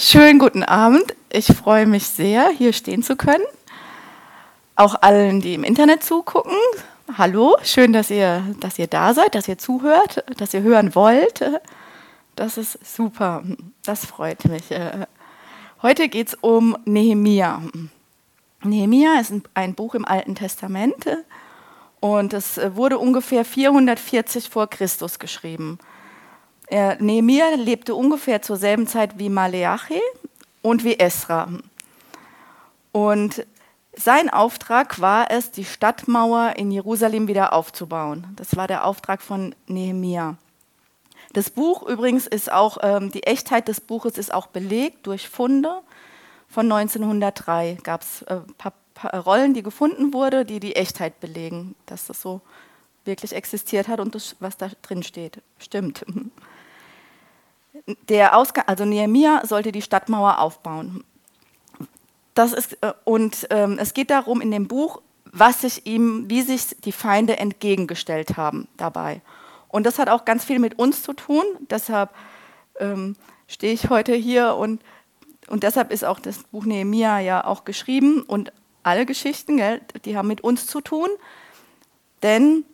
Schönen 0.00 0.38
guten 0.38 0.62
Abend. 0.62 1.16
Ich 1.28 1.46
freue 1.46 1.84
mich 1.84 2.06
sehr, 2.06 2.50
hier 2.50 2.72
stehen 2.72 3.02
zu 3.02 3.16
können. 3.16 3.42
Auch 4.76 5.02
allen, 5.02 5.40
die 5.40 5.54
im 5.54 5.64
Internet 5.64 6.04
zugucken. 6.04 6.54
Hallo, 7.16 7.56
schön, 7.64 7.92
dass 7.92 8.08
ihr, 8.08 8.44
dass 8.60 8.78
ihr 8.78 8.86
da 8.86 9.12
seid, 9.12 9.34
dass 9.34 9.48
ihr 9.48 9.58
zuhört, 9.58 10.22
dass 10.36 10.54
ihr 10.54 10.62
hören 10.62 10.94
wollt. 10.94 11.42
Das 12.36 12.58
ist 12.58 12.78
super. 12.86 13.42
Das 13.84 14.06
freut 14.06 14.44
mich. 14.44 14.66
Heute 15.82 16.08
geht 16.08 16.28
es 16.28 16.34
um 16.34 16.78
Nehemia. 16.84 17.60
Nehemia 18.62 19.18
ist 19.18 19.32
ein 19.54 19.74
Buch 19.74 19.96
im 19.96 20.04
Alten 20.04 20.36
Testament 20.36 21.08
und 21.98 22.34
es 22.34 22.60
wurde 22.76 22.98
ungefähr 22.98 23.44
440 23.44 24.48
vor 24.48 24.68
Christus 24.68 25.18
geschrieben. 25.18 25.80
Er, 26.70 27.00
Nehemiah 27.00 27.54
lebte 27.54 27.94
ungefähr 27.94 28.42
zur 28.42 28.56
selben 28.56 28.86
Zeit 28.86 29.18
wie 29.18 29.30
Maleachi 29.30 30.00
und 30.62 30.84
wie 30.84 30.98
Esra. 30.98 31.48
Und 32.92 33.46
sein 33.96 34.30
Auftrag 34.30 35.00
war 35.00 35.30
es, 35.30 35.50
die 35.50 35.64
Stadtmauer 35.64 36.54
in 36.56 36.70
Jerusalem 36.70 37.26
wieder 37.26 37.52
aufzubauen. 37.52 38.26
Das 38.36 38.56
war 38.56 38.68
der 38.68 38.84
Auftrag 38.84 39.22
von 39.22 39.54
Nehemia. 39.66 40.36
Das 41.32 41.50
Buch 41.50 41.82
übrigens 41.82 42.26
ist 42.26 42.50
auch, 42.50 42.78
ähm, 42.82 43.10
die 43.10 43.24
Echtheit 43.24 43.68
des 43.68 43.80
Buches 43.80 44.16
ist 44.18 44.32
auch 44.32 44.46
belegt 44.46 45.06
durch 45.06 45.28
Funde 45.28 45.80
von 46.48 46.70
1903. 46.70 47.78
Gab 47.82 48.02
es 48.02 48.22
äh, 48.22 48.40
paar, 48.56 48.72
paar 48.94 49.14
Rollen, 49.24 49.52
die 49.52 49.62
gefunden 49.62 50.12
wurden, 50.14 50.46
die 50.46 50.60
die 50.60 50.76
Echtheit 50.76 51.20
belegen, 51.20 51.74
dass 51.86 52.06
das 52.06 52.22
so 52.22 52.40
wirklich 53.04 53.34
existiert 53.34 53.88
hat 53.88 54.00
und 54.00 54.14
das, 54.14 54.36
was 54.40 54.56
da 54.56 54.70
drin 54.82 55.02
steht, 55.02 55.42
stimmt. 55.58 56.04
der 58.08 58.36
Ausgang, 58.36 58.64
also 58.66 58.84
Nehemia 58.84 59.46
sollte 59.46 59.72
die 59.72 59.82
Stadtmauer 59.82 60.38
aufbauen. 60.38 61.04
Das 62.34 62.52
ist, 62.52 62.78
äh, 62.82 62.92
und 63.04 63.46
ähm, 63.50 63.78
es 63.80 63.94
geht 63.94 64.10
darum 64.10 64.40
in 64.40 64.50
dem 64.50 64.68
Buch, 64.68 65.00
was 65.24 65.62
sich 65.62 65.86
ihm, 65.86 66.28
wie 66.28 66.42
sich 66.42 66.76
die 66.84 66.92
Feinde 66.92 67.38
entgegengestellt 67.38 68.36
haben 68.36 68.68
dabei. 68.76 69.20
Und 69.68 69.84
das 69.84 69.98
hat 69.98 70.08
auch 70.08 70.24
ganz 70.24 70.44
viel 70.44 70.58
mit 70.58 70.78
uns 70.78 71.02
zu 71.02 71.12
tun. 71.12 71.44
Deshalb 71.70 72.10
ähm, 72.78 73.16
stehe 73.46 73.72
ich 73.72 73.90
heute 73.90 74.14
hier 74.14 74.54
und, 74.54 74.82
und 75.48 75.62
deshalb 75.62 75.92
ist 75.92 76.04
auch 76.04 76.20
das 76.20 76.38
Buch 76.44 76.64
Nehemia 76.64 77.20
ja 77.20 77.44
auch 77.44 77.64
geschrieben 77.64 78.22
und 78.22 78.52
alle 78.82 79.04
Geschichten, 79.04 79.58
gell, 79.58 79.80
die 80.04 80.16
haben 80.16 80.28
mit 80.28 80.40
uns 80.40 80.66
zu 80.66 80.80
tun. 80.80 81.08
Denn 82.22 82.64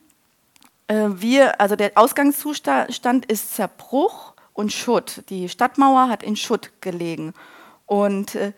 äh, 0.88 1.08
wir, 1.08 1.60
also 1.60 1.74
der 1.74 1.92
Ausgangszustand 1.94 3.26
ist 3.26 3.54
Zerbruch 3.54 4.33
und 4.54 4.72
Schutt. 4.72 5.24
Die 5.28 5.48
Stadtmauer 5.50 6.08
hat 6.08 6.22
in 6.22 6.36
Schutt 6.36 6.70
gelegen. 6.80 7.34
Und 7.84 8.34
äh, 8.36 8.52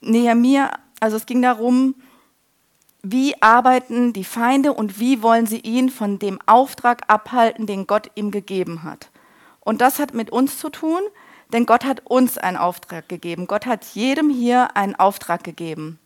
Nehemiah, 0.00 0.70
also 1.00 1.16
es 1.16 1.26
ging 1.26 1.42
darum, 1.42 1.96
wie 3.02 3.42
arbeiten 3.42 4.12
die 4.12 4.24
Feinde 4.24 4.72
und 4.72 5.00
wie 5.00 5.22
wollen 5.22 5.46
sie 5.46 5.58
ihn 5.58 5.90
von 5.90 6.18
dem 6.18 6.38
Auftrag 6.46 7.02
abhalten, 7.08 7.66
den 7.66 7.86
Gott 7.86 8.10
ihm 8.14 8.30
gegeben 8.30 8.82
hat. 8.82 9.10
Und 9.60 9.80
das 9.80 9.98
hat 9.98 10.14
mit 10.14 10.30
uns 10.30 10.58
zu 10.58 10.70
tun, 10.70 11.00
denn 11.52 11.66
Gott 11.66 11.84
hat 11.84 12.02
uns 12.04 12.38
einen 12.38 12.56
Auftrag 12.56 13.08
gegeben. 13.08 13.46
Gott 13.46 13.66
hat 13.66 13.84
jedem 13.94 14.30
hier 14.30 14.76
einen 14.76 14.94
Auftrag 14.94 15.44
gegeben. 15.44 15.98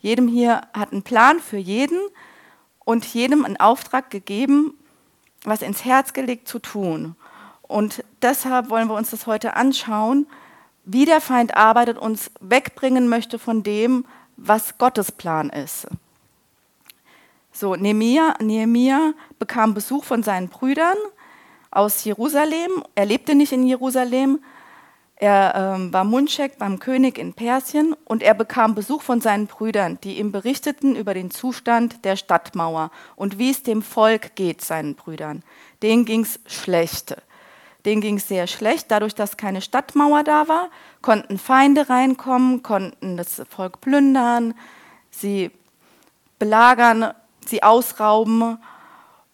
Jedem 0.00 0.28
hier 0.28 0.62
hat 0.72 0.92
einen 0.92 1.02
Plan 1.02 1.40
für 1.40 1.56
jeden 1.56 1.98
und 2.84 3.04
jedem 3.04 3.44
einen 3.44 3.58
Auftrag 3.58 4.10
gegeben, 4.10 4.74
was 5.42 5.62
ins 5.62 5.84
Herz 5.84 6.12
gelegt 6.12 6.46
zu 6.46 6.60
tun. 6.60 7.16
Und 7.68 8.02
deshalb 8.22 8.70
wollen 8.70 8.88
wir 8.88 8.94
uns 8.94 9.10
das 9.10 9.26
heute 9.26 9.54
anschauen, 9.54 10.26
wie 10.84 11.04
der 11.04 11.20
Feind 11.20 11.54
arbeitet, 11.54 11.98
uns 11.98 12.30
wegbringen 12.40 13.08
möchte 13.08 13.38
von 13.38 13.62
dem, 13.62 14.06
was 14.38 14.78
Gottes 14.78 15.12
Plan 15.12 15.50
ist. 15.50 15.86
So, 17.52 17.74
Nehemia, 17.76 19.12
bekam 19.38 19.74
Besuch 19.74 20.04
von 20.04 20.22
seinen 20.22 20.48
Brüdern 20.48 20.96
aus 21.70 22.04
Jerusalem. 22.04 22.84
Er 22.94 23.04
lebte 23.04 23.34
nicht 23.34 23.52
in 23.52 23.66
Jerusalem. 23.66 24.40
Er 25.16 25.74
ähm, 25.76 25.92
war 25.92 26.04
Mundschek 26.04 26.58
beim 26.58 26.78
König 26.78 27.18
in 27.18 27.34
Persien 27.34 27.96
und 28.04 28.22
er 28.22 28.34
bekam 28.34 28.76
Besuch 28.76 29.02
von 29.02 29.20
seinen 29.20 29.48
Brüdern, 29.48 29.98
die 30.04 30.18
ihm 30.18 30.30
berichteten 30.30 30.94
über 30.94 31.12
den 31.12 31.32
Zustand 31.32 32.04
der 32.04 32.14
Stadtmauer 32.14 32.92
und 33.16 33.38
wie 33.38 33.50
es 33.50 33.64
dem 33.64 33.82
Volk 33.82 34.36
geht, 34.36 34.62
seinen 34.62 34.94
Brüdern. 34.94 35.42
Denen 35.82 36.04
ging 36.04 36.22
es 36.22 36.38
schlecht. 36.46 37.16
Denen 37.84 38.00
ging 38.00 38.16
es 38.16 38.28
sehr 38.28 38.46
schlecht. 38.46 38.90
Dadurch, 38.90 39.14
dass 39.14 39.36
keine 39.36 39.60
Stadtmauer 39.60 40.24
da 40.24 40.48
war, 40.48 40.68
konnten 41.00 41.38
Feinde 41.38 41.88
reinkommen, 41.88 42.62
konnten 42.62 43.16
das 43.16 43.42
Volk 43.48 43.80
plündern, 43.80 44.54
sie 45.10 45.50
belagern, 46.38 47.12
sie 47.46 47.62
ausrauben. 47.62 48.58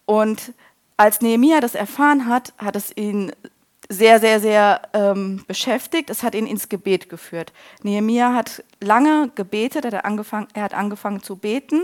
Und 0.05 0.53
als 0.97 1.21
Nehemia 1.21 1.59
das 1.59 1.75
erfahren 1.75 2.27
hat, 2.27 2.53
hat 2.57 2.75
es 2.75 2.95
ihn 2.95 3.31
sehr, 3.89 4.19
sehr, 4.19 4.39
sehr 4.39 4.81
ähm, 4.93 5.43
beschäftigt. 5.47 6.09
Es 6.09 6.23
hat 6.23 6.35
ihn 6.35 6.47
ins 6.47 6.69
Gebet 6.69 7.09
geführt. 7.09 7.53
Nehemia 7.83 8.33
hat 8.33 8.63
lange 8.79 9.31
gebetet, 9.35 9.85
er 9.85 10.05
angefangen, 10.05 10.47
er 10.53 10.63
hat 10.63 10.73
angefangen 10.73 11.21
zu 11.21 11.35
beten 11.35 11.83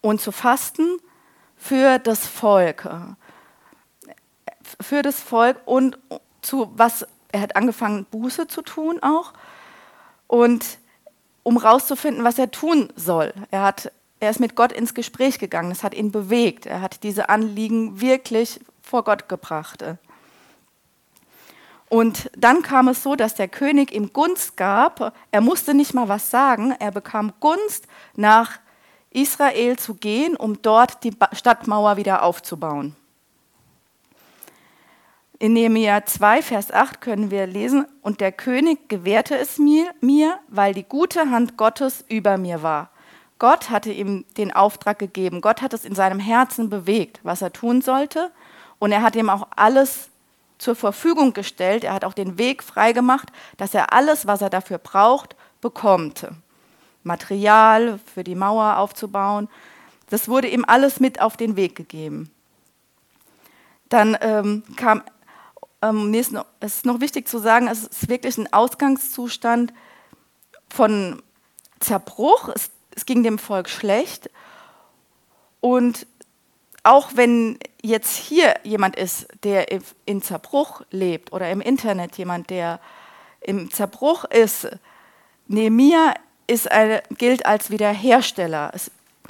und 0.00 0.20
zu 0.20 0.32
fasten 0.32 0.98
für 1.56 1.98
das 1.98 2.26
Volk 2.26 2.88
für 4.80 5.02
das 5.02 5.20
Volk 5.20 5.58
und 5.64 5.98
zu 6.42 6.70
was, 6.74 7.06
er 7.32 7.40
hat 7.40 7.56
angefangen, 7.56 8.06
Buße 8.10 8.46
zu 8.46 8.62
tun 8.62 9.00
auch. 9.02 9.32
Und 10.26 10.78
um 11.42 11.56
rauszufinden, 11.56 12.24
was 12.24 12.38
er 12.38 12.50
tun 12.50 12.92
soll. 12.94 13.32
Er, 13.50 13.62
hat, 13.62 13.90
er 14.20 14.30
ist 14.30 14.40
mit 14.40 14.54
Gott 14.54 14.70
ins 14.70 14.94
Gespräch 14.94 15.38
gegangen, 15.38 15.70
das 15.70 15.82
hat 15.82 15.94
ihn 15.94 16.12
bewegt. 16.12 16.66
Er 16.66 16.82
hat 16.82 17.02
diese 17.02 17.30
Anliegen 17.30 18.00
wirklich 18.00 18.60
vor 18.82 19.04
Gott 19.04 19.28
gebracht. 19.28 19.82
Und 21.88 22.30
dann 22.36 22.62
kam 22.62 22.88
es 22.88 23.02
so, 23.02 23.16
dass 23.16 23.34
der 23.34 23.48
König 23.48 23.92
ihm 23.92 24.12
Gunst 24.12 24.56
gab. 24.56 25.14
Er 25.30 25.40
musste 25.40 25.72
nicht 25.72 25.94
mal 25.94 26.08
was 26.08 26.30
sagen. 26.30 26.74
Er 26.78 26.90
bekam 26.90 27.32
Gunst, 27.40 27.86
nach 28.14 28.58
Israel 29.10 29.78
zu 29.78 29.94
gehen, 29.94 30.36
um 30.36 30.60
dort 30.60 31.02
die 31.02 31.16
Stadtmauer 31.32 31.96
wieder 31.96 32.22
aufzubauen. 32.22 32.94
In 35.40 35.52
Nehemiah 35.52 36.04
2, 36.04 36.42
Vers 36.42 36.72
8 36.72 37.00
können 37.00 37.30
wir 37.30 37.46
lesen, 37.46 37.86
und 38.02 38.20
der 38.20 38.32
König 38.32 38.88
gewährte 38.88 39.36
es 39.38 39.58
mir, 39.58 39.90
mir, 40.00 40.40
weil 40.48 40.74
die 40.74 40.82
gute 40.82 41.30
Hand 41.30 41.56
Gottes 41.56 42.04
über 42.08 42.38
mir 42.38 42.62
war. 42.64 42.90
Gott 43.38 43.70
hatte 43.70 43.92
ihm 43.92 44.24
den 44.36 44.52
Auftrag 44.52 44.98
gegeben. 44.98 45.40
Gott 45.40 45.62
hat 45.62 45.72
es 45.72 45.84
in 45.84 45.94
seinem 45.94 46.18
Herzen 46.18 46.70
bewegt, 46.70 47.20
was 47.22 47.40
er 47.40 47.52
tun 47.52 47.82
sollte. 47.82 48.32
Und 48.80 48.90
er 48.90 49.02
hat 49.02 49.14
ihm 49.14 49.30
auch 49.30 49.46
alles 49.54 50.08
zur 50.58 50.74
Verfügung 50.74 51.34
gestellt. 51.34 51.84
Er 51.84 51.94
hat 51.94 52.04
auch 52.04 52.14
den 52.14 52.36
Weg 52.36 52.64
freigemacht, 52.64 53.28
dass 53.56 53.74
er 53.74 53.92
alles, 53.92 54.26
was 54.26 54.42
er 54.42 54.50
dafür 54.50 54.78
braucht, 54.78 55.36
bekommt. 55.60 56.26
Material 57.04 58.00
für 58.12 58.24
die 58.24 58.34
Mauer 58.34 58.78
aufzubauen. 58.78 59.48
Das 60.10 60.28
wurde 60.28 60.48
ihm 60.48 60.64
alles 60.66 60.98
mit 60.98 61.20
auf 61.20 61.36
den 61.36 61.54
Weg 61.54 61.76
gegeben. 61.76 62.32
Dann 63.88 64.18
ähm, 64.20 64.64
kam 64.74 65.02
ähm, 65.82 66.14
es 66.14 66.32
ist 66.74 66.86
noch 66.86 67.00
wichtig 67.00 67.28
zu 67.28 67.38
sagen, 67.38 67.68
es 67.68 67.84
ist 67.84 68.08
wirklich 68.08 68.38
ein 68.38 68.52
Ausgangszustand 68.52 69.72
von 70.68 71.22
Zerbruch. 71.80 72.48
Es, 72.54 72.70
es 72.94 73.06
ging 73.06 73.22
dem 73.22 73.38
Volk 73.38 73.68
schlecht. 73.68 74.30
Und 75.60 76.06
auch 76.82 77.10
wenn 77.14 77.58
jetzt 77.82 78.16
hier 78.16 78.54
jemand 78.62 78.96
ist, 78.96 79.28
der 79.42 79.66
in 80.04 80.22
Zerbruch 80.22 80.82
lebt 80.90 81.32
oder 81.32 81.50
im 81.50 81.60
Internet 81.60 82.16
jemand, 82.16 82.50
der 82.50 82.80
im 83.40 83.70
Zerbruch 83.70 84.24
ist, 84.24 84.68
Nehemiah 85.46 86.14
ist 86.46 86.70
eine, 86.70 87.02
gilt 87.10 87.46
als 87.46 87.70
Wiederhersteller. 87.70 88.72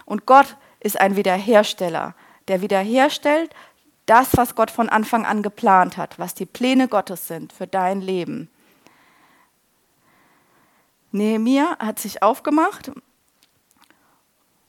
Und 0.04 0.26
Gott 0.26 0.56
ist 0.80 1.00
ein 1.00 1.16
Wiederhersteller, 1.16 2.14
der 2.48 2.62
wiederherstellt, 2.62 3.50
das, 4.08 4.36
was 4.36 4.54
Gott 4.54 4.70
von 4.70 4.88
Anfang 4.88 5.24
an 5.26 5.42
geplant 5.42 5.96
hat, 5.96 6.18
was 6.18 6.34
die 6.34 6.46
Pläne 6.46 6.88
Gottes 6.88 7.28
sind 7.28 7.52
für 7.52 7.66
dein 7.66 8.00
Leben. 8.00 8.50
Nehemiah 11.12 11.76
hat 11.78 11.98
sich 11.98 12.22
aufgemacht 12.22 12.90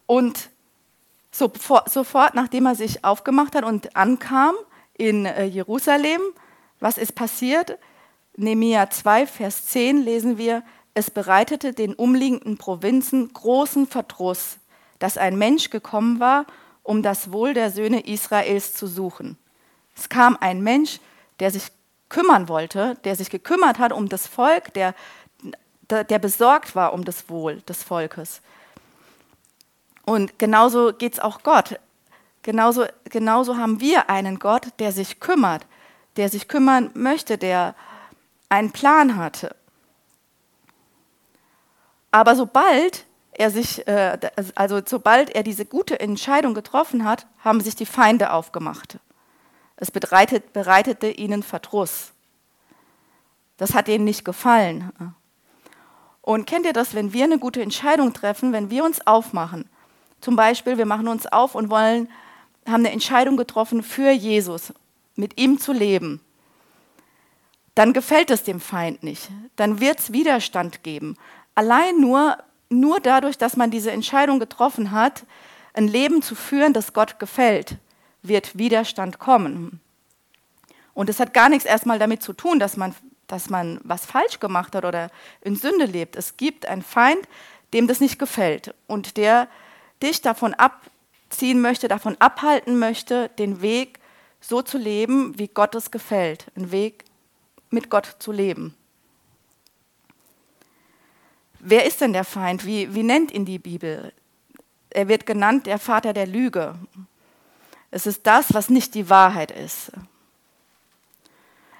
und 0.06 0.50
sofort, 1.31 2.36
nachdem 2.36 2.65
er 2.65 2.75
sich 2.75 3.03
aufgemacht 3.03 3.56
hat 3.56 3.63
und 3.63 3.95
ankam 3.95 4.56
in 4.94 5.25
äh, 5.25 5.45
Jerusalem, 5.45 6.21
was 6.80 6.97
ist 6.97 7.15
passiert? 7.15 7.77
Nehemiah 8.36 8.89
2, 8.89 9.27
Vers 9.27 9.65
10 9.68 10.01
lesen 10.03 10.38
wir, 10.38 10.63
es 10.94 11.12
bereitete 11.12 11.74
den 11.74 11.94
umliegenden 11.94 12.57
Provinzen 12.57 13.31
großen 13.31 13.88
Verdruss, 13.88 14.57
dass 14.97 15.18
ein 15.18 15.38
Mensch 15.38 15.69
gekommen 15.69 16.19
war 16.19 16.45
um 16.83 17.03
das 17.03 17.31
Wohl 17.31 17.53
der 17.53 17.71
Söhne 17.71 18.05
Israels 18.05 18.73
zu 18.73 18.87
suchen. 18.87 19.37
Es 19.95 20.09
kam 20.09 20.37
ein 20.39 20.61
Mensch, 20.61 20.99
der 21.39 21.51
sich 21.51 21.63
kümmern 22.09 22.49
wollte, 22.49 22.95
der 23.03 23.15
sich 23.15 23.29
gekümmert 23.29 23.79
hat 23.79 23.91
um 23.93 24.09
das 24.09 24.27
Volk, 24.27 24.73
der, 24.73 24.95
der 25.89 26.19
besorgt 26.19 26.75
war 26.75 26.93
um 26.93 27.05
das 27.05 27.29
Wohl 27.29 27.61
des 27.61 27.83
Volkes. 27.83 28.41
Und 30.05 30.39
genauso 30.39 30.93
geht 30.93 31.13
es 31.13 31.19
auch 31.19 31.43
Gott. 31.43 31.79
Genauso, 32.41 32.85
genauso 33.03 33.57
haben 33.57 33.79
wir 33.79 34.09
einen 34.09 34.39
Gott, 34.39 34.67
der 34.79 34.91
sich 34.91 35.19
kümmert, 35.19 35.65
der 36.15 36.29
sich 36.29 36.47
kümmern 36.47 36.89
möchte, 36.93 37.37
der 37.37 37.75
einen 38.49 38.71
Plan 38.71 39.17
hatte. 39.17 39.55
Aber 42.11 42.35
sobald 42.35 43.05
er 43.39 43.51
sich, 43.51 43.88
äh, 43.88 44.18
also 44.56 44.81
sobald 44.86 45.30
er 45.30 45.44
diese 45.44 45.65
gute 45.65 46.00
Entscheidung 46.01 46.53
getroffen 46.53 47.06
hat, 47.06 47.25
haben 47.39 47.62
sich 47.62 47.74
die 47.74 47.86
Feinde 47.86 48.33
aufgemacht. 48.33 49.00
Es 49.77 49.91
bereitet, 49.91 50.51
bereitete 50.51 51.09
ihnen 51.09 51.41
Verdruss. 51.41 52.12
Das 53.56 53.74
hat 53.74 53.88
ihnen 53.88 54.03
nicht 54.03 54.25
gefallen. 54.25 54.91
Und 56.21 56.47
kennt 56.47 56.65
ihr 56.65 56.74
das, 56.74 56.94
wenn 56.95 57.13
wir 57.13 57.24
eine 57.24 57.39
gute 57.39 57.62
Entscheidung 57.62 58.13
treffen, 58.13 58.51
wenn 58.51 58.69
wir 58.69 58.83
uns 58.83 59.07
aufmachen? 59.07 59.69
Zum 60.19 60.36
Beispiel, 60.36 60.77
wir 60.77 60.86
machen 60.86 61.07
uns 61.07 61.25
auf 61.25 61.56
und 61.56 61.69
wollen, 61.69 62.09
haben 62.68 62.86
eine 62.86 62.91
Entscheidung 62.91 63.38
getroffen 63.38 63.83
für 63.83 64.12
Jesus, 64.12 64.74
mit 65.15 65.39
ihm 65.39 65.59
zu 65.59 65.71
leben. 65.71 66.19
Dann 67.74 67.94
gefällt 67.94 68.31
es 68.31 68.44
dem 68.44 68.59
Feind 68.59 69.01
nicht. 69.01 69.30
Dann 69.56 69.80
wird 69.80 70.00
es 70.00 70.12
Widerstand 70.12 70.83
geben. 70.83 71.15
Allein 71.56 72.01
nur, 72.01 72.38
nur 72.69 73.00
dadurch, 73.00 73.38
dass 73.38 73.57
man 73.57 73.71
diese 73.71 73.92
Entscheidung 73.92 74.39
getroffen 74.39 74.92
hat, 74.92 75.25
ein 75.74 75.88
Leben 75.88 76.21
zu 76.21 76.36
führen, 76.36 76.74
das 76.74 76.94
Gott 76.94 77.19
gefällt, 77.19 77.77
wird 78.21 78.57
Widerstand 78.57 79.19
kommen. 79.19 79.81
Und 80.94 81.10
es 81.10 81.19
hat 81.19 81.33
gar 81.33 81.50
nichts 81.50 81.66
erstmal 81.66 82.00
damit 82.00 82.21
zu 82.21 82.33
tun, 82.33 82.60
dass 82.60 82.77
man, 82.77 82.94
dass 83.27 83.50
man 83.50 83.80
was 83.83 84.06
falsch 84.06 84.39
gemacht 84.39 84.75
hat 84.75 84.86
oder 84.86 85.10
in 85.42 85.56
Sünde 85.56 85.86
lebt. 85.86 86.16
Es 86.16 86.38
gibt 86.38 86.66
einen 86.66 86.81
Feind, 86.81 87.27
dem 87.74 87.88
das 87.88 88.00
nicht 88.00 88.19
gefällt 88.19 88.74
und 88.88 89.18
der 89.18 89.48
dich 90.01 90.22
davon 90.22 90.54
abziehen 90.54 91.62
möchte, 91.62 91.88
davon 91.88 92.18
abhalten 92.19 92.80
möchte, 92.80 93.30
den 93.38 93.62
Weg 93.62 94.00
so 94.42 94.62
zu 94.62 94.77
leben, 94.77 95.38
wie 95.38 95.48
Gott 95.48 95.75
es 95.75 95.92
gefällt, 95.92 96.48
einen 96.56 96.72
Weg 96.72 97.06
mit 97.69 97.89
Gott 97.89 98.15
zu 98.19 98.31
leben. 98.31 98.75
Wer 101.59 101.85
ist 101.85 102.01
denn 102.01 102.13
der 102.13 102.23
Feind? 102.23 102.65
Wie, 102.65 102.94
wie 102.94 103.03
nennt 103.03 103.31
ihn 103.31 103.45
die 103.45 103.59
Bibel? 103.59 104.13
Er 104.89 105.07
wird 105.07 105.25
genannt 105.25 105.67
der 105.67 105.77
Vater 105.77 106.13
der 106.13 106.25
Lüge. 106.25 106.75
Es 107.91 108.06
ist 108.06 108.25
das, 108.25 108.53
was 108.53 108.69
nicht 108.69 108.95
die 108.95 109.09
Wahrheit 109.09 109.51
ist. 109.51 109.91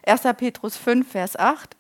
1. 0.06 0.22
Petrus 0.38 0.76
5, 0.76 1.10
Vers 1.10 1.38
8. 1.38 1.76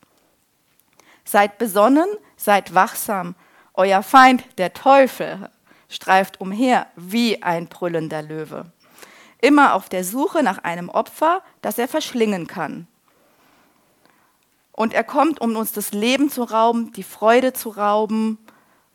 Seid 1.25 1.57
besonnen, 1.57 2.07
seid 2.38 2.74
wachsam. 2.74 3.36
Euer 3.74 4.02
Feind, 4.02 4.44
der 4.57 4.74
Teufel, 4.74 5.50
streift 5.90 6.40
umher 6.40 6.88
wie 6.95 7.42
ein 7.44 7.68
brüllender 7.68 8.22
Löwe. 8.22 8.72
Immer 9.42 9.74
auf 9.74 9.90
der 9.90 10.04
Suche 10.04 10.44
nach 10.44 10.60
einem 10.60 10.90
Opfer, 10.90 11.42
das 11.62 11.78
er 11.78 11.88
verschlingen 11.88 12.48
kann. 12.48 12.88
Und 14.80 14.94
er 14.94 15.04
kommt, 15.04 15.42
um 15.42 15.58
uns 15.58 15.74
das 15.74 15.92
Leben 15.92 16.30
zu 16.30 16.42
rauben, 16.42 16.94
die 16.94 17.04
Freude 17.04 17.52
zu 17.52 17.68
rauben, 17.68 18.38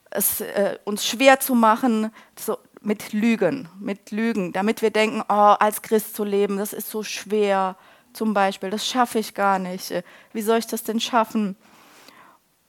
es 0.08 0.40
äh, 0.40 0.78
uns 0.84 1.06
schwer 1.06 1.40
zu 1.40 1.54
machen, 1.54 2.10
so, 2.40 2.56
mit 2.81 3.12
Lügen, 3.12 3.69
mit 3.78 4.10
Lügen, 4.10 4.54
damit 4.54 4.81
wir 4.81 4.88
denken, 4.88 5.20
oh, 5.28 5.56
als 5.60 5.82
Christ 5.82 6.16
zu 6.16 6.25
leben, 6.25 6.56
das 6.56 6.72
ist 6.72 6.88
so 6.88 7.02
schwer, 7.02 7.76
zum 8.14 8.32
Beispiel, 8.32 8.70
das 8.70 8.88
schaffe 8.88 9.19
ich 9.19 9.34
gar 9.34 9.58
nicht. 9.58 9.92
Wie 10.32 10.40
soll 10.40 10.56
ich 10.56 10.66
das 10.66 10.84
denn 10.84 11.00
schaffen? 11.00 11.54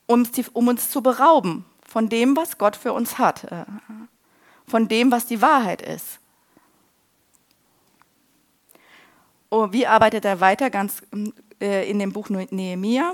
Um, 0.07 0.27
um 0.51 0.67
uns 0.67 0.89
zu 0.89 1.01
berauben 1.01 1.63
von 1.87 2.09
dem, 2.09 2.35
was 2.35 2.57
Gott 2.57 2.75
für 2.75 2.91
uns 2.91 3.17
hat, 3.17 3.45
äh, 3.45 3.63
von 4.67 4.89
dem, 4.89 5.09
was 5.09 5.25
die 5.25 5.41
Wahrheit 5.41 5.81
ist. 5.81 6.19
Oh, 9.49 9.69
wie 9.71 9.87
arbeitet 9.87 10.25
er 10.25 10.41
weiter 10.41 10.69
ganz 10.69 11.01
äh, 11.61 11.89
in 11.89 11.99
dem 11.99 12.11
Buch 12.11 12.29
Nehemia? 12.29 13.13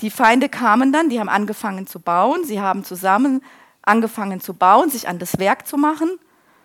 Die 0.00 0.10
Feinde 0.10 0.48
kamen 0.48 0.92
dann, 0.92 1.10
die 1.10 1.20
haben 1.20 1.28
angefangen 1.28 1.86
zu 1.86 2.00
bauen, 2.00 2.44
sie 2.44 2.60
haben 2.60 2.84
zusammen 2.84 3.42
angefangen 3.82 4.40
zu 4.40 4.54
bauen, 4.54 4.90
sich 4.90 5.08
an 5.08 5.18
das 5.18 5.38
Werk 5.38 5.66
zu 5.66 5.76
machen. 5.76 6.18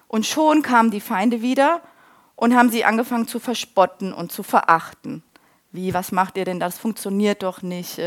Und 0.08 0.26
schon 0.26 0.62
kamen 0.62 0.92
die 0.92 1.02
Feinde 1.02 1.42
wieder 1.42 1.82
und 2.36 2.56
haben 2.56 2.70
sie 2.70 2.86
angefangen 2.86 3.28
zu 3.28 3.40
verspotten 3.40 4.14
und 4.14 4.32
zu 4.32 4.44
verachten. 4.44 5.24
Wie, 5.72 5.94
was 5.94 6.12
macht 6.12 6.38
ihr 6.38 6.46
denn? 6.46 6.60
Das 6.60 6.78
funktioniert 6.78 7.44
doch 7.44 7.62
nicht. 7.62 8.00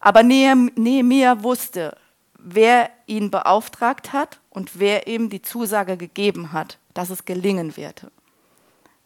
Aber 0.00 0.22
Nehemiah 0.22 1.42
wusste, 1.42 1.96
wer 2.38 2.90
ihn 3.06 3.30
beauftragt 3.30 4.12
hat 4.12 4.40
und 4.50 4.78
wer 4.78 5.06
ihm 5.06 5.30
die 5.30 5.42
Zusage 5.42 5.96
gegeben 5.96 6.52
hat, 6.52 6.78
dass 6.92 7.10
es 7.10 7.24
gelingen 7.24 7.76
wird. 7.76 8.06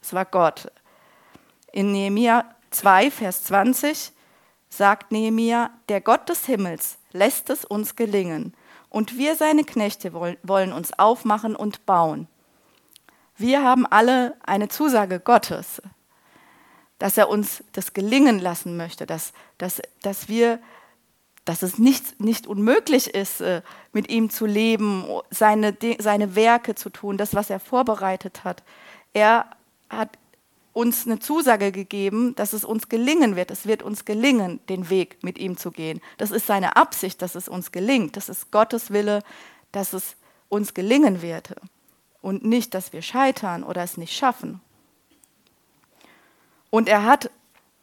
Es 0.01 0.13
war 0.13 0.25
Gott. 0.25 0.71
In 1.71 1.91
Nehemiah 1.91 2.45
2, 2.71 3.11
Vers 3.11 3.43
20 3.45 4.11
sagt 4.69 5.11
Nehemiah, 5.11 5.71
der 5.89 6.01
Gott 6.01 6.29
des 6.29 6.45
Himmels 6.45 6.97
lässt 7.11 7.49
es 7.49 7.65
uns 7.65 7.95
gelingen. 7.95 8.53
Und 8.89 9.17
wir, 9.17 9.35
seine 9.35 9.63
Knechte, 9.63 10.13
wollen 10.13 10.73
uns 10.73 10.97
aufmachen 10.97 11.55
und 11.55 11.85
bauen. 11.85 12.27
Wir 13.37 13.63
haben 13.63 13.85
alle 13.85 14.35
eine 14.45 14.67
Zusage 14.67 15.19
Gottes, 15.19 15.81
dass 16.97 17.17
er 17.17 17.29
uns 17.29 17.63
das 17.71 17.93
gelingen 17.93 18.39
lassen 18.39 18.75
möchte, 18.75 19.05
dass, 19.05 19.31
dass, 19.57 19.81
dass, 20.01 20.27
wir, 20.27 20.59
dass 21.45 21.61
es 21.61 21.77
nicht, 21.77 22.19
nicht 22.19 22.47
unmöglich 22.47 23.13
ist, 23.13 23.41
äh, 23.41 23.61
mit 23.93 24.09
ihm 24.09 24.29
zu 24.29 24.45
leben, 24.45 25.05
seine, 25.29 25.75
seine 25.99 26.35
Werke 26.35 26.75
zu 26.75 26.89
tun, 26.89 27.17
das, 27.17 27.33
was 27.33 27.49
er 27.49 27.59
vorbereitet 27.59 28.43
hat. 28.43 28.63
Er 29.13 29.49
hat 29.89 30.18
uns 30.79 31.05
eine 31.05 31.19
Zusage 31.19 31.73
gegeben, 31.73 32.35
dass 32.35 32.53
es 32.53 32.63
uns 32.63 32.87
gelingen 32.87 33.35
wird. 33.35 33.51
Es 33.51 33.65
wird 33.65 33.83
uns 33.83 34.05
gelingen, 34.05 34.61
den 34.69 34.89
Weg 34.89 35.17
mit 35.21 35.37
ihm 35.37 35.57
zu 35.57 35.71
gehen. 35.71 35.99
Das 36.17 36.31
ist 36.31 36.47
seine 36.47 36.77
Absicht, 36.77 37.21
dass 37.21 37.35
es 37.35 37.49
uns 37.49 37.73
gelingt. 37.73 38.15
Das 38.15 38.29
ist 38.29 38.49
Gottes 38.49 38.89
Wille, 38.89 39.21
dass 39.73 39.91
es 39.91 40.15
uns 40.47 40.73
gelingen 40.73 41.21
wird. 41.21 41.53
Und 42.21 42.45
nicht, 42.45 42.73
dass 42.73 42.93
wir 42.93 43.01
scheitern 43.01 43.63
oder 43.63 43.83
es 43.83 43.97
nicht 43.97 44.15
schaffen. 44.15 44.61
Und 46.69 46.87
er 46.87 47.03
hat 47.03 47.29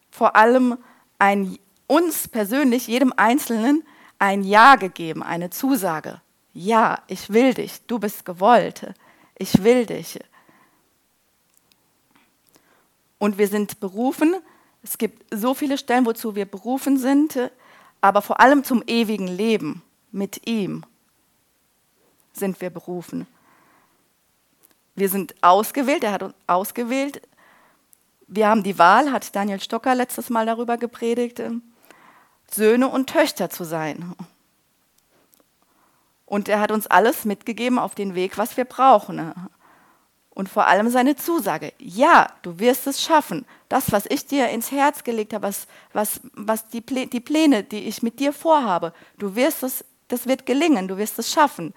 vor 0.09 0.35
allem 0.35 0.79
ein, 1.19 1.59
uns 1.85 2.27
persönlich, 2.27 2.87
jedem 2.87 3.13
Einzelnen, 3.15 3.83
ein 4.17 4.43
Ja 4.43 4.75
gegeben, 4.75 5.21
eine 5.21 5.51
Zusage. 5.51 6.19
Ja, 6.51 7.03
ich 7.05 7.31
will 7.31 7.53
dich, 7.53 7.79
du 7.85 7.99
bist 7.99 8.25
gewollt, 8.25 8.91
ich 9.37 9.63
will 9.63 9.85
dich. 9.85 10.19
Und 13.19 13.37
wir 13.37 13.47
sind 13.47 13.79
berufen. 13.79 14.35
Es 14.83 14.97
gibt 14.97 15.25
so 15.33 15.53
viele 15.53 15.77
Stellen, 15.77 16.05
wozu 16.05 16.35
wir 16.35 16.45
berufen 16.45 16.97
sind, 16.97 17.39
aber 18.01 18.21
vor 18.21 18.39
allem 18.39 18.63
zum 18.63 18.83
ewigen 18.85 19.27
Leben 19.27 19.81
mit 20.11 20.47
ihm 20.47 20.85
sind 22.33 22.61
wir 22.61 22.69
berufen. 22.69 23.27
Wir 24.95 25.09
sind 25.09 25.35
ausgewählt, 25.41 26.03
er 26.03 26.11
hat 26.11 26.23
uns 26.23 26.35
ausgewählt. 26.47 27.21
Wir 28.27 28.47
haben 28.47 28.63
die 28.63 28.77
Wahl, 28.77 29.11
hat 29.11 29.35
Daniel 29.35 29.59
Stocker 29.59 29.95
letztes 29.95 30.29
Mal 30.29 30.45
darüber 30.45 30.77
gepredigt, 30.77 31.41
Söhne 32.49 32.87
und 32.87 33.09
Töchter 33.09 33.49
zu 33.49 33.63
sein. 33.63 34.15
Und 36.25 36.49
er 36.49 36.59
hat 36.59 36.71
uns 36.71 36.87
alles 36.87 37.25
mitgegeben 37.25 37.79
auf 37.79 37.95
den 37.95 38.15
Weg, 38.15 38.37
was 38.37 38.57
wir 38.57 38.65
brauchen 38.65 39.33
und 40.37 40.49
vor 40.49 40.67
allem 40.67 40.87
seine 40.91 41.15
Zusage. 41.15 41.73
Ja, 41.79 42.27
du 42.43 42.59
wirst 42.59 42.85
es 42.85 43.01
schaffen. 43.01 43.43
Das, 43.69 43.91
was 43.91 44.05
ich 44.05 44.27
dir 44.27 44.49
ins 44.49 44.69
Herz 44.69 45.03
gelegt 45.03 45.33
habe, 45.33 45.47
was, 45.47 45.65
was, 45.93 46.21
was 46.33 46.67
die, 46.67 46.79
Plä 46.79 47.07
die 47.07 47.19
Pläne, 47.19 47.63
die 47.63 47.85
ich 47.85 48.03
mit 48.03 48.19
dir 48.19 48.31
vorhabe, 48.31 48.93
du 49.17 49.35
wirst 49.35 49.63
es, 49.63 49.83
das 50.09 50.27
wird 50.27 50.45
gelingen, 50.45 50.87
du 50.87 50.97
wirst 50.97 51.17
es 51.17 51.33
schaffen. 51.33 51.73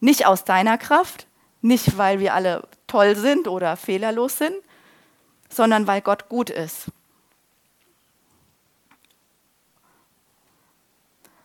Nicht 0.00 0.26
aus 0.26 0.42
deiner 0.42 0.78
Kraft, 0.78 1.28
nicht 1.60 1.96
weil 1.96 2.18
wir 2.18 2.34
alle 2.34 2.66
toll 2.88 3.14
sind 3.14 3.46
oder 3.46 3.76
fehlerlos 3.76 4.36
sind, 4.36 4.56
sondern 5.48 5.86
weil 5.86 6.00
Gott 6.00 6.28
gut 6.28 6.50
ist. 6.50 6.86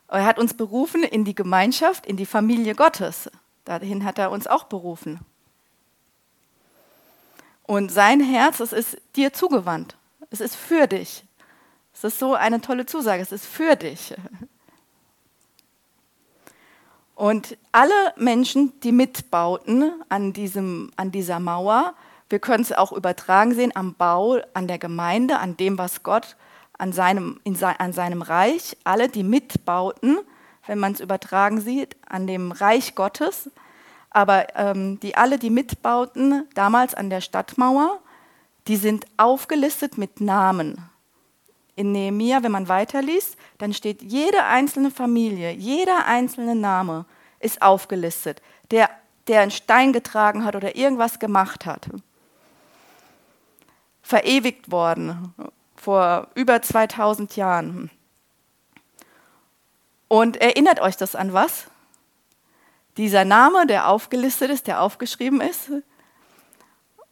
Er 0.08 0.26
hat 0.26 0.40
uns 0.40 0.56
berufen 0.56 1.04
in 1.04 1.24
die 1.24 1.36
Gemeinschaft, 1.36 2.08
in 2.08 2.18
die 2.18 2.26
Familie 2.26 2.74
Gottes. 2.74 3.30
Dahin 3.64 4.04
hat 4.04 4.18
er 4.18 4.32
uns 4.32 4.48
auch 4.48 4.64
berufen. 4.64 5.20
Und 7.68 7.92
sein 7.92 8.20
Herz, 8.20 8.60
es 8.60 8.74
ist 8.74 8.98
dir 9.16 9.32
zugewandt. 9.34 9.96
Es 10.32 10.42
ist 10.42 10.56
für 10.56 10.88
dich. 10.88 11.24
Es 11.94 12.04
ist 12.04 12.18
so 12.18 12.34
eine 12.34 12.62
tolle 12.62 12.88
Zusage. 12.88 13.22
Es 13.22 13.32
ist 13.32 13.46
für 13.46 13.76
dich. 13.76 14.16
Und 17.14 17.58
alle 17.72 18.14
Menschen, 18.16 18.80
die 18.82 18.92
mitbauten 18.92 19.92
an, 20.10 20.34
diesem, 20.34 20.92
an 20.96 21.12
dieser 21.12 21.40
Mauer, 21.40 21.94
Wir 22.30 22.40
können 22.40 22.64
es 22.64 22.74
auch 22.74 22.92
übertragen 22.92 23.54
sehen 23.54 23.72
am 23.76 23.94
Bau, 23.94 24.40
an 24.54 24.68
der 24.68 24.78
Gemeinde, 24.78 25.40
an 25.40 25.56
dem, 25.56 25.78
was 25.78 26.04
Gott 26.04 26.36
an 26.78 26.92
seinem, 26.92 27.40
in, 27.44 27.62
an 27.64 27.94
seinem 27.94 28.22
Reich, 28.22 28.78
alle, 28.84 29.10
die 29.10 29.24
mitbauten, 29.24 30.20
wenn 30.68 30.78
man 30.78 30.92
es 30.92 31.00
übertragen 31.00 31.62
sieht, 31.62 31.96
an 32.08 32.28
dem 32.28 32.52
Reich 32.52 32.96
Gottes, 32.96 33.50
aber 34.10 34.48
ähm, 34.56 35.00
die 35.00 35.16
alle, 35.16 35.38
die 35.38 35.50
mitbauten, 35.50 36.48
damals 36.54 36.94
an 36.94 37.10
der 37.10 37.22
Stadtmauer, 37.22 38.00
die 38.68 38.78
sind 38.78 39.06
aufgelistet 39.18 39.98
mit 39.98 40.22
Namen. 40.22 40.90
In 41.76 41.92
Nehemia, 41.92 42.42
wenn 42.44 42.52
man 42.52 42.68
weiterliest, 42.68 43.38
dann 43.60 43.74
steht 43.74 44.02
jede 44.02 44.44
einzelne 44.46 44.92
Familie, 44.92 45.52
jeder 45.52 46.06
einzelne 46.06 46.56
Name 46.56 47.06
ist 47.40 47.62
aufgelistet, 47.62 48.42
der, 48.72 48.90
der 49.28 49.42
einen 49.42 49.52
Stein 49.52 49.94
getragen 49.94 50.44
hat 50.44 50.56
oder 50.56 50.76
irgendwas 50.76 51.20
gemacht 51.20 51.66
hat. 51.66 51.88
Verewigt 54.02 54.72
worden 54.72 55.34
vor 55.76 56.30
über 56.34 56.62
2000 56.62 57.36
Jahren. 57.36 57.92
Und 60.08 60.38
erinnert 60.38 60.80
euch 60.80 60.98
das 60.98 61.16
an 61.16 61.34
was? 61.34 61.68
Dieser 62.98 63.26
Name, 63.26 63.68
der 63.68 63.88
aufgelistet 63.88 64.50
ist, 64.50 64.68
der 64.68 64.82
aufgeschrieben 64.82 65.40
ist, 65.40 65.70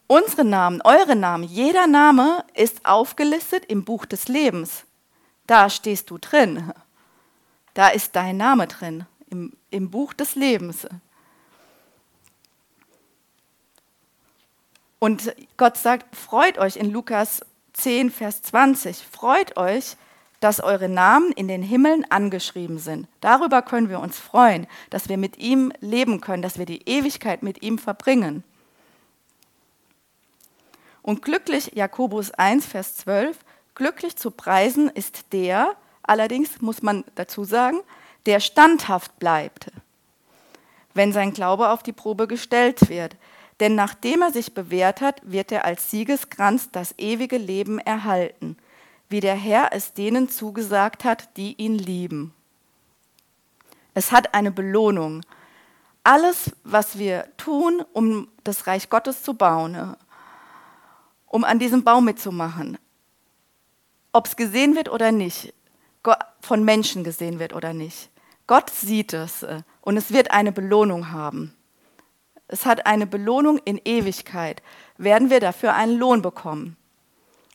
unsere 0.08 0.44
Namen, 0.44 0.82
eure 0.84 1.16
Namen, 1.16 1.44
jeder 1.44 1.88
Name 1.88 2.44
ist 2.56 2.86
aufgelistet 2.86 3.66
im 3.66 3.86
Buch 3.86 4.06
des 4.06 4.28
Lebens. 4.28 4.84
Da 5.46 5.70
stehst 5.70 6.10
du 6.10 6.18
drin. 6.18 6.74
Da 7.76 7.90
ist 7.90 8.16
dein 8.16 8.38
Name 8.38 8.68
drin, 8.68 9.06
im, 9.30 9.54
im 9.70 9.92
Buch 9.92 10.14
des 10.14 10.36
Lebens. 10.36 10.88
Und 14.98 15.36
Gott 15.58 15.78
sagt, 15.78 16.16
freut 16.16 16.58
euch 16.58 16.78
in 16.78 16.90
Lukas 16.90 17.42
10, 17.74 18.10
Vers 18.10 18.42
20, 18.42 19.06
freut 19.06 19.58
euch, 19.58 19.98
dass 20.40 20.60
eure 20.60 20.90
Namen 20.90 21.32
in 21.32 21.48
den 21.48 21.64
Himmeln 21.64 22.06
angeschrieben 22.10 22.78
sind. 22.78 23.08
Darüber 23.22 23.62
können 23.62 23.90
wir 23.90 24.00
uns 24.00 24.20
freuen, 24.20 24.68
dass 24.90 25.10
wir 25.10 25.18
mit 25.18 25.38
ihm 25.38 25.72
leben 25.80 26.22
können, 26.22 26.44
dass 26.44 26.58
wir 26.58 26.66
die 26.66 26.88
Ewigkeit 26.88 27.44
mit 27.44 27.62
ihm 27.62 27.78
verbringen. 27.78 28.44
Und 31.02 31.22
glücklich, 31.22 31.72
Jakobus 31.76 32.32
1, 32.32 32.66
Vers 32.66 32.96
12, 32.98 33.38
glücklich 33.76 34.16
zu 34.16 34.32
preisen 34.32 34.90
ist 34.90 35.34
der, 35.34 35.76
allerdings 36.02 36.62
muss 36.62 36.82
man 36.82 37.04
dazu 37.14 37.44
sagen, 37.44 37.82
der 38.26 38.40
standhaft 38.40 39.20
bleibt, 39.20 39.72
wenn 40.96 41.14
sein 41.14 41.34
Glaube 41.34 41.70
auf 41.70 41.84
die 41.84 41.94
Probe 41.94 42.28
gestellt 42.28 42.90
wird. 42.90 43.16
Denn 43.60 43.76
nachdem 43.76 44.22
er 44.22 44.32
sich 44.32 44.54
bewährt 44.54 45.00
hat, 45.02 45.22
wird 45.24 45.52
er 45.52 45.64
als 45.66 45.92
Siegeskranz 45.92 46.72
das 46.72 46.96
ewige 46.98 47.38
Leben 47.38 47.80
erhalten, 47.80 48.58
wie 49.10 49.20
der 49.20 49.36
Herr 49.36 49.70
es 49.72 49.94
denen 49.94 50.30
zugesagt 50.30 51.04
hat, 51.04 51.38
die 51.38 51.54
ihn 51.56 51.78
lieben. 51.78 52.34
Es 53.94 54.12
hat 54.12 54.34
eine 54.34 54.52
Belohnung. 54.52 55.22
Alles, 56.04 56.52
was 56.64 56.98
wir 56.98 57.28
tun, 57.38 57.84
um 57.94 58.28
das 58.44 58.68
Reich 58.68 58.90
Gottes 58.90 59.24
zu 59.24 59.34
bauen, 59.34 59.96
um 61.28 61.44
an 61.44 61.60
diesem 61.60 61.84
Bau 61.84 62.02
mitzumachen, 62.02 62.78
ob 64.12 64.28
es 64.28 64.36
gesehen 64.36 64.76
wird 64.76 64.90
oder 64.90 65.12
nicht, 65.12 65.54
von 66.42 66.64
Menschen 66.64 67.04
gesehen 67.04 67.40
wird 67.40 67.54
oder 67.54 67.74
nicht. 67.74 68.10
Gott 68.48 68.70
sieht 68.70 69.14
es 69.14 69.44
äh, 69.44 69.64
und 69.82 69.98
es 69.98 70.12
wird 70.12 70.32
eine 70.32 70.52
Belohnung 70.52 71.12
haben. 71.12 71.56
Es 72.48 72.66
hat 72.66 72.86
eine 72.86 73.08
Belohnung 73.08 73.58
in 73.66 73.82
Ewigkeit. 73.84 74.62
Werden 74.98 75.32
wir 75.32 75.40
dafür 75.40 75.74
einen 75.74 75.98
Lohn 75.98 76.22
bekommen? 76.22 76.78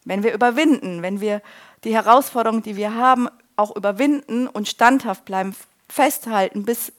Wenn 0.05 0.23
wir 0.23 0.33
überwinden, 0.33 1.03
wenn 1.03 1.21
wir 1.21 1.43
die 1.85 1.95
Herausforderungen, 1.95 2.63
die 2.63 2.77
wir 2.77 2.95
haben, 2.95 3.29
auch 3.57 3.77
überwinden 3.77 4.47
und 4.47 4.69
standhaft 4.69 5.25
bleiben, 5.25 5.55
festhalten 5.89 6.65
bis, 6.65 6.93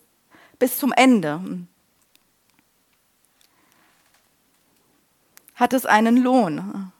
bis 0.60 0.77
zum 0.77 0.91
Ende, 0.91 1.41
hat 5.55 5.74
es 5.74 5.86
einen 5.86 6.17
Lohn. 6.17 6.91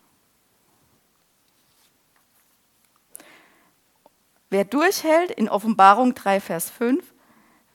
Wer 4.50 4.66
durchhält, 4.66 5.32
in 5.32 5.48
Offenbarung 5.48 6.14
3, 6.14 6.42
Vers 6.42 6.70
5, 6.70 7.04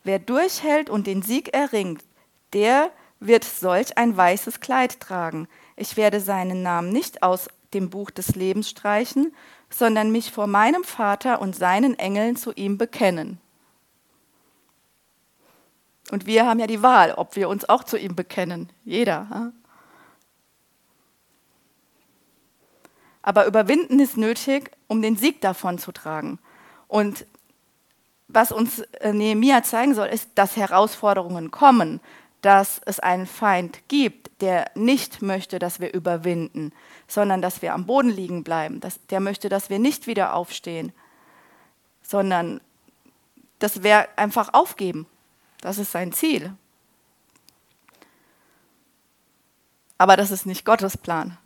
wer 0.04 0.18
durchhält 0.18 0.90
und 0.90 1.06
den 1.06 1.22
Sieg 1.22 1.54
erringt, 1.54 2.04
der 2.52 2.90
wird 3.18 3.44
solch 3.44 3.96
ein 3.96 4.16
weißes 4.16 4.60
Kleid 4.60 5.00
tragen. 5.00 5.48
Ich 5.74 5.96
werde 5.96 6.20
seinen 6.20 6.62
Namen 6.62 6.90
nicht 6.90 7.22
aus 7.22 7.48
dem 7.74 7.90
Buch 7.90 8.10
des 8.10 8.34
Lebens 8.34 8.70
streichen, 8.70 9.34
sondern 9.70 10.12
mich 10.12 10.30
vor 10.30 10.46
meinem 10.46 10.84
Vater 10.84 11.40
und 11.40 11.56
seinen 11.56 11.98
Engeln 11.98 12.36
zu 12.36 12.52
ihm 12.52 12.78
bekennen. 12.78 13.40
Und 16.10 16.26
wir 16.26 16.46
haben 16.46 16.60
ja 16.60 16.66
die 16.66 16.82
Wahl, 16.82 17.12
ob 17.12 17.34
wir 17.36 17.48
uns 17.48 17.68
auch 17.68 17.82
zu 17.82 17.96
ihm 17.98 18.14
bekennen. 18.14 18.70
Jeder. 18.84 19.52
Aber 23.22 23.46
überwinden 23.46 23.98
ist 23.98 24.16
nötig, 24.16 24.70
um 24.86 25.02
den 25.02 25.16
Sieg 25.16 25.40
davon 25.40 25.78
zu 25.78 25.90
tragen. 25.90 26.38
Und 26.86 27.26
was 28.28 28.52
uns 28.52 28.80
äh, 29.00 29.12
Nehemiah 29.12 29.62
zeigen 29.62 29.94
soll, 29.94 30.06
ist, 30.08 30.30
dass 30.36 30.56
Herausforderungen 30.56 31.50
kommen, 31.50 32.00
dass 32.40 32.80
es 32.84 33.00
einen 33.00 33.26
Feind 33.26 33.80
gibt, 33.88 34.25
der 34.40 34.70
nicht 34.74 35.22
möchte, 35.22 35.58
dass 35.58 35.80
wir 35.80 35.92
überwinden, 35.94 36.72
sondern 37.08 37.40
dass 37.40 37.62
wir 37.62 37.74
am 37.74 37.86
Boden 37.86 38.10
liegen 38.10 38.44
bleiben. 38.44 38.80
Dass, 38.80 39.04
der 39.06 39.20
möchte, 39.20 39.48
dass 39.48 39.70
wir 39.70 39.78
nicht 39.78 40.06
wieder 40.06 40.34
aufstehen, 40.34 40.92
sondern 42.02 42.60
dass 43.58 43.82
wir 43.82 44.08
einfach 44.16 44.52
aufgeben. 44.52 45.06
Das 45.60 45.78
ist 45.78 45.92
sein 45.92 46.12
Ziel. 46.12 46.52
Aber 49.98 50.16
das 50.16 50.30
ist 50.30 50.44
nicht 50.44 50.64
Gottes 50.64 50.98
Plan. 50.98 51.38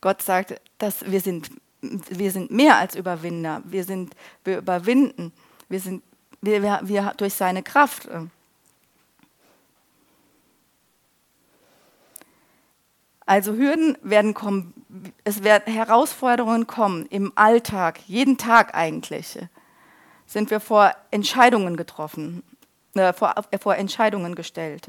Gott 0.00 0.20
sagt, 0.22 0.60
dass 0.78 1.08
wir 1.08 1.20
sind, 1.20 1.50
wir 1.80 2.32
sind 2.32 2.50
mehr 2.50 2.76
als 2.76 2.96
Überwinder. 2.96 3.62
Wir, 3.64 3.84
sind, 3.84 4.14
wir 4.44 4.58
überwinden. 4.58 5.32
Wir 5.68 5.80
sind 5.80 6.02
wir, 6.40 6.62
wir, 6.62 6.80
wir 6.82 7.14
durch 7.16 7.34
seine 7.34 7.62
Kraft. 7.62 8.08
Also 13.26 13.54
Hürden 13.54 13.98
werden 14.02 14.34
kommen, 14.34 14.72
es 15.24 15.42
werden 15.42 15.72
Herausforderungen 15.72 16.68
kommen 16.68 17.06
im 17.06 17.32
Alltag, 17.34 17.98
jeden 18.06 18.38
Tag 18.38 18.74
eigentlich. 18.74 19.36
Sind 20.26 20.50
wir 20.50 20.60
vor 20.60 20.92
Entscheidungen 21.10 21.76
getroffen, 21.76 22.44
äh, 22.94 23.12
vor, 23.12 23.34
äh, 23.50 23.58
vor 23.58 23.74
Entscheidungen 23.74 24.36
gestellt. 24.36 24.88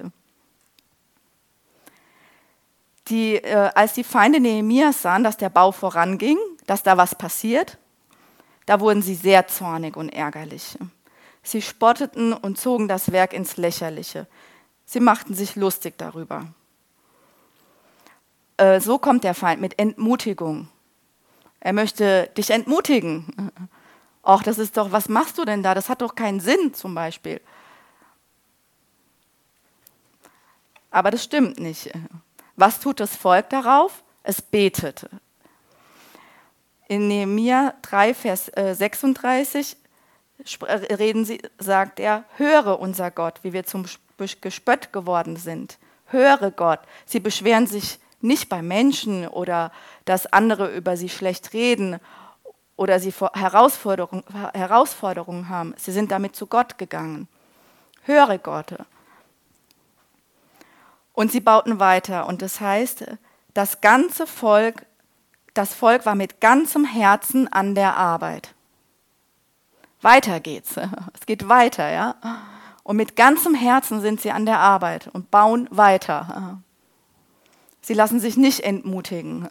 Die, 3.08 3.36
äh, 3.36 3.72
als 3.74 3.94
die 3.94 4.04
Feinde 4.04 4.40
Nehemias 4.40 5.02
sahen, 5.02 5.24
dass 5.24 5.38
der 5.38 5.50
Bau 5.50 5.72
voranging, 5.72 6.38
dass 6.68 6.84
da 6.84 6.96
was 6.96 7.16
passiert, 7.16 7.78
da 8.68 8.80
wurden 8.80 9.02
sie 9.02 9.16
sehr 9.16 9.48
zornig 9.48 9.96
und 9.96 10.10
ärgerlich. 10.10 10.78
Sie 11.42 11.62
spotteten 11.62 12.34
und 12.34 12.60
zogen 12.60 12.88
das 12.88 13.12
Werk 13.12 13.34
ins 13.34 13.58
Lächerliche. 13.58 14.28
Sie 14.86 15.00
machten 15.00 15.34
sich 15.34 15.56
lustig 15.56 15.98
darüber. 15.98 16.46
Äh, 18.58 18.80
so 18.80 18.98
kommt 18.98 19.24
der 19.24 19.34
Feind 19.34 19.62
mit 19.62 19.80
Entmutigung. 19.80 20.68
Er 21.60 21.74
möchte 21.74 22.30
dich 22.38 22.50
entmutigen. 22.50 23.52
Ach, 24.24 24.44
das 24.44 24.58
ist 24.58 24.78
doch, 24.78 24.92
was 24.92 25.10
machst 25.10 25.38
du 25.38 25.46
denn 25.46 25.64
da? 25.64 25.74
Das 25.74 25.90
hat 25.90 26.02
doch 26.02 26.16
keinen 26.16 26.40
Sinn 26.40 26.74
zum 26.74 26.94
Beispiel. 26.94 27.40
Aber 30.92 31.12
das 31.12 31.24
stimmt 31.24 31.60
nicht. 31.60 31.92
Was 32.56 32.80
tut 32.80 33.00
das 33.00 33.16
Volk 33.16 33.50
darauf? 33.50 34.04
Es 34.24 34.42
betet. 34.42 35.08
In 36.88 37.08
Nehemiah 37.08 37.74
3, 37.84 38.14
Vers 38.14 38.52
36 38.56 39.78
äh, 40.62 40.74
reden 40.94 41.26
sie, 41.26 41.42
sagt 41.60 42.00
er, 42.00 42.24
höre 42.38 42.80
unser 42.80 43.12
Gott, 43.12 43.40
wie 43.44 43.54
wir 43.54 43.66
zum 43.66 43.86
Gespött 44.18 44.94
geworden 44.94 45.36
sind. 45.36 45.78
Höre 46.06 46.52
Gott. 46.52 46.80
Sie 47.06 47.20
beschweren 47.20 47.68
sich 47.68 48.00
nicht 48.22 48.50
bei 48.50 48.62
Menschen 48.62 49.28
oder 49.28 49.72
dass 50.06 50.32
andere 50.32 50.74
über 50.76 50.98
sie 50.98 51.10
schlecht 51.10 51.54
reden 51.54 52.00
oder 52.76 53.00
sie 53.00 53.14
Herausforderungen, 53.34 54.24
Herausforderungen 54.54 55.50
haben. 55.50 55.74
Sie 55.78 55.92
sind 55.92 56.12
damit 56.12 56.36
zu 56.36 56.48
Gott 56.48 56.78
gegangen. 56.78 57.28
Höre 58.04 58.38
Gott. 58.38 58.76
Und 61.14 61.32
sie 61.32 61.42
bauten 61.42 61.80
weiter. 61.80 62.28
Und 62.28 62.42
das 62.42 62.62
heißt, 62.62 63.06
das 63.54 63.82
ganze 63.82 64.28
Volk, 64.28 64.86
das 65.54 65.74
Volk 65.74 66.06
war 66.06 66.16
mit 66.16 66.40
ganzem 66.40 66.86
Herzen 66.86 67.52
an 67.52 67.74
der 67.74 67.98
Arbeit. 67.98 68.54
Weiter 70.02 70.40
geht's. 70.40 70.76
Es 71.14 71.26
geht 71.26 71.50
weiter, 71.50 71.90
ja. 71.90 72.16
Und 72.84 72.96
mit 72.96 73.16
ganzem 73.16 73.56
Herzen 73.56 74.00
sind 74.00 74.22
sie 74.22 74.32
an 74.32 74.46
der 74.46 74.60
Arbeit 74.60 75.10
und 75.12 75.32
bauen 75.32 75.68
weiter. 75.72 76.62
Sie 77.88 77.94
lassen 77.94 78.20
sich 78.20 78.36
nicht 78.36 78.60
entmutigen. 78.60 79.48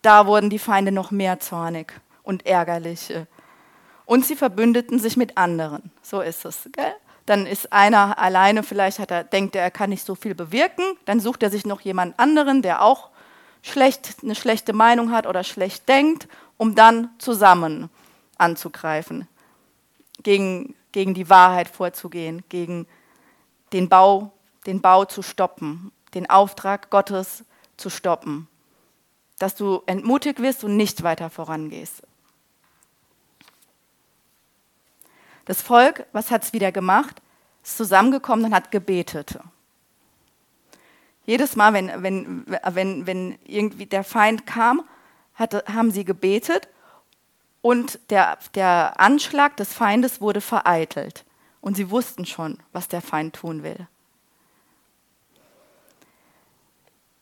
Da 0.00 0.26
wurden 0.26 0.48
die 0.48 0.58
Feinde 0.58 0.92
noch 0.92 1.10
mehr 1.10 1.40
zornig 1.40 1.92
und 2.22 2.46
ärgerlich. 2.46 3.12
Und 4.06 4.24
sie 4.24 4.34
verbündeten 4.34 4.98
sich 4.98 5.18
mit 5.18 5.36
anderen. 5.36 5.90
So 6.00 6.22
ist 6.22 6.46
es. 6.46 6.66
Gell? 6.72 6.94
Dann 7.26 7.44
ist 7.44 7.70
einer 7.70 8.18
alleine, 8.18 8.62
vielleicht 8.62 8.98
hat 8.98 9.10
er, 9.10 9.24
denkt 9.24 9.56
er, 9.56 9.62
er 9.62 9.70
kann 9.70 9.90
nicht 9.90 10.06
so 10.06 10.14
viel 10.14 10.34
bewirken. 10.34 10.84
Dann 11.04 11.20
sucht 11.20 11.42
er 11.42 11.50
sich 11.50 11.66
noch 11.66 11.82
jemand 11.82 12.18
anderen, 12.18 12.62
der 12.62 12.80
auch 12.80 13.10
schlecht, 13.60 14.16
eine 14.22 14.34
schlechte 14.34 14.72
Meinung 14.72 15.12
hat 15.12 15.26
oder 15.26 15.44
schlecht 15.44 15.86
denkt, 15.86 16.28
um 16.56 16.74
dann 16.74 17.10
zusammen 17.18 17.90
anzugreifen, 18.38 19.28
gegen, 20.22 20.74
gegen 20.92 21.12
die 21.12 21.28
Wahrheit 21.28 21.68
vorzugehen, 21.68 22.42
gegen 22.48 22.86
den 23.74 23.90
Bau, 23.90 24.32
den 24.64 24.80
Bau 24.80 25.04
zu 25.04 25.20
stoppen, 25.20 25.92
den 26.14 26.28
Auftrag 26.28 26.90
Gottes 26.90 27.44
zu 27.76 27.90
stoppen, 27.90 28.48
dass 29.38 29.54
du 29.54 29.82
entmutigt 29.86 30.40
wirst 30.40 30.64
und 30.64 30.76
nicht 30.76 31.02
weiter 31.02 31.30
vorangehst. 31.30 32.02
Das 35.44 35.62
Volk, 35.62 36.06
was 36.12 36.30
hat 36.30 36.44
es 36.44 36.52
wieder 36.52 36.72
gemacht? 36.72 37.22
Ist 37.62 37.76
zusammengekommen 37.76 38.46
und 38.46 38.54
hat 38.54 38.70
gebetet. 38.70 39.38
Jedes 41.24 41.56
Mal, 41.56 41.72
wenn, 41.72 42.02
wenn, 42.02 42.46
wenn, 42.46 43.06
wenn 43.06 43.38
irgendwie 43.44 43.86
der 43.86 44.04
Feind 44.04 44.46
kam, 44.46 44.82
hatte, 45.34 45.64
haben 45.66 45.90
sie 45.90 46.04
gebetet 46.04 46.68
und 47.60 47.98
der, 48.10 48.38
der 48.54 48.98
Anschlag 48.98 49.56
des 49.56 49.72
Feindes 49.72 50.20
wurde 50.20 50.40
vereitelt. 50.40 51.24
Und 51.60 51.76
sie 51.76 51.90
wussten 51.90 52.24
schon, 52.24 52.58
was 52.72 52.88
der 52.88 53.02
Feind 53.02 53.36
tun 53.36 53.62
will. 53.62 53.88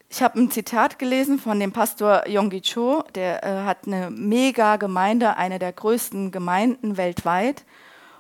Ich 0.09 0.23
habe 0.23 0.39
ein 0.39 0.51
Zitat 0.51 0.99
gelesen 0.99 1.39
von 1.39 1.59
dem 1.59 1.73
Pastor 1.73 2.27
Yonggi 2.29 2.63
Cho, 2.63 3.03
der 3.15 3.45
äh, 3.45 3.65
hat 3.65 3.87
eine 3.87 4.11
mega 4.11 4.77
Gemeinde, 4.77 5.37
eine 5.37 5.59
der 5.59 5.73
größten 5.73 6.31
Gemeinden 6.31 6.97
weltweit. 6.97 7.65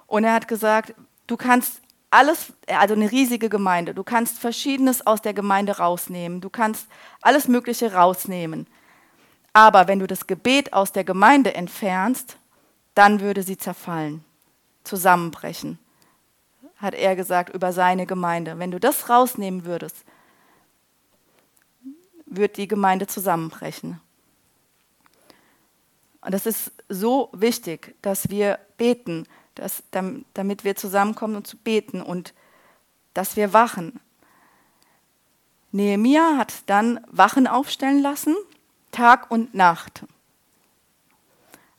Und 0.06 0.24
er 0.24 0.34
hat 0.34 0.48
gesagt, 0.48 0.94
du 1.26 1.36
kannst 1.36 1.80
alles, 2.10 2.52
also 2.66 2.94
eine 2.94 3.10
riesige 3.10 3.48
Gemeinde. 3.48 3.94
Du 3.94 4.02
kannst 4.02 4.38
Verschiedenes 4.38 5.06
aus 5.06 5.22
der 5.22 5.32
Gemeinde 5.32 5.78
rausnehmen. 5.78 6.40
Du 6.40 6.50
kannst 6.50 6.88
alles 7.20 7.46
Mögliche 7.46 7.92
rausnehmen. 7.92 8.66
Aber 9.52 9.88
wenn 9.88 10.00
du 10.00 10.06
das 10.06 10.26
Gebet 10.26 10.72
aus 10.72 10.92
der 10.92 11.04
Gemeinde 11.04 11.54
entfernst, 11.54 12.36
dann 12.94 13.20
würde 13.20 13.42
sie 13.42 13.58
zerfallen, 13.58 14.24
zusammenbrechen, 14.84 15.78
hat 16.78 16.94
er 16.94 17.14
gesagt 17.16 17.54
über 17.54 17.72
seine 17.72 18.06
Gemeinde. 18.06 18.58
Wenn 18.58 18.70
du 18.70 18.80
das 18.80 19.08
rausnehmen 19.08 19.64
würdest, 19.64 20.04
wird 22.36 22.56
die 22.56 22.68
Gemeinde 22.68 23.06
zusammenbrechen. 23.06 24.00
Und 26.20 26.34
das 26.34 26.46
ist 26.46 26.72
so 26.88 27.30
wichtig, 27.32 27.94
dass 28.02 28.30
wir 28.30 28.58
beten, 28.76 29.26
dass, 29.54 29.82
damit 29.90 30.64
wir 30.64 30.76
zusammenkommen 30.76 31.36
und 31.36 31.46
zu 31.46 31.56
beten 31.56 32.02
und 32.02 32.34
dass 33.14 33.36
wir 33.36 33.52
wachen. 33.52 34.00
Nehemia 35.72 36.36
hat 36.36 36.52
dann 36.66 37.00
Wachen 37.08 37.46
aufstellen 37.46 38.00
lassen, 38.00 38.34
Tag 38.92 39.30
und 39.30 39.54
Nacht, 39.54 40.04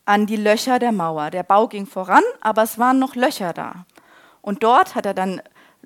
an 0.06 0.26
die 0.26 0.36
Löcher 0.36 0.80
der 0.80 0.92
Mauer. 0.92 1.30
Der 1.32 1.44
Bau 1.44 1.68
ging 1.68 1.86
voran, 1.86 2.24
aber 2.42 2.64
es 2.64 2.78
waren 2.78 3.00
noch 3.00 3.16
Löcher 3.16 3.54
da. 3.54 3.86
Und 4.42 4.64
dort 4.64 4.96
hat 4.96 5.06
er 5.06 5.14
dann 5.14 5.42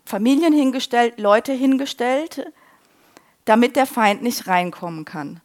Familien 0.05 0.53
hingestellt, 0.53 1.19
Leute 1.19 1.53
hingestellt, 1.53 2.51
damit 3.45 3.75
der 3.75 3.85
Feind 3.85 4.21
nicht 4.21 4.47
reinkommen 4.47 5.05
kann. 5.05 5.41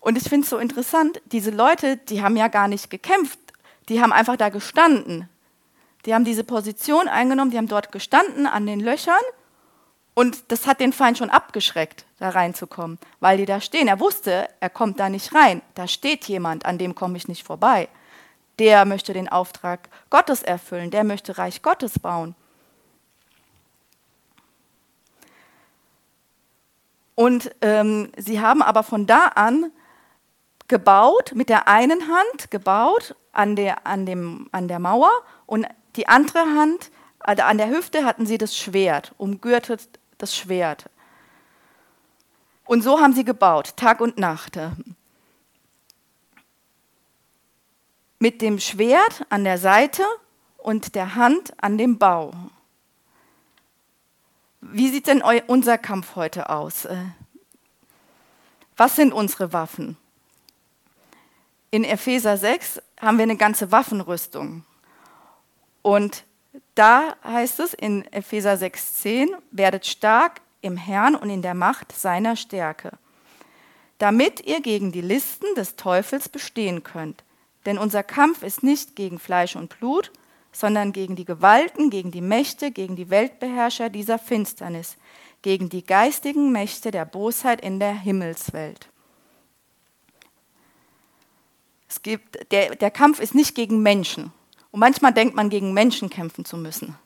Und 0.00 0.18
ich 0.18 0.28
finde 0.28 0.44
es 0.44 0.50
so 0.50 0.58
interessant, 0.58 1.22
diese 1.26 1.50
Leute, 1.50 1.96
die 1.96 2.22
haben 2.22 2.36
ja 2.36 2.48
gar 2.48 2.68
nicht 2.68 2.90
gekämpft, 2.90 3.38
die 3.88 4.00
haben 4.00 4.12
einfach 4.12 4.36
da 4.36 4.50
gestanden. 4.50 5.28
Die 6.04 6.14
haben 6.14 6.24
diese 6.24 6.44
Position 6.44 7.08
eingenommen, 7.08 7.50
die 7.50 7.56
haben 7.56 7.68
dort 7.68 7.90
gestanden 7.90 8.46
an 8.46 8.66
den 8.66 8.80
Löchern 8.80 9.14
und 10.14 10.52
das 10.52 10.66
hat 10.66 10.80
den 10.80 10.92
Feind 10.92 11.18
schon 11.18 11.30
abgeschreckt, 11.30 12.04
da 12.18 12.30
reinzukommen, 12.30 12.98
weil 13.20 13.38
die 13.38 13.46
da 13.46 13.60
stehen. 13.60 13.88
Er 13.88 14.00
wusste, 14.00 14.48
er 14.60 14.70
kommt 14.70 15.00
da 15.00 15.08
nicht 15.08 15.34
rein. 15.34 15.60
Da 15.74 15.88
steht 15.88 16.26
jemand, 16.26 16.66
an 16.66 16.78
dem 16.78 16.94
komme 16.94 17.16
ich 17.16 17.26
nicht 17.26 17.44
vorbei. 17.44 17.88
Der 18.60 18.84
möchte 18.84 19.12
den 19.12 19.28
Auftrag 19.28 19.88
Gottes 20.10 20.42
erfüllen, 20.42 20.92
der 20.92 21.02
möchte 21.02 21.36
Reich 21.36 21.62
Gottes 21.62 21.98
bauen. 21.98 22.36
Und 27.14 27.54
ähm, 27.60 28.10
sie 28.16 28.40
haben 28.40 28.62
aber 28.62 28.82
von 28.82 29.06
da 29.06 29.28
an 29.28 29.70
gebaut, 30.68 31.32
mit 31.34 31.48
der 31.48 31.68
einen 31.68 32.08
Hand 32.08 32.50
gebaut 32.50 33.14
an 33.32 33.56
der, 33.56 33.86
an 33.86 34.06
dem, 34.06 34.48
an 34.52 34.68
der 34.68 34.78
Mauer 34.78 35.10
und 35.46 35.66
die 35.96 36.08
andere 36.08 36.40
Hand, 36.40 36.90
also 37.20 37.42
an 37.42 37.58
der 37.58 37.70
Hüfte 37.70 38.04
hatten 38.04 38.26
sie 38.26 38.38
das 38.38 38.56
Schwert, 38.56 39.12
umgürtet 39.18 39.88
das 40.18 40.34
Schwert. 40.34 40.90
Und 42.66 42.82
so 42.82 43.00
haben 43.00 43.12
sie 43.12 43.24
gebaut, 43.24 43.76
Tag 43.76 44.00
und 44.00 44.18
Nacht. 44.18 44.58
Mit 48.18 48.40
dem 48.40 48.58
Schwert 48.58 49.26
an 49.28 49.44
der 49.44 49.58
Seite 49.58 50.02
und 50.56 50.94
der 50.94 51.14
Hand 51.14 51.52
an 51.62 51.76
dem 51.76 51.98
Bau. 51.98 52.32
Wie 54.72 54.88
sieht 54.88 55.08
denn 55.08 55.22
unser 55.46 55.76
Kampf 55.76 56.16
heute 56.16 56.48
aus? 56.48 56.88
Was 58.76 58.96
sind 58.96 59.12
unsere 59.12 59.52
Waffen? 59.52 59.96
In 61.70 61.84
Epheser 61.84 62.38
6 62.38 62.80
haben 63.00 63.18
wir 63.18 63.24
eine 63.24 63.36
ganze 63.36 63.70
Waffenrüstung. 63.72 64.64
Und 65.82 66.24
da 66.74 67.14
heißt 67.24 67.60
es 67.60 67.74
in 67.74 68.10
Epheser 68.12 68.54
6,10, 68.54 69.28
werdet 69.50 69.86
stark 69.86 70.40
im 70.62 70.78
Herrn 70.78 71.14
und 71.14 71.28
in 71.28 71.42
der 71.42 71.54
Macht 71.54 71.92
seiner 71.92 72.34
Stärke, 72.34 72.92
damit 73.98 74.46
ihr 74.46 74.62
gegen 74.62 74.92
die 74.92 75.02
Listen 75.02 75.54
des 75.56 75.76
Teufels 75.76 76.28
bestehen 76.28 76.82
könnt. 76.82 77.22
Denn 77.66 77.76
unser 77.76 78.02
Kampf 78.02 78.42
ist 78.42 78.62
nicht 78.62 78.96
gegen 78.96 79.18
Fleisch 79.18 79.56
und 79.56 79.78
Blut, 79.78 80.10
sondern 80.54 80.92
gegen 80.92 81.16
die 81.16 81.24
Gewalten, 81.24 81.90
gegen 81.90 82.12
die 82.12 82.20
Mächte, 82.20 82.70
gegen 82.70 82.96
die 82.96 83.10
Weltbeherrscher 83.10 83.90
dieser 83.90 84.18
Finsternis, 84.18 84.96
gegen 85.42 85.68
die 85.68 85.84
geistigen 85.84 86.52
Mächte 86.52 86.90
der 86.90 87.04
Bosheit 87.04 87.60
in 87.60 87.80
der 87.80 87.92
Himmelswelt. 87.92 88.88
Es 91.88 92.00
gibt, 92.02 92.50
der, 92.52 92.76
der 92.76 92.90
Kampf 92.90 93.20
ist 93.20 93.34
nicht 93.34 93.54
gegen 93.54 93.82
Menschen, 93.82 94.32
und 94.70 94.80
manchmal 94.80 95.12
denkt 95.12 95.36
man, 95.36 95.50
gegen 95.50 95.72
Menschen 95.72 96.10
kämpfen 96.10 96.44
zu 96.44 96.56
müssen. 96.56 96.96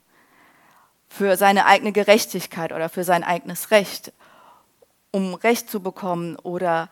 Für 1.11 1.37
seine 1.37 1.67
eigene 1.67 1.93
Gerechtigkeit 1.93 2.73
oder 2.73 2.89
für 2.89 3.05
sein 3.05 3.25
eigenes 3.25 3.71
Recht. 3.71 4.13
Um 5.11 5.35
Recht 5.35 5.69
zu 5.69 5.81
bekommen 5.81 6.37
oder 6.37 6.89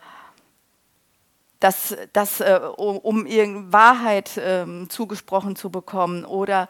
das, 1.59 1.95
das, 2.13 2.39
äh, 2.39 2.59
um, 2.77 2.97
um 2.97 3.73
Wahrheit 3.73 4.37
äh, 4.37 4.65
zugesprochen 4.89 5.55
zu 5.55 5.69
bekommen. 5.69 6.25
Oder 6.25 6.69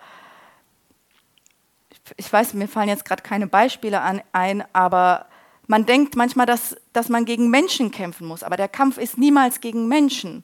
ich 2.16 2.32
weiß, 2.32 2.54
mir 2.54 2.68
fallen 2.68 2.90
jetzt 2.90 3.06
gerade 3.06 3.24
keine 3.24 3.48
Beispiele 3.48 4.02
an, 4.02 4.22
ein, 4.32 4.64
aber 4.74 5.28
man 5.68 5.86
denkt 5.86 6.16
manchmal, 6.16 6.46
dass, 6.46 6.78
dass 6.94 7.10
man 7.10 7.26
gegen 7.26 7.50
Menschen 7.50 7.92
kämpfen 7.92 8.28
muss. 8.28 8.44
Aber 8.44 8.56
der 8.56 8.70
Kampf 8.70 8.98
ist 8.98 9.18
niemals 9.18 9.60
gegen 9.60 9.88
Menschen. 9.88 10.44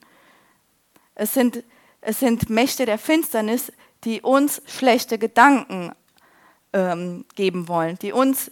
Es 1.14 1.32
sind 1.32 1.64
es 2.06 2.20
sind 2.20 2.50
Mächte 2.50 2.84
der 2.84 2.98
Finsternis, 2.98 3.72
die 4.04 4.20
uns 4.20 4.60
schlechte 4.66 5.18
Gedanken 5.18 5.92
ähm, 6.74 7.24
geben 7.34 7.66
wollen, 7.66 7.98
die 7.98 8.12
uns, 8.12 8.50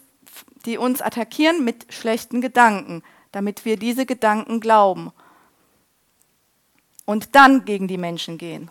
die 0.64 0.78
uns 0.78 1.02
attackieren 1.02 1.62
mit 1.62 1.92
schlechten 1.92 2.40
Gedanken, 2.40 3.02
damit 3.30 3.66
wir 3.66 3.76
diese 3.76 4.06
Gedanken 4.06 4.60
glauben 4.60 5.12
und 7.04 7.34
dann 7.34 7.64
gegen 7.64 7.88
die 7.88 7.98
Menschen 7.98 8.38
gehen. 8.38 8.70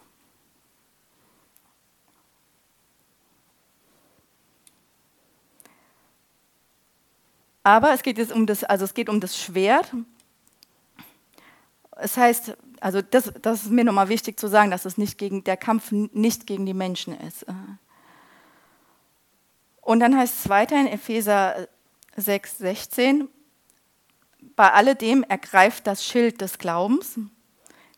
Aber 7.63 7.93
es 7.93 8.01
geht 8.01 8.17
jetzt 8.17 8.31
um 8.31 8.47
das, 8.47 8.63
also 8.63 8.85
es 8.85 8.93
geht 8.93 9.09
um 9.09 9.19
das 9.19 9.37
Schwert. 9.37 9.91
Es 11.97 12.17
heißt, 12.17 12.57
also 12.79 13.01
das, 13.01 13.31
das 13.41 13.63
ist 13.63 13.71
mir 13.71 13.83
nochmal 13.83 14.09
wichtig 14.09 14.39
zu 14.39 14.47
sagen, 14.47 14.71
dass 14.71 14.85
es 14.85 14.97
nicht 14.97 15.17
gegen, 15.19 15.43
der 15.43 15.57
Kampf 15.57 15.91
nicht 15.91 16.47
gegen 16.47 16.65
die 16.65 16.73
Menschen 16.73 17.19
ist. 17.21 17.45
Und 19.81 19.99
dann 19.99 20.17
heißt 20.17 20.39
es 20.39 20.49
weiter 20.49 20.79
in 20.79 20.87
Epheser 20.87 21.67
6, 22.15 22.57
16, 22.57 23.27
bei 24.55 24.71
alledem 24.71 25.23
ergreift 25.23 25.85
das 25.85 26.03
Schild 26.03 26.41
des 26.41 26.57
Glaubens, 26.57 27.19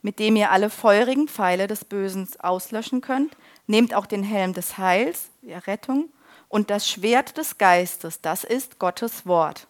mit 0.03 0.19
dem 0.19 0.35
ihr 0.35 0.51
alle 0.51 0.69
feurigen 0.69 1.27
Pfeile 1.27 1.65
des 1.65 1.85
Bösen 1.85 2.29
auslöschen 2.39 3.01
könnt. 3.01 3.35
Nehmt 3.65 3.95
auch 3.95 4.05
den 4.05 4.21
Helm 4.21 4.53
des 4.53 4.77
Heils, 4.77 5.29
der 5.41 5.65
Rettung, 5.65 6.09
und 6.49 6.69
das 6.69 6.87
Schwert 6.87 7.37
des 7.37 7.57
Geistes, 7.57 8.21
das 8.21 8.43
ist 8.43 8.77
Gottes 8.77 9.25
Wort. 9.25 9.65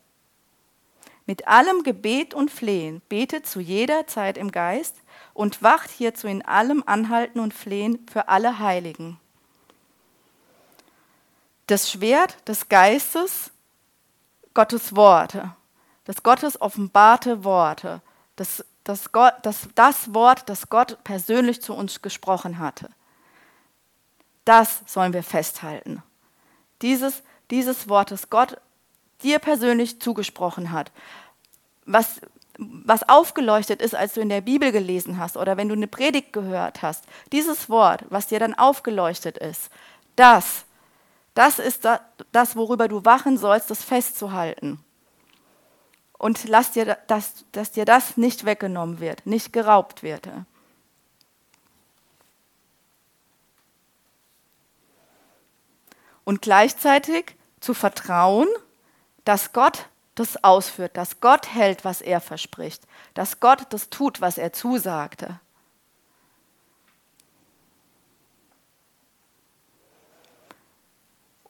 Mit 1.26 1.48
allem 1.48 1.84
Gebet 1.84 2.34
und 2.34 2.52
Flehen 2.52 3.02
betet 3.08 3.48
zu 3.48 3.62
jeder 3.62 4.08
Zeit 4.08 4.38
im 4.38 4.52
Geist 4.52 4.98
und 5.34 5.64
wacht 5.64 5.90
hierzu 5.90 6.28
in 6.28 6.44
allem 6.44 6.84
Anhalten 6.86 7.40
und 7.40 7.54
Flehen 7.54 8.06
für 8.12 8.28
alle 8.28 8.60
Heiligen. 8.60 9.18
Das 11.68 11.90
Schwert 11.90 12.46
des 12.50 12.68
Geistes, 12.68 13.52
Gottes 14.54 14.96
Worte, 14.96 15.56
das 16.04 16.22
Gottes 16.22 16.60
offenbarte 16.60 17.46
Worte, 17.46 18.02
das, 18.36 18.66
das, 18.84 19.12
Gott, 19.12 19.34
das, 19.44 19.70
das 19.76 20.14
Wort, 20.14 20.50
das 20.50 20.70
Gott 20.70 20.98
persönlich 21.04 21.62
zu 21.62 21.74
uns 21.74 22.02
gesprochen 22.02 22.60
hatte. 22.60 22.90
Das 24.46 24.82
sollen 24.86 25.14
wir 25.14 25.24
festhalten. 25.24 26.04
Dieses, 26.82 27.24
dieses 27.50 27.88
Wort, 27.88 28.12
das 28.12 28.30
Gott 28.30 28.58
dir 29.22 29.40
persönlich 29.40 30.02
zugesprochen 30.02 30.72
hat, 30.72 30.92
was, 31.86 32.20
was 32.58 33.08
aufgeleuchtet 33.08 33.82
ist, 33.82 33.96
als 33.96 34.14
du 34.14 34.22
in 34.22 34.30
der 34.30 34.42
Bibel 34.42 34.72
gelesen 34.72 35.18
hast 35.18 35.38
oder 35.38 35.56
wenn 35.56 35.70
du 35.70 35.76
eine 35.76 35.88
Predigt 35.88 36.34
gehört 36.34 36.82
hast, 36.82 37.06
dieses 37.32 37.70
Wort, 37.70 38.04
was 38.10 38.28
dir 38.28 38.40
dann 38.40 38.54
aufgeleuchtet 38.54 39.38
ist, 39.38 39.70
das, 40.16 40.66
das 41.34 41.58
ist 41.60 41.88
das, 42.32 42.56
worüber 42.56 42.88
du 42.88 43.06
wachen 43.06 43.38
sollst, 43.38 43.72
das 43.72 43.84
festzuhalten. 43.84 44.84
Und 46.24 46.46
lass 46.48 46.72
dir, 46.72 46.98
dass, 47.08 47.44
dass 47.52 47.72
dir 47.72 47.84
das 47.84 48.16
nicht 48.16 48.46
weggenommen 48.46 49.02
wird, 49.02 49.26
nicht 49.26 49.52
geraubt 49.52 50.04
wird. 50.04 50.30
Und 56.24 56.42
gleichzeitig 56.42 57.36
zu 57.60 57.74
vertrauen, 57.74 58.48
dass 59.26 59.52
Gott 59.52 59.90
das 60.16 60.42
ausführt, 60.46 60.96
dass 60.96 61.20
Gott 61.20 61.54
hält, 61.54 61.84
was 61.84 62.00
er 62.00 62.22
verspricht, 62.22 62.88
dass 63.16 63.42
Gott 63.42 63.66
das 63.72 63.90
tut, 63.90 64.22
was 64.22 64.38
er 64.38 64.54
zusagte. 64.54 65.42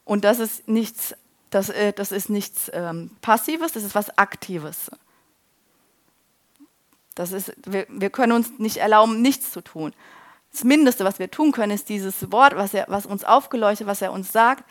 Und 0.04 0.24
das 0.24 0.40
ist 0.40 0.66
nichts, 0.66 1.14
das, 1.54 1.68
äh, 1.68 1.92
das 1.92 2.10
ist 2.10 2.30
nichts 2.30 2.68
ähm, 2.74 3.10
Passives, 3.20 3.72
das 3.72 3.84
ist 3.84 3.94
was 3.94 4.18
Aktives. 4.18 4.90
Das 7.14 7.30
ist, 7.30 7.52
wir, 7.64 7.86
wir 7.88 8.10
können 8.10 8.32
uns 8.32 8.58
nicht 8.58 8.78
erlauben, 8.78 9.22
nichts 9.22 9.52
zu 9.52 9.60
tun. 9.60 9.92
Das 10.50 10.64
Mindeste, 10.64 11.04
was 11.04 11.20
wir 11.20 11.30
tun 11.30 11.52
können, 11.52 11.70
ist 11.70 11.88
dieses 11.88 12.32
Wort, 12.32 12.56
was, 12.56 12.74
er, 12.74 12.86
was 12.88 13.06
uns 13.06 13.24
aufgeleuchtet, 13.24 13.86
was 13.86 14.02
er 14.02 14.12
uns 14.12 14.32
sagt, 14.32 14.64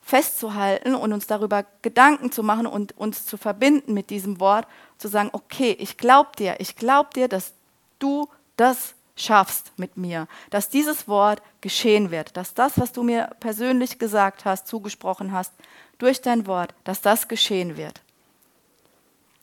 festzuhalten 0.00 0.96
und 0.96 1.12
uns 1.12 1.28
darüber 1.28 1.64
Gedanken 1.82 2.32
zu 2.32 2.42
machen 2.42 2.66
und 2.66 2.98
uns 2.98 3.26
zu 3.26 3.36
verbinden 3.36 3.94
mit 3.94 4.10
diesem 4.10 4.40
Wort, 4.40 4.66
zu 4.98 5.06
sagen, 5.06 5.30
okay, 5.32 5.76
ich 5.78 5.96
glaube 5.96 6.30
dir, 6.36 6.56
ich 6.58 6.74
glaube 6.74 7.10
dir, 7.14 7.28
dass 7.28 7.52
du 8.00 8.28
das 8.56 8.94
schaffst 9.16 9.72
mit 9.76 9.96
mir, 9.96 10.26
dass 10.50 10.68
dieses 10.68 11.06
Wort 11.06 11.42
geschehen 11.60 12.10
wird, 12.10 12.36
dass 12.36 12.54
das, 12.54 12.78
was 12.78 12.92
du 12.92 13.02
mir 13.02 13.30
persönlich 13.40 13.98
gesagt 13.98 14.44
hast, 14.44 14.66
zugesprochen 14.66 15.32
hast, 15.32 15.52
durch 15.98 16.20
dein 16.20 16.46
Wort, 16.46 16.74
dass 16.84 17.00
das 17.00 17.28
geschehen 17.28 17.76
wird. 17.76 18.00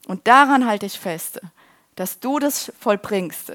Und 0.06 0.26
daran 0.26 0.66
halte 0.66 0.86
ich 0.86 0.98
fest, 0.98 1.40
dass 1.94 2.20
du 2.20 2.38
das 2.38 2.72
vollbringst, 2.78 3.52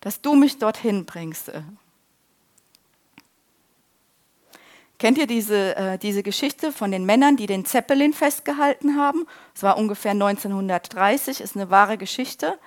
dass 0.00 0.20
du 0.20 0.34
mich 0.34 0.58
dorthin 0.58 1.04
bringst. 1.04 1.50
Kennt 4.98 5.16
ihr 5.16 5.26
diese, 5.26 5.76
äh, 5.76 5.98
diese 5.98 6.22
Geschichte 6.22 6.72
von 6.72 6.90
den 6.90 7.06
Männern, 7.06 7.38
die 7.38 7.46
den 7.46 7.64
Zeppelin 7.64 8.12
festgehalten 8.12 8.96
haben? 8.96 9.26
Es 9.54 9.62
war 9.62 9.78
ungefähr 9.78 10.12
1930, 10.12 11.40
ist 11.40 11.56
eine 11.56 11.70
wahre 11.70 11.96
Geschichte. 11.96 12.58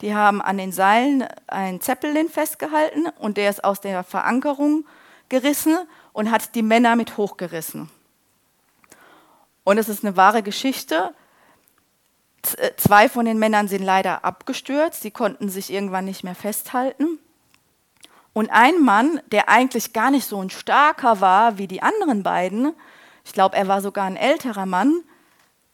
Die 0.00 0.14
haben 0.14 0.40
an 0.40 0.58
den 0.58 0.72
Seilen 0.72 1.24
einen 1.46 1.80
Zeppelin 1.80 2.28
festgehalten 2.28 3.08
und 3.18 3.36
der 3.36 3.50
ist 3.50 3.64
aus 3.64 3.80
der 3.80 4.04
Verankerung 4.04 4.86
gerissen 5.28 5.76
und 6.12 6.30
hat 6.30 6.54
die 6.54 6.62
Männer 6.62 6.96
mit 6.96 7.16
hochgerissen. 7.16 7.90
Und 9.64 9.78
es 9.78 9.88
ist 9.88 10.04
eine 10.04 10.16
wahre 10.16 10.42
Geschichte. 10.42 11.12
Z 12.42 12.80
zwei 12.80 13.08
von 13.08 13.24
den 13.24 13.38
Männern 13.38 13.68
sind 13.68 13.82
leider 13.82 14.24
abgestürzt, 14.24 15.02
sie 15.02 15.10
konnten 15.10 15.48
sich 15.48 15.72
irgendwann 15.72 16.04
nicht 16.04 16.22
mehr 16.24 16.36
festhalten. 16.36 17.18
Und 18.32 18.50
ein 18.50 18.80
Mann, 18.82 19.20
der 19.32 19.48
eigentlich 19.48 19.92
gar 19.92 20.10
nicht 20.12 20.26
so 20.26 20.40
ein 20.40 20.48
starker 20.48 21.20
war 21.20 21.58
wie 21.58 21.66
die 21.66 21.82
anderen 21.82 22.22
beiden, 22.22 22.72
ich 23.24 23.32
glaube, 23.32 23.56
er 23.56 23.68
war 23.68 23.82
sogar 23.82 24.04
ein 24.04 24.16
älterer 24.16 24.64
Mann, 24.64 25.02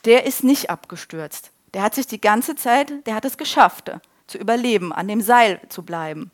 der 0.07 0.25
ist 0.25 0.43
nicht 0.43 0.71
abgestürzt. 0.71 1.51
Der 1.75 1.83
hat 1.83 1.95
sich 1.95 2.07
die 2.07 2.21
ganze 2.21 2.57
Zeit, 2.57 3.07
der 3.07 3.15
hat 3.15 3.25
es 3.25 3.37
geschafft, 3.37 3.93
zu 4.27 4.39
überleben, 4.39 4.93
an 4.93 5.09
dem 5.09 5.21
Seil 5.21 5.61
zu 5.69 5.83
bleiben. 5.83 6.31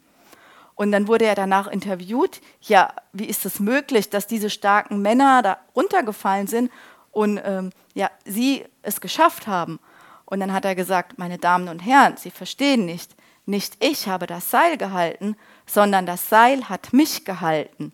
Und 0.74 0.92
dann 0.92 1.08
wurde 1.08 1.26
er 1.26 1.34
danach 1.34 1.66
interviewt, 1.66 2.40
ja, 2.62 2.94
wie 3.12 3.26
ist 3.26 3.44
es 3.44 3.60
möglich, 3.60 4.08
dass 4.08 4.26
diese 4.26 4.48
starken 4.48 5.02
Männer 5.02 5.42
da 5.42 5.58
runtergefallen 5.76 6.46
sind 6.46 6.70
und 7.10 7.38
ähm, 7.44 7.70
ja, 7.92 8.10
sie 8.24 8.64
es 8.82 9.00
geschafft 9.00 9.46
haben. 9.46 9.78
Und 10.24 10.40
dann 10.40 10.52
hat 10.52 10.64
er 10.64 10.74
gesagt, 10.74 11.18
meine 11.18 11.38
Damen 11.38 11.68
und 11.68 11.80
Herren, 11.80 12.16
Sie 12.16 12.30
verstehen 12.30 12.86
nicht, 12.86 13.14
nicht 13.46 13.76
ich 13.84 14.08
habe 14.08 14.26
das 14.26 14.50
Seil 14.50 14.78
gehalten, 14.78 15.36
sondern 15.66 16.06
das 16.06 16.28
Seil 16.28 16.68
hat 16.68 16.92
mich 16.92 17.24
gehalten. 17.24 17.92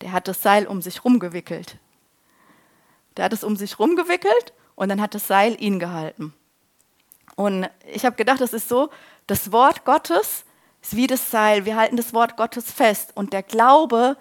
Der 0.00 0.12
hat 0.12 0.28
das 0.28 0.42
Seil 0.42 0.66
um 0.66 0.82
sich 0.82 1.04
rumgewickelt. 1.04 1.76
Der 3.16 3.26
hat 3.26 3.32
es 3.32 3.44
um 3.44 3.54
sich 3.54 3.78
rumgewickelt 3.78 4.54
und 4.76 4.88
dann 4.88 5.00
hat 5.00 5.14
das 5.14 5.26
Seil 5.26 5.56
ihn 5.62 5.78
gehalten. 5.78 6.32
Und 7.36 7.68
ich 7.92 8.04
habe 8.04 8.16
gedacht, 8.16 8.40
das 8.40 8.52
ist 8.52 8.68
so, 8.68 8.90
das 9.28 9.52
Wort 9.52 9.84
Gottes 9.84 10.44
ist 10.82 10.96
wie 10.96 11.06
das 11.06 11.30
Seil. 11.30 11.64
Wir 11.64 11.76
halten 11.76 11.96
das 11.96 12.12
Wort 12.12 12.36
Gottes 12.36 12.72
fest 12.72 13.12
und 13.14 13.32
der 13.32 13.44
Glaube, 13.44 14.16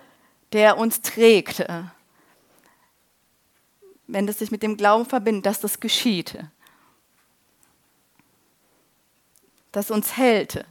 der 0.53 0.77
uns 0.77 1.01
trägt, 1.01 1.65
wenn 4.05 4.27
das 4.27 4.37
sich 4.39 4.51
mit 4.51 4.61
dem 4.61 4.77
Glauben 4.77 5.05
verbindet, 5.05 5.47
dass 5.47 5.59
das 5.59 5.79
geschieht. 5.79 6.37
das 9.77 9.91
uns 9.91 10.17
hält. 10.17 10.65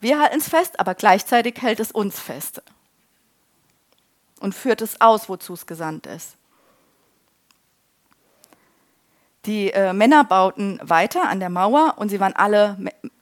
Wir 0.00 0.18
halten 0.18 0.38
es 0.38 0.48
fest, 0.48 0.80
aber 0.80 0.96
gleichzeitig 0.96 1.62
hält 1.62 1.78
es 1.78 1.92
uns 1.92 2.18
fest 2.18 2.60
und 4.40 4.52
führt 4.52 4.82
es 4.82 5.00
aus, 5.00 5.28
wozu 5.28 5.52
es 5.52 5.64
gesandt 5.64 6.06
ist. 6.06 6.36
Die 9.44 9.72
äh, 9.72 9.92
Männer 9.92 10.24
bauten 10.24 10.78
weiter 10.82 11.28
an 11.28 11.40
der 11.40 11.50
Mauer 11.50 11.94
und 11.96 12.08
sie 12.10 12.20
waren 12.20 12.34
alle, 12.34 12.76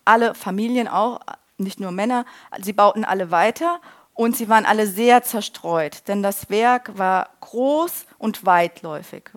alle 0.04 0.34
Familien 0.34 0.86
auch, 0.86 1.20
nicht 1.56 1.80
nur 1.80 1.92
Männer, 1.92 2.24
sie 2.60 2.72
bauten 2.72 3.04
alle 3.04 3.30
weiter 3.30 3.80
und 4.14 4.36
sie 4.36 4.48
waren 4.48 4.66
alle 4.66 4.86
sehr 4.86 5.22
zerstreut, 5.22 6.08
denn 6.08 6.22
das 6.22 6.50
Werk 6.50 6.98
war 6.98 7.30
groß 7.40 8.06
und 8.18 8.44
weitläufig. 8.44 9.30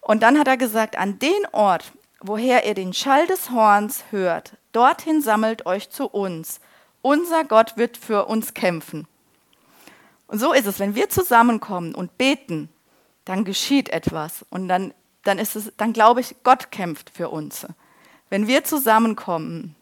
Und 0.00 0.22
dann 0.22 0.38
hat 0.38 0.46
er 0.46 0.56
gesagt, 0.56 0.96
an 0.96 1.18
den 1.18 1.46
Ort, 1.52 1.92
woher 2.20 2.64
ihr 2.66 2.74
den 2.74 2.92
Schall 2.92 3.26
des 3.26 3.50
Horns 3.50 4.04
hört, 4.10 4.52
dorthin 4.72 5.22
sammelt 5.22 5.66
euch 5.66 5.90
zu 5.90 6.06
uns. 6.06 6.60
Unser 7.02 7.44
Gott 7.44 7.76
wird 7.76 7.96
für 7.96 8.26
uns 8.26 8.54
kämpfen. 8.54 9.06
Und 10.28 10.38
so 10.38 10.52
ist 10.52 10.66
es, 10.66 10.78
wenn 10.78 10.94
wir 10.94 11.08
zusammenkommen 11.08 11.94
und 11.94 12.16
beten, 12.16 12.68
dann 13.24 13.44
geschieht 13.44 13.88
etwas 13.90 14.44
und 14.50 14.68
dann, 14.68 14.94
dann 15.24 15.38
ist 15.38 15.56
es, 15.56 15.72
dann 15.76 15.92
glaube 15.92 16.20
ich, 16.20 16.36
Gott 16.44 16.70
kämpft 16.70 17.10
für 17.10 17.28
uns. 17.28 17.66
Wenn 18.30 18.46
wir 18.46 18.64
zusammenkommen, 18.64 19.74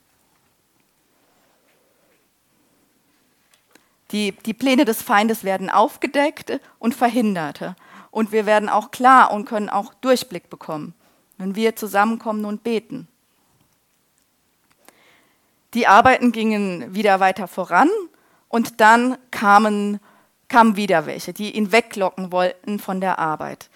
die, 4.13 4.33
die 4.33 4.55
Pläne 4.55 4.85
des 4.85 5.03
Feindes 5.03 5.45
werden 5.45 5.69
aufgedeckt 5.69 6.61
und 6.79 6.95
verhindert. 6.95 7.75
Und 8.11 8.33
wir 8.33 8.47
werden 8.47 8.69
auch 8.69 8.91
klar 8.93 9.33
und 9.33 9.47
können 9.47 9.69
auch 9.69 9.93
Durchblick 9.95 10.49
bekommen 10.49 10.95
wenn 11.39 11.55
wir 11.55 11.77
zusammenkommen 11.77 12.45
und 12.45 12.63
beten. 12.63 13.09
Die 15.75 15.87
Arbeiten 15.87 16.33
gingen 16.33 16.95
wieder 16.95 17.21
weiter 17.21 17.49
voran 17.49 17.91
und 18.49 18.81
dann 18.81 19.19
kamen, 19.31 20.01
kamen 20.49 20.77
wieder 20.77 21.07
welche, 21.07 21.33
die 21.33 21.55
ihn 21.55 21.73
weglocken 21.73 22.33
wollten 22.33 22.79
von 22.79 23.01
der 23.01 23.19
Arbeit. 23.19 23.69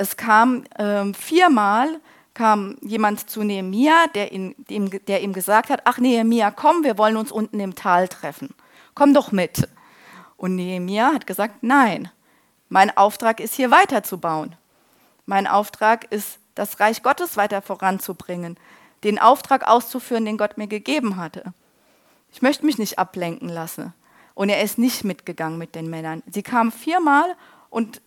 Es 0.00 0.16
kam 0.16 0.62
äh, 0.76 1.12
viermal 1.12 2.00
kam 2.32 2.76
jemand 2.82 3.28
zu 3.28 3.42
Nehemia, 3.42 4.06
der, 4.14 4.30
ihn, 4.30 4.54
dem, 4.70 4.90
der 5.06 5.22
ihm 5.22 5.32
gesagt 5.32 5.70
hat, 5.70 5.80
ach 5.86 5.98
Nehemia, 5.98 6.52
komm, 6.52 6.84
wir 6.84 6.96
wollen 6.96 7.16
uns 7.16 7.32
unten 7.32 7.58
im 7.58 7.74
Tal 7.74 8.06
treffen. 8.06 8.54
Komm 8.94 9.12
doch 9.12 9.32
mit. 9.32 9.68
Und 10.36 10.54
Nehemia 10.54 11.12
hat 11.12 11.26
gesagt, 11.26 11.64
nein, 11.64 12.12
mein 12.68 12.96
Auftrag 12.96 13.40
ist 13.40 13.54
hier 13.54 13.72
weiterzubauen. 13.72 14.54
Mein 15.26 15.48
Auftrag 15.48 16.04
ist 16.12 16.38
das 16.54 16.78
Reich 16.78 17.02
Gottes 17.02 17.36
weiter 17.36 17.60
voranzubringen, 17.60 18.56
den 19.02 19.18
Auftrag 19.18 19.66
auszuführen, 19.66 20.24
den 20.24 20.38
Gott 20.38 20.58
mir 20.58 20.68
gegeben 20.68 21.16
hatte. 21.16 21.52
Ich 22.30 22.40
möchte 22.40 22.64
mich 22.64 22.78
nicht 22.78 23.00
ablenken 23.00 23.48
lassen. 23.48 23.92
Und 24.34 24.48
er 24.48 24.62
ist 24.62 24.78
nicht 24.78 25.02
mitgegangen 25.02 25.58
mit 25.58 25.74
den 25.74 25.90
Männern. 25.90 26.22
Sie 26.30 26.44
kamen 26.44 26.70
viermal 26.70 27.34
und 27.68 28.00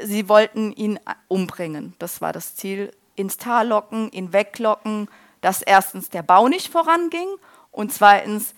sie 0.00 0.28
wollten 0.28 0.72
ihn 0.72 0.98
umbringen. 1.28 1.94
Das 1.98 2.20
war 2.20 2.32
das 2.32 2.54
Ziel. 2.54 2.92
Ins 3.14 3.36
Tal 3.36 3.68
locken, 3.68 4.10
ihn 4.10 4.32
weglocken, 4.32 5.08
dass 5.42 5.60
erstens 5.60 6.08
der 6.08 6.22
Bau 6.22 6.48
nicht 6.48 6.68
voranging 6.68 7.28
und 7.70 7.92
zweitens 7.92 8.54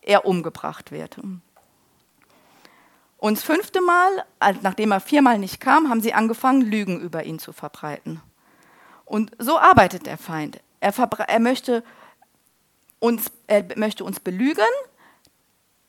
er 0.00 0.26
umgebracht 0.26 0.90
wird. 0.90 1.18
Und 3.18 3.38
das 3.38 3.44
fünfte 3.44 3.80
Mal, 3.80 4.24
nachdem 4.62 4.90
er 4.90 5.00
viermal 5.00 5.38
nicht 5.38 5.60
kam, 5.60 5.88
haben 5.88 6.00
sie 6.00 6.12
angefangen, 6.12 6.62
Lügen 6.62 7.00
über 7.00 7.24
ihn 7.24 7.38
zu 7.38 7.52
verbreiten. 7.52 8.20
Und 9.04 9.30
so 9.38 9.58
arbeitet 9.58 10.06
der 10.06 10.18
Feind. 10.18 10.60
Er, 10.80 10.92
er, 10.98 11.38
möchte, 11.38 11.84
uns, 12.98 13.30
er 13.46 13.64
möchte 13.76 14.02
uns 14.02 14.18
belügen, 14.18 14.64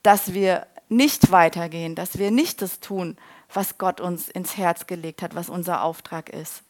dass 0.03 0.33
wir 0.33 0.67
nicht 0.89 1.31
weitergehen, 1.31 1.95
dass 1.95 2.19
wir 2.19 2.29
nicht 2.29 2.61
das 2.61 2.81
tun, 2.81 3.17
was 3.53 3.77
Gott 3.77 4.01
uns 4.01 4.29
ins 4.29 4.57
Herz 4.57 4.87
gelegt 4.87 5.21
hat, 5.21 5.35
was 5.35 5.49
unser 5.49 5.83
Auftrag 5.83 6.29
ist. 6.29 6.63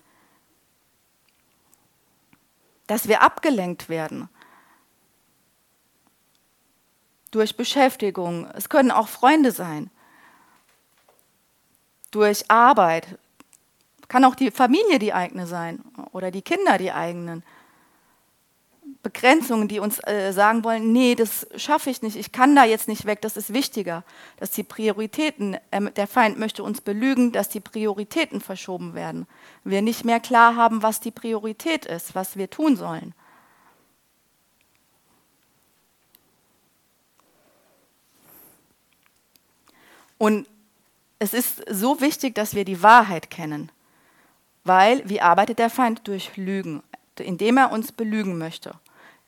Dass 2.87 3.07
wir 3.07 3.21
abgelenkt 3.21 3.89
werden 3.89 4.29
durch 7.33 7.57
Beschäftigung. 7.57 8.47
Es 8.53 8.69
können 8.69 8.91
auch 8.91 9.07
Freunde 9.07 9.51
sein. 9.51 9.89
Durch 12.11 12.49
Arbeit. 12.49 13.17
Kann 14.07 14.25
auch 14.25 14.35
die 14.35 14.51
Familie 14.51 14.99
die 14.99 15.13
eigene 15.13 15.47
sein 15.47 15.83
oder 16.11 16.29
die 16.29 16.43
Kinder 16.43 16.77
die 16.77 16.91
eigenen. 16.91 17.43
Begrenzungen, 19.03 19.67
die 19.67 19.79
uns 19.79 19.99
äh, 20.07 20.31
sagen 20.31 20.63
wollen, 20.63 20.93
nee, 20.93 21.13
das 21.13 21.45
schaffe 21.57 21.89
ich 21.89 22.01
nicht, 22.01 22.15
ich 22.15 22.31
kann 22.31 22.55
da 22.55 22.63
jetzt 22.63 22.87
nicht 22.87 23.05
weg, 23.05 23.19
das 23.21 23.35
ist 23.35 23.53
wichtiger, 23.53 24.05
dass 24.37 24.51
die 24.51 24.63
Prioritäten, 24.63 25.57
äh, 25.71 25.91
der 25.91 26.07
Feind 26.07 26.39
möchte 26.39 26.63
uns 26.63 26.79
belügen, 26.79 27.33
dass 27.33 27.49
die 27.49 27.59
Prioritäten 27.59 28.39
verschoben 28.39 28.95
werden. 28.95 29.27
Wir 29.65 29.81
nicht 29.81 30.05
mehr 30.05 30.21
klar 30.21 30.55
haben, 30.55 30.83
was 30.83 31.01
die 31.01 31.11
Priorität 31.11 31.85
ist, 31.85 32.15
was 32.15 32.37
wir 32.37 32.49
tun 32.49 32.77
sollen. 32.77 33.13
Und 40.17 40.47
es 41.19 41.33
ist 41.33 41.61
so 41.69 41.99
wichtig, 41.99 42.35
dass 42.35 42.55
wir 42.55 42.63
die 42.63 42.81
Wahrheit 42.81 43.29
kennen, 43.29 43.69
weil 44.63 45.07
wie 45.09 45.19
arbeitet 45.19 45.59
der 45.59 45.69
Feind 45.69 46.07
durch 46.07 46.37
Lügen, 46.37 46.81
indem 47.19 47.57
er 47.57 47.73
uns 47.73 47.91
belügen 47.91 48.37
möchte 48.37 48.79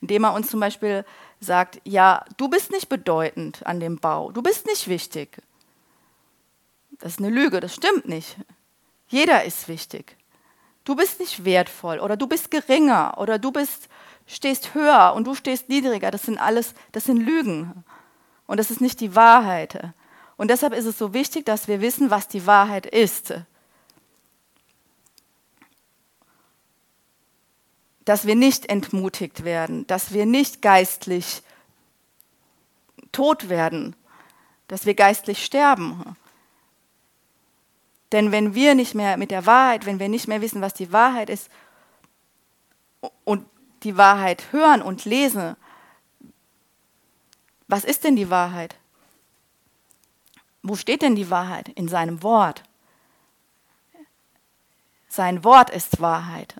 indem 0.06 0.22
er 0.22 0.34
uns 0.34 0.48
zum 0.48 0.60
Beispiel 0.60 1.04
sagt, 1.40 1.80
ja, 1.82 2.24
du 2.36 2.48
bist 2.48 2.70
nicht 2.70 2.88
bedeutend 2.88 3.66
an 3.66 3.80
dem 3.80 3.98
Bau, 3.98 4.30
du 4.30 4.40
bist 4.40 4.66
nicht 4.66 4.86
wichtig. 4.86 5.42
Das 7.00 7.14
ist 7.14 7.18
eine 7.18 7.30
Lüge, 7.30 7.58
das 7.58 7.74
stimmt 7.74 8.08
nicht. 8.08 8.36
Jeder 9.08 9.42
ist 9.44 9.66
wichtig. 9.66 10.16
Du 10.84 10.94
bist 10.94 11.18
nicht 11.18 11.44
wertvoll 11.44 11.98
oder 11.98 12.16
du 12.16 12.28
bist 12.28 12.52
geringer 12.52 13.14
oder 13.18 13.40
du 13.40 13.50
bist, 13.50 13.88
stehst 14.26 14.74
höher 14.74 15.12
und 15.16 15.26
du 15.26 15.34
stehst 15.34 15.68
niedriger. 15.68 16.12
Das 16.12 16.22
sind 16.22 16.38
alles, 16.38 16.74
das 16.92 17.04
sind 17.04 17.18
Lügen. 17.18 17.84
Und 18.46 18.60
das 18.60 18.70
ist 18.70 18.80
nicht 18.80 19.00
die 19.00 19.16
Wahrheit. 19.16 19.92
Und 20.36 20.52
deshalb 20.52 20.72
ist 20.72 20.84
es 20.84 20.98
so 20.98 21.12
wichtig, 21.12 21.44
dass 21.44 21.66
wir 21.66 21.80
wissen, 21.80 22.10
was 22.10 22.28
die 22.28 22.46
Wahrheit 22.46 22.86
ist. 22.86 23.34
Dass 28.06 28.24
wir 28.24 28.36
nicht 28.36 28.70
entmutigt 28.70 29.44
werden, 29.44 29.86
dass 29.88 30.12
wir 30.12 30.24
nicht 30.26 30.62
geistlich 30.62 31.42
tot 33.10 33.48
werden, 33.48 33.96
dass 34.68 34.86
wir 34.86 34.94
geistlich 34.94 35.44
sterben. 35.44 36.16
Denn 38.12 38.30
wenn 38.30 38.54
wir 38.54 38.76
nicht 38.76 38.94
mehr 38.94 39.16
mit 39.16 39.32
der 39.32 39.44
Wahrheit, 39.44 39.86
wenn 39.86 39.98
wir 39.98 40.08
nicht 40.08 40.28
mehr 40.28 40.40
wissen, 40.40 40.62
was 40.62 40.72
die 40.72 40.92
Wahrheit 40.92 41.28
ist 41.28 41.50
und 43.24 43.44
die 43.82 43.96
Wahrheit 43.96 44.52
hören 44.52 44.82
und 44.82 45.04
lesen, 45.04 45.56
was 47.66 47.84
ist 47.84 48.04
denn 48.04 48.14
die 48.14 48.30
Wahrheit? 48.30 48.76
Wo 50.62 50.76
steht 50.76 51.02
denn 51.02 51.16
die 51.16 51.28
Wahrheit? 51.28 51.70
In 51.70 51.88
seinem 51.88 52.22
Wort. 52.22 52.62
Sein 55.08 55.42
Wort 55.42 55.70
ist 55.70 56.00
Wahrheit. 56.00 56.54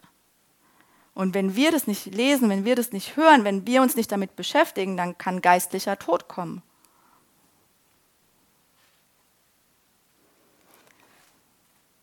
Und 1.16 1.32
wenn 1.32 1.56
wir 1.56 1.72
das 1.72 1.86
nicht 1.86 2.14
lesen, 2.14 2.50
wenn 2.50 2.66
wir 2.66 2.76
das 2.76 2.92
nicht 2.92 3.16
hören, 3.16 3.44
wenn 3.44 3.66
wir 3.66 3.80
uns 3.80 3.96
nicht 3.96 4.12
damit 4.12 4.36
beschäftigen, 4.36 4.98
dann 4.98 5.16
kann 5.16 5.40
geistlicher 5.40 5.98
Tod 5.98 6.28
kommen. 6.28 6.62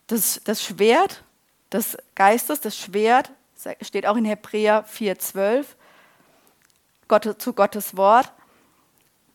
Das, 0.08 0.41
das 0.45 0.63
Schwert 0.63 1.23
des 1.71 1.95
Geistes, 2.15 2.60
das 2.62 2.76
Schwert, 2.76 3.30
steht 3.82 4.08
auch 4.08 4.15
in 4.15 4.26
Hebräer 4.26 4.84
4,12, 4.88 5.65
Gott, 7.08 7.39
zu 7.39 7.54
Gottes 7.54 7.95
Wort. 7.95 8.34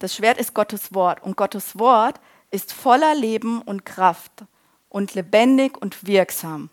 Das 0.01 0.12
Schwert 0.12 0.38
ist 0.38 0.55
Gottes 0.55 0.93
Wort 0.93 1.23
und 1.23 1.37
Gottes 1.37 1.79
Wort 1.79 2.19
ist 2.51 2.73
voller 2.73 3.14
Leben 3.14 3.62
und 3.62 3.87
Kraft 3.87 4.45
und 4.88 5.14
lebendig 5.14 5.81
und 5.81 6.05
wirksam. 6.05 6.69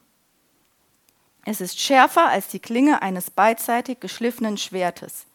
Es 1.45 1.61
ist 1.61 1.79
schärfer 1.79 2.27
als 2.27 2.47
die 2.47 2.59
Klinge 2.59 3.03
eines 3.03 3.29
beidseitig 3.29 3.99
geschliffenen 3.99 4.57
Schwertes. 4.57 5.27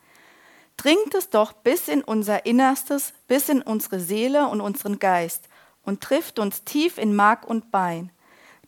Dringt 0.77 1.15
es 1.15 1.31
doch 1.31 1.53
bis 1.53 1.89
in 1.89 2.03
unser 2.03 2.47
Innerstes, 2.47 3.13
bis 3.29 3.49
in 3.49 3.63
unsere 3.63 4.01
Seele 4.01 4.49
und 4.49 4.61
unseren 4.61 4.99
Geist 4.99 5.49
und 5.85 6.01
trifft 6.01 6.39
uns 6.39 6.65
tief 6.65 6.99
in 6.99 7.15
Mark 7.15 7.47
und 7.47 7.71
Bein. 7.71 8.11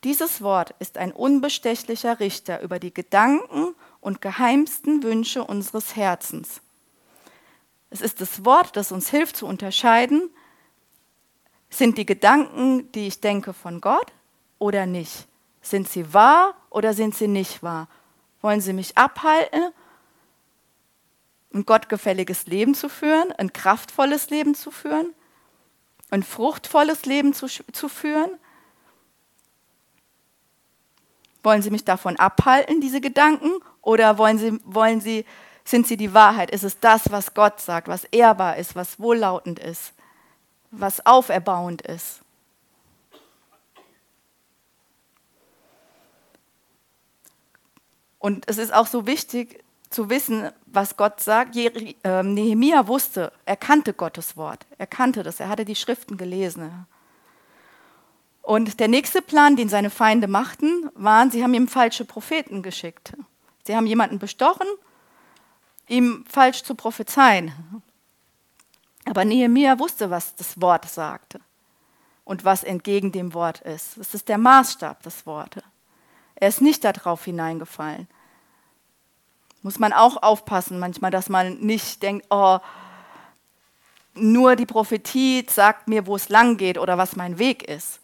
Dieses 0.05 0.41
Wort 0.41 0.75
ist 0.79 0.99
ein 0.99 1.13
unbestechlicher 1.13 2.21
Richter 2.21 2.61
über 2.63 2.79
die 2.79 2.95
Gedanken 2.95 3.75
und 4.01 4.21
geheimsten 4.21 5.03
Wünsche 5.03 5.45
unseres 5.45 5.97
Herzens. 5.97 6.61
Es 7.91 8.01
ist 8.01 8.21
das 8.21 8.45
Wort, 8.45 8.77
das 8.77 8.93
uns 8.93 9.11
hilft 9.11 9.37
zu 9.37 9.47
unterscheiden, 9.47 10.31
sind 11.71 11.99
die 11.99 12.07
Gedanken, 12.07 12.91
die 12.93 13.09
ich 13.09 13.21
denke, 13.21 13.53
von 13.53 13.81
Gott 13.81 14.13
oder 14.59 14.87
nicht. 14.87 15.27
Sind 15.63 15.89
sie 15.89 16.13
wahr 16.13 16.55
oder 16.71 16.93
sind 16.93 17.15
sie 17.15 17.29
nicht 17.29 17.63
wahr? 17.63 17.89
Wollen 18.41 18.61
sie 18.61 18.73
mich 18.73 18.99
abhalten, 18.99 19.73
ein 21.55 21.65
gottgefälliges 21.65 22.47
Leben 22.47 22.75
zu 22.75 22.89
führen, 22.89 23.33
ein 23.33 23.53
kraftvolles 23.53 24.31
Leben 24.31 24.55
zu 24.55 24.71
führen, 24.71 25.15
ein 26.11 26.25
fruchtvolles 26.25 27.07
Leben 27.07 27.33
zu, 27.33 27.47
zu 27.47 27.89
führen? 27.89 28.31
Wollen 31.45 31.63
sie 31.63 31.71
mich 31.71 31.85
davon 31.85 32.17
abhalten, 32.17 32.81
diese 32.81 33.01
Gedanken? 33.01 33.51
Oder 33.81 34.19
wollen 34.19 34.39
sie, 34.39 34.61
wollen 34.65 35.01
sie, 35.01 35.25
sind 35.65 35.87
sie 35.87 35.97
die 35.97 36.15
Wahrheit? 36.15 36.51
Ist 36.51 36.65
es 36.65 36.81
das, 36.81 37.11
was 37.11 37.35
Gott 37.35 37.61
sagt, 37.61 37.89
was 37.89 38.05
ehrbar 38.05 38.57
ist, 38.57 38.75
was 38.75 38.99
wohllautend 38.99 39.59
ist, 39.59 39.93
was 40.71 41.05
auferbauend 41.05 41.83
ist? 41.83 42.22
Und 48.23 48.49
es 48.49 48.57
ist 48.57 48.73
auch 48.73 48.87
so 48.87 49.09
wichtig 49.09 49.65
zu 49.91 50.09
wissen, 50.09 50.49
was 50.67 50.97
Gott 50.97 51.21
sagt. 51.21 51.57
Ähm, 51.57 52.35
Nehemia 52.35 52.87
wusste, 52.87 53.33
er 53.47 53.57
kannte 53.57 53.95
Gottes 53.95 54.37
Wort. 54.37 54.65
Er 54.79 54.87
kannte 54.87 55.25
das, 55.25 55.41
er 55.41 55.49
hatte 55.49 55.65
die 55.65 55.75
Schriften 55.75 56.17
gelesen. 56.17 56.87
Und 58.41 58.79
der 58.79 58.87
nächste 58.87 59.23
Plan, 59.23 59.57
den 59.57 59.69
seine 59.69 59.91
Feinde 59.91 60.29
machten, 60.29 60.89
war, 60.95 61.29
sie 61.33 61.43
haben 61.43 61.53
ihm 61.53 61.67
falsche 61.67 62.05
Propheten 62.05 62.63
geschickt. 62.63 63.13
Sie 63.67 63.75
haben 63.75 63.89
jemanden 63.89 64.21
bestochen, 64.21 64.69
ihm 65.89 66.25
falsch 66.29 66.63
zu 66.63 66.77
prophezeien. 66.77 67.83
Aber 69.05 69.25
Nehemia 69.25 69.81
wusste, 69.81 70.11
was 70.11 70.37
das 70.37 70.61
Wort 70.61 70.89
sagte 70.89 71.41
und 72.23 72.45
was 72.45 72.63
entgegen 72.63 73.11
dem 73.11 73.35
Wort 73.35 73.63
ist. 73.63 73.97
Es 73.97 74.15
ist 74.15 74.29
der 74.29 74.39
Maßstab 74.39 75.03
des 75.03 75.27
Wortes. 75.27 75.65
Er 76.43 76.49
ist 76.49 76.61
nicht 76.61 76.83
darauf 76.83 77.25
hineingefallen. 77.25 78.09
Muss 79.63 79.79
man 79.79 79.93
auch 79.93 80.25
aufpassen 80.25 80.81
manchmal, 80.81 81.13
dass 81.13 81.29
man 81.29 81.61
nicht 81.61 82.03
denkt, 82.03 82.27
oh, 82.31 82.59
nur 84.15 84.57
die 84.57 84.67
Prophetie 84.67 85.47
sagt 85.49 85.87
mir, 85.87 86.09
wo 86.09 86.17
es 86.17 86.31
lang 86.31 86.57
geht 86.57 86.79
oder 86.79 86.99
was 86.99 87.15
mein 87.15 87.39
Weg 87.39 87.63
ist. 87.69 88.01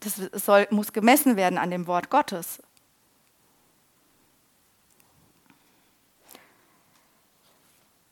Das 0.00 0.16
soll, 0.44 0.66
muss 0.70 0.92
gemessen 0.92 1.36
werden 1.36 1.56
an 1.56 1.70
dem 1.70 1.86
Wort 1.86 2.10
Gottes. 2.10 2.60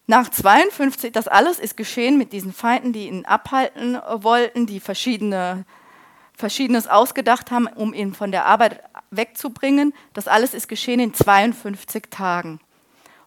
Nach 0.07 0.29
52, 0.29 1.11
das 1.11 1.27
alles 1.27 1.59
ist 1.59 1.77
geschehen 1.77 2.19
mit 2.19 2.33
diesen 2.33 2.53
Feinden, 2.53 2.93
die 2.93 3.09
ihn 3.09 3.25
abhalten 3.25 4.01
wollten, 4.23 4.67
die 4.67 4.79
verschiedene, 4.79 5.67
Verschiedenes 6.37 6.89
ausgedacht 6.89 7.51
haben, 7.51 7.67
um 7.67 7.95
ihn 7.95 8.15
von 8.15 8.33
der 8.33 8.47
Arbeit 8.47 8.83
wegzubringen. 9.11 9.95
Das 10.13 10.29
alles 10.29 10.55
ist 10.55 10.69
geschehen 10.69 11.01
in 11.01 11.15
52 11.15 12.11
Tagen. 12.11 12.61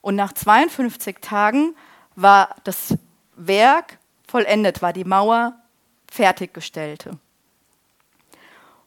Und 0.02 0.16
nach 0.16 0.34
52 0.34 1.18
Tagen 1.22 1.76
war 2.16 2.56
das 2.64 2.98
Werk 3.36 3.98
vollendet, 4.28 4.82
war 4.82 4.94
die 4.94 5.06
Mauer 5.06 5.54
fertiggestellt. 6.12 7.10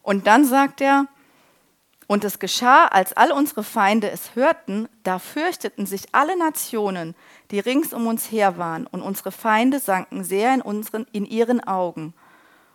Und 0.03 0.27
dann 0.27 0.45
sagt 0.45 0.81
er, 0.81 1.07
und 2.07 2.25
es 2.25 2.41
geschah, 2.41 2.87
als 2.87 3.13
all 3.13 3.31
unsere 3.31 3.63
Feinde 3.63 4.11
es 4.11 4.35
hörten, 4.35 4.89
da 5.05 5.21
fürchteten 5.21 5.87
sich 5.87 6.09
alle 6.11 6.37
Nationen, 6.37 7.15
die 7.53 7.61
rings 7.61 7.93
um 7.93 8.09
uns 8.09 8.33
her 8.33 8.59
waren, 8.59 8.89
und 8.89 9.01
unsere 9.01 9.31
Feinde 9.31 9.79
sanken 9.79 10.25
sehr 10.25 10.53
in, 10.53 10.61
unseren, 10.61 11.07
in 11.13 11.25
ihren 11.25 11.63
Augen. 11.63 12.13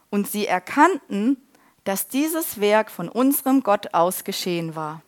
Und 0.09 0.29
sie 0.29 0.47
erkannten, 0.47 1.37
dass 1.83 2.07
dieses 2.07 2.59
Werk 2.59 2.89
von 2.89 3.09
unserem 3.09 3.61
Gott 3.61 3.93
aus 3.93 4.23
geschehen 4.23 4.75
war. 4.75 5.01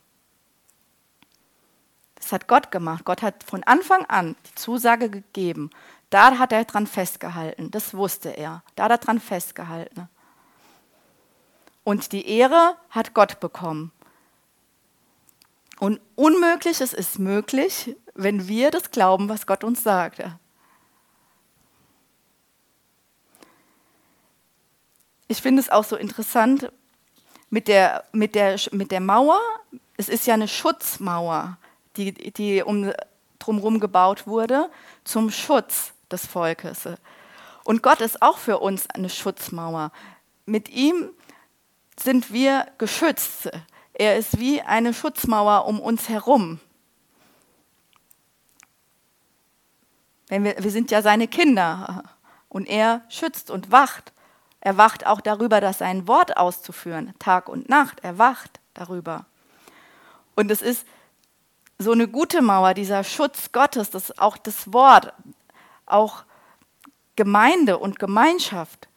Das 2.15 2.31
hat 2.31 2.47
Gott 2.47 2.71
gemacht. 2.71 3.05
Gott 3.05 3.21
hat 3.21 3.43
von 3.43 3.63
Anfang 3.63 4.05
an 4.05 4.35
die 4.47 4.55
Zusage 4.55 5.09
gegeben. 5.09 5.69
Da 6.09 6.37
hat 6.39 6.51
er 6.51 6.65
dran 6.65 6.87
festgehalten. 6.87 7.71
Das 7.71 7.93
wusste 7.93 8.29
er. 8.29 8.63
Da 8.75 8.85
hat 8.85 8.91
er 8.91 8.97
dran 8.97 9.19
festgehalten. 9.19 10.09
Und 11.83 12.11
die 12.11 12.27
Ehre 12.27 12.75
hat 12.89 13.13
Gott 13.13 13.39
bekommen. 13.39 13.91
Und 15.79 16.01
Unmögliches 16.15 16.93
ist 16.93 17.19
möglich, 17.19 17.95
wenn 18.13 18.47
wir 18.47 18.71
das 18.71 18.91
glauben, 18.91 19.29
was 19.29 19.45
Gott 19.45 19.63
uns 19.63 19.83
sagt. 19.83 20.23
Ich 25.27 25.41
finde 25.41 25.61
es 25.61 25.69
auch 25.69 25.83
so 25.83 25.95
interessant 25.95 26.71
mit 27.49 27.67
der, 27.67 28.05
mit, 28.11 28.35
der, 28.35 28.57
mit 28.71 28.91
der 28.91 29.01
Mauer. 29.01 29.39
Es 29.97 30.09
ist 30.09 30.25
ja 30.27 30.33
eine 30.33 30.47
Schutzmauer, 30.47 31.57
die, 31.97 32.13
die 32.13 32.63
um, 32.63 32.91
drumherum 33.39 33.79
gebaut 33.79 34.27
wurde, 34.27 34.69
zum 35.03 35.31
Schutz 35.31 35.93
des 36.11 36.25
Volkes. 36.25 36.87
Und 37.63 37.83
Gott 37.83 38.01
ist 38.01 38.21
auch 38.21 38.37
für 38.37 38.59
uns 38.59 38.89
eine 38.89 39.09
Schutzmauer. 39.09 39.91
Mit 40.45 40.69
ihm 40.69 41.09
sind 41.99 42.31
wir 42.31 42.67
geschützt. 42.77 43.49
Er 43.93 44.17
ist 44.17 44.39
wie 44.39 44.61
eine 44.61 44.93
Schutzmauer 44.93 45.65
um 45.65 45.79
uns 45.79 46.07
herum. 46.07 46.59
Wenn 50.27 50.43
wir, 50.43 50.55
wir 50.59 50.71
sind 50.71 50.91
ja 50.91 51.01
seine 51.01 51.27
Kinder 51.27 52.03
und 52.47 52.67
er 52.67 53.01
schützt 53.09 53.49
und 53.49 53.71
wacht. 53.71 54.13
Er 54.67 54.75
wacht 54.75 55.05
auch 55.07 55.21
darüber, 55.21 55.61
dass 55.61 55.77
sein 55.77 56.09
Wort 56.09 56.35
auszuführen, 56.35 57.13
Tag 57.19 57.47
und 57.47 57.69
Nacht. 57.69 57.99
Er 58.01 58.17
wacht 58.17 58.59
darüber. 58.73 59.25
Und 60.35 60.51
es 60.51 60.61
ist 60.61 60.85
so 61.79 61.93
eine 61.93 62.09
gute 62.09 62.41
Mauer, 62.41 62.73
dieser 62.73 63.05
Schutz 63.05 63.53
Gottes, 63.53 63.91
das 63.91 64.19
auch 64.19 64.35
das 64.35 64.73
Wort, 64.73 65.13
auch 65.85 66.25
Gemeinde 67.15 67.77
und 67.77 67.97
Gemeinschaft. 67.97 68.89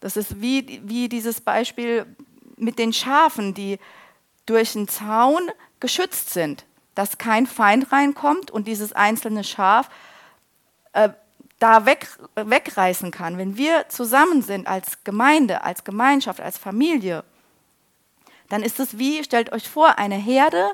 Das 0.00 0.16
ist 0.16 0.40
wie, 0.40 0.80
wie 0.82 1.08
dieses 1.08 1.40
Beispiel 1.40 2.06
mit 2.56 2.80
den 2.80 2.92
Schafen, 2.92 3.54
die 3.54 3.78
durch 4.46 4.74
einen 4.74 4.88
Zaun 4.88 5.48
geschützt 5.78 6.30
sind, 6.30 6.64
dass 6.96 7.18
kein 7.18 7.46
Feind 7.46 7.92
reinkommt 7.92 8.50
und 8.50 8.66
dieses 8.66 8.92
einzelne 8.92 9.44
Schaf 9.44 9.90
äh, 10.92 11.10
da 11.64 11.86
weg, 11.86 12.06
wegreißen 12.34 13.10
kann. 13.10 13.38
Wenn 13.38 13.56
wir 13.56 13.88
zusammen 13.88 14.42
sind 14.42 14.66
als 14.66 15.02
Gemeinde, 15.02 15.64
als 15.64 15.82
Gemeinschaft, 15.82 16.42
als 16.42 16.58
Familie, 16.58 17.24
dann 18.50 18.62
ist 18.62 18.80
es 18.80 18.98
wie, 18.98 19.24
stellt 19.24 19.50
euch 19.50 19.66
vor, 19.66 19.98
eine 19.98 20.16
Herde, 20.16 20.72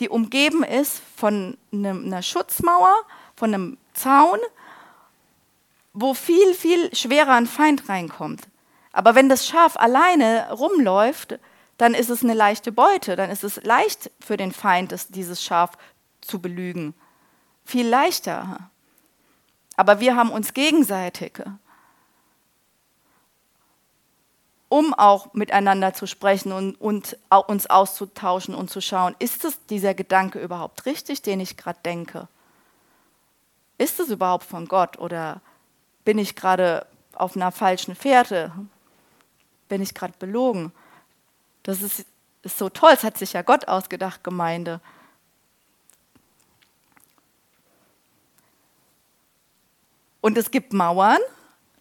die 0.00 0.08
umgeben 0.08 0.64
ist 0.64 1.00
von 1.16 1.56
einer 1.72 2.22
Schutzmauer, 2.22 2.92
von 3.36 3.54
einem 3.54 3.78
Zaun, 3.94 4.40
wo 5.92 6.12
viel, 6.12 6.54
viel 6.54 6.92
schwerer 6.92 7.34
ein 7.34 7.46
Feind 7.46 7.88
reinkommt. 7.88 8.42
Aber 8.92 9.14
wenn 9.14 9.28
das 9.28 9.46
Schaf 9.46 9.76
alleine 9.76 10.50
rumläuft, 10.50 11.38
dann 11.78 11.94
ist 11.94 12.10
es 12.10 12.24
eine 12.24 12.34
leichte 12.34 12.72
Beute, 12.72 13.14
dann 13.14 13.30
ist 13.30 13.44
es 13.44 13.62
leicht 13.62 14.10
für 14.18 14.36
den 14.36 14.50
Feind, 14.50 14.92
dieses 15.10 15.40
Schaf 15.40 15.70
zu 16.20 16.42
belügen. 16.42 16.94
Viel 17.64 17.86
leichter. 17.86 18.71
Aber 19.82 19.98
wir 19.98 20.14
haben 20.14 20.30
uns 20.30 20.54
gegenseitig, 20.54 21.42
um 24.68 24.94
auch 24.94 25.34
miteinander 25.34 25.92
zu 25.92 26.06
sprechen 26.06 26.52
und, 26.52 26.76
und 26.80 27.18
uns 27.48 27.66
auszutauschen 27.66 28.54
und 28.54 28.70
zu 28.70 28.80
schauen, 28.80 29.16
ist 29.18 29.44
es 29.44 29.58
dieser 29.66 29.92
Gedanke 29.94 30.38
überhaupt 30.38 30.86
richtig, 30.86 31.22
den 31.22 31.40
ich 31.40 31.56
gerade 31.56 31.80
denke? 31.84 32.28
Ist 33.76 33.98
es 33.98 34.10
überhaupt 34.10 34.44
von 34.44 34.68
Gott 34.68 35.00
oder 35.00 35.40
bin 36.04 36.16
ich 36.16 36.36
gerade 36.36 36.86
auf 37.14 37.34
einer 37.34 37.50
falschen 37.50 37.96
Fährte? 37.96 38.52
Bin 39.68 39.82
ich 39.82 39.94
gerade 39.94 40.14
belogen? 40.16 40.70
Das 41.64 41.82
ist, 41.82 42.06
ist 42.44 42.56
so 42.56 42.68
toll, 42.68 42.92
es 42.94 43.02
hat 43.02 43.18
sich 43.18 43.32
ja 43.32 43.42
Gott 43.42 43.66
ausgedacht, 43.66 44.22
Gemeinde. 44.22 44.80
Und 50.22 50.38
es 50.38 50.50
gibt 50.50 50.72
Mauern, 50.72 51.18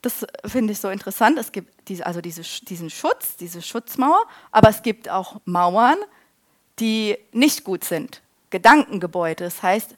das 0.01 0.25
finde 0.45 0.73
ich 0.73 0.79
so 0.79 0.89
interessant. 0.89 1.39
Es 1.39 1.53
gibt 1.53 1.87
diese, 1.87 2.05
also 2.05 2.19
diese, 2.19 2.41
diesen 2.65 2.89
Schutz, 2.89 3.37
diese 3.37 3.61
Schutzmauer, 3.61 4.25
aber 4.51 4.67
es 4.67 4.81
gibt 4.83 5.07
auch 5.07 5.39
Mauern, 5.45 5.97
die 6.79 7.17
nicht 7.31 7.63
gut 7.63 7.85
sind. 7.85 8.21
Gedankengebäude. 8.49 9.45
Das 9.45 9.63
heißt, 9.63 9.95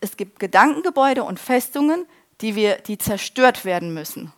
es 0.00 0.16
gibt 0.16 0.40
Gedankengebäude 0.40 1.22
und 1.22 1.38
Festungen, 1.38 2.06
die, 2.40 2.56
wir, 2.56 2.78
die 2.78 2.98
zerstört 2.98 3.64
werden 3.64 3.94
müssen 3.94 4.32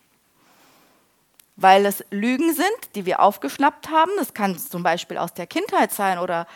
weil 1.58 1.86
es 1.86 2.04
Lügen 2.10 2.54
sind, 2.54 2.94
die 2.94 3.04
wir 3.04 3.20
aufgeschnappt 3.20 3.90
haben. 3.90 4.12
Das 4.16 4.32
kann 4.32 4.56
zum 4.56 4.84
Beispiel 4.84 5.18
aus 5.18 5.34
der 5.34 5.48
Kindheit 5.48 5.92
sein 5.92 6.18
oder 6.18 6.46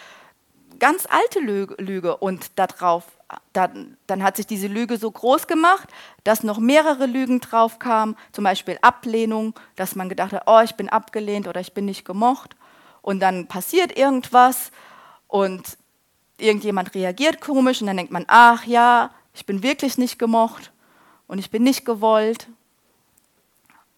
ganz 0.79 1.07
alte 1.11 1.41
Lüge. 1.41 2.17
Und 2.17 2.57
darauf, 2.57 3.05
dann, 3.53 3.97
dann 4.07 4.23
hat 4.23 4.37
sich 4.37 4.47
diese 4.47 4.67
Lüge 4.67 4.97
so 4.99 5.11
groß 5.11 5.47
gemacht, 5.47 5.89
dass 6.25 6.43
noch 6.43 6.59
mehrere 6.59 7.07
Lügen 7.07 7.41
drauf 7.41 7.79
kamen, 7.79 8.17
zum 8.33 8.45
Beispiel 8.45 8.79
Ablehnung, 8.83 9.55
dass 9.77 9.95
man 9.95 10.09
gedacht 10.09 10.33
hat, 10.33 10.45
oh, 10.47 10.61
ich 10.61 10.75
bin 10.75 10.89
abgelehnt 10.89 11.49
oder 11.49 11.61
ich 11.61 11.73
bin 11.73 11.85
nicht 11.85 12.05
gemocht. 12.05 12.57
Und 13.01 13.21
dann 13.21 13.49
passiert 13.49 13.97
irgendwas 13.97 14.71
und 15.29 15.77
irgendjemand 16.39 16.95
reagiert 16.95 17.41
komisch 17.41 17.81
und 17.81 17.87
dann 17.87 17.97
denkt 17.97 18.13
man, 18.13 18.25
ach 18.29 18.65
ja, 18.65 19.11
ich 19.35 19.47
bin 19.47 19.63
wirklich 19.63 19.99
nicht 19.99 20.19
gemocht 20.19 20.73
und 21.27 21.39
ich 21.39 21.51
bin 21.51 21.63
nicht 21.63 21.85
gewollt 21.85 22.49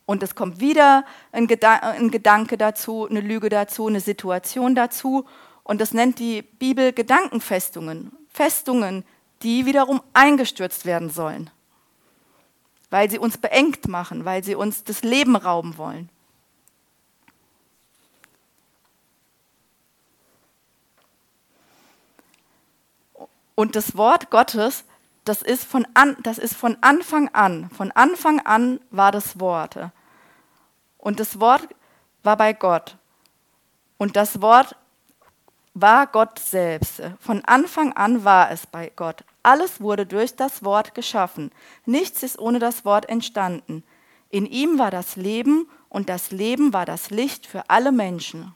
und 0.07 0.23
es 0.23 0.35
kommt 0.35 0.61
wieder 0.61 1.05
ein, 1.33 1.47
Gedan 1.47 1.81
ein, 1.81 2.11
Gedanke 2.11 2.59
dazu, 2.59 3.07
eine 3.09 3.21
Lüge 3.21 3.49
dazu, 3.49 3.87
eine 3.87 4.01
Situation 4.01 4.75
dazu. 4.75 5.25
Und 5.63 5.81
das 5.81 5.95
nennt 5.95 6.19
die 6.19 6.43
Bibel 6.43 6.93
Gedankenfestungen. 6.93 8.13
Festungen, 8.29 9.05
die 9.45 9.67
wiederum 9.67 10.03
eingestürzt 10.13 10.85
werden 10.85 11.11
sollen. 11.11 11.51
Weil 12.91 13.11
sie 13.11 13.19
uns 13.19 13.39
beengt 13.39 13.87
machen, 13.89 14.25
weil 14.25 14.43
sie 14.43 14.55
uns 14.55 14.85
das 14.85 15.03
Leben 15.03 15.37
rauben 15.37 15.79
wollen. 15.79 16.09
Und 23.55 23.77
das 23.77 23.97
Wort 23.97 24.31
Gottes 24.31 24.85
das 25.25 25.41
ist, 25.41 25.65
von 25.65 25.87
an, 25.95 26.17
das 26.23 26.39
ist 26.39 26.55
von 26.55 26.77
Anfang 26.83 27.29
an, 27.33 27.71
von 27.71 27.91
Anfang 27.93 28.41
an 28.41 28.81
war 28.91 29.11
das 29.11 29.41
Wort. 29.41 29.79
Und 30.99 31.19
das 31.19 31.41
Wort 31.41 31.67
war 32.23 32.37
bei 32.37 32.53
Gott. 32.53 32.97
Und 33.97 34.17
das 34.17 34.43
Wort 34.43 34.77
war 35.75 36.07
Gott 36.07 36.39
selbst. 36.39 37.03
Von 37.21 37.45
Anfang 37.45 37.93
an 37.93 38.25
war 38.25 38.51
es 38.51 38.67
bei 38.67 38.91
Gott. 38.95 39.25
Alles 39.43 39.81
wurde 39.81 40.07
durch 40.07 40.37
das 40.37 40.65
Wort 40.65 40.95
geschaffen. 40.95 41.51
Nichts 41.85 42.23
ist 42.23 42.39
ohne 42.39 42.61
das 42.61 42.85
Wort 42.85 43.09
entstanden. 43.09 43.83
In 44.31 44.47
ihm 44.47 44.79
war 44.79 44.91
das 44.91 45.17
Leben 45.17 45.69
und 45.89 46.09
das 46.09 46.31
Leben 46.31 46.73
war 46.73 46.87
das 46.87 47.11
Licht 47.11 47.47
für 47.47 47.69
alle 47.69 47.93
Menschen. 47.93 48.55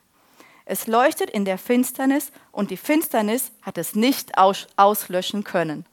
Es 0.64 0.86
leuchtet 0.86 1.30
in 1.30 1.44
der 1.44 1.58
Finsternis 1.58 2.30
und 2.52 2.70
die 2.70 2.76
Finsternis 2.76 3.52
hat 3.62 3.78
es 3.78 3.94
nicht 3.94 4.32
auslöschen 4.38 5.44
können. 5.44 5.86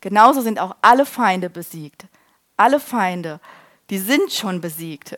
Genauso 0.00 0.40
sind 0.40 0.58
auch 0.58 0.76
alle 0.80 1.04
Feinde 1.04 1.50
besiegt. 1.50 2.06
Alle 2.56 2.80
Feinde, 2.80 3.40
die 3.90 3.98
sind 3.98 4.32
schon 4.32 4.60
besiegt. 4.60 5.16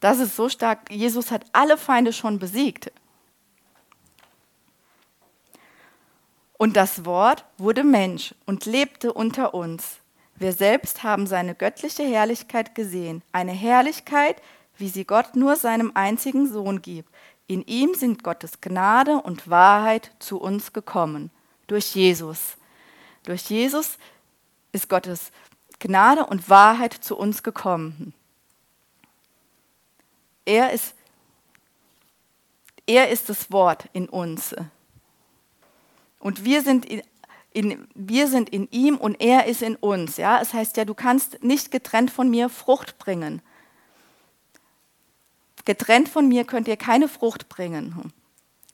Das 0.00 0.18
ist 0.18 0.34
so 0.34 0.48
stark. 0.48 0.90
Jesus 0.90 1.30
hat 1.30 1.44
alle 1.52 1.76
Feinde 1.76 2.12
schon 2.12 2.38
besiegt. 2.38 2.90
Und 6.56 6.76
das 6.76 7.04
Wort 7.04 7.44
wurde 7.56 7.84
Mensch 7.84 8.34
und 8.44 8.66
lebte 8.66 9.12
unter 9.12 9.54
uns. 9.54 9.98
Wir 10.36 10.52
selbst 10.52 11.02
haben 11.02 11.26
seine 11.26 11.54
göttliche 11.54 12.02
Herrlichkeit 12.02 12.74
gesehen, 12.74 13.22
eine 13.32 13.52
Herrlichkeit, 13.52 14.36
wie 14.76 14.88
sie 14.88 15.04
Gott 15.04 15.36
nur 15.36 15.56
seinem 15.56 15.92
einzigen 15.94 16.50
Sohn 16.50 16.80
gibt. 16.82 17.08
In 17.46 17.62
ihm 17.62 17.94
sind 17.94 18.22
Gottes 18.22 18.60
Gnade 18.60 19.16
und 19.16 19.48
Wahrheit 19.50 20.12
zu 20.18 20.40
uns 20.40 20.72
gekommen 20.72 21.30
durch 21.66 21.94
Jesus. 21.94 22.56
Durch 23.24 23.42
Jesus 23.50 23.98
ist 24.72 24.88
Gottes 24.88 25.30
Gnade 25.78 26.26
und 26.26 26.48
Wahrheit 26.48 26.92
zu 26.92 27.16
uns 27.16 27.42
gekommen. 27.42 28.12
Er 30.50 30.72
ist, 30.72 30.94
er 32.84 33.08
ist 33.08 33.28
das 33.28 33.52
Wort 33.52 33.84
in 33.92 34.08
uns. 34.08 34.52
Und 36.18 36.44
wir 36.44 36.62
sind 36.62 36.84
in, 36.86 37.02
in, 37.52 37.86
wir 37.94 38.26
sind 38.26 38.50
in 38.50 38.68
ihm 38.72 38.96
und 38.96 39.20
er 39.20 39.46
ist 39.46 39.62
in 39.62 39.76
uns. 39.76 40.16
Ja? 40.16 40.40
Es 40.40 40.52
heißt 40.52 40.76
ja, 40.76 40.84
du 40.84 40.92
kannst 40.92 41.44
nicht 41.44 41.70
getrennt 41.70 42.10
von 42.10 42.28
mir 42.28 42.48
Frucht 42.48 42.98
bringen. 42.98 43.42
Getrennt 45.66 46.08
von 46.08 46.26
mir 46.26 46.44
könnt 46.44 46.66
ihr 46.66 46.76
keine 46.76 47.06
Frucht 47.06 47.48
bringen. 47.48 48.12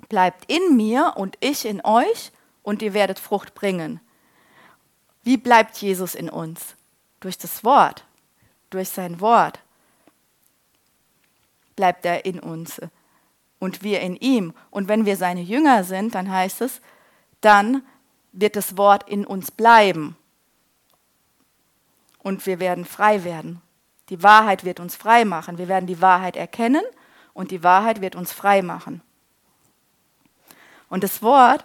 Bleibt 0.09 0.51
in 0.51 0.77
mir 0.77 1.13
und 1.17 1.37
ich 1.41 1.67
in 1.67 1.85
euch 1.85 2.33
und 2.63 2.81
ihr 2.81 2.95
werdet 2.95 3.19
Frucht 3.19 3.55
bringen. 3.55 4.01
Wie 5.25 5.37
bleibt 5.37 5.77
Jesus 5.77 6.15
in 6.15 6.31
uns? 6.31 6.75
Durch 7.21 7.37
das 7.37 7.65
Wort, 7.65 8.07
durch 8.71 8.89
sein 8.89 9.21
Wort 9.21 9.61
bleibt 11.77 12.05
er 12.05 12.25
in 12.25 12.41
uns 12.41 12.81
und 13.59 13.83
wir 13.83 14.01
in 14.01 14.17
ihm. 14.17 14.55
Und 14.71 14.89
wenn 14.89 15.07
wir 15.07 15.17
seine 15.17 15.43
Jünger 15.43 15.85
sind, 15.85 16.15
dann 16.15 16.31
heißt 16.31 16.63
es, 16.63 16.81
dann 17.41 17.83
wird 18.33 18.57
das 18.57 18.77
Wort 18.77 19.09
in 19.09 19.27
uns 19.27 19.51
bleiben 19.51 20.17
und 22.27 22.45
wir 22.45 22.59
werden 22.59 22.85
frei 22.85 23.23
werden. 23.23 23.63
Die 24.09 24.23
Wahrheit 24.23 24.65
wird 24.65 24.81
uns 24.81 24.97
frei 24.97 25.25
machen. 25.25 25.59
Wir 25.59 25.69
werden 25.69 25.87
die 25.87 26.03
Wahrheit 26.03 26.37
erkennen 26.37 26.83
und 27.35 27.51
die 27.51 27.63
Wahrheit 27.63 28.01
wird 28.01 28.17
uns 28.17 28.33
frei 28.33 28.63
machen. 28.63 29.01
Und 30.89 31.05
das 31.05 31.23
Wort, 31.23 31.65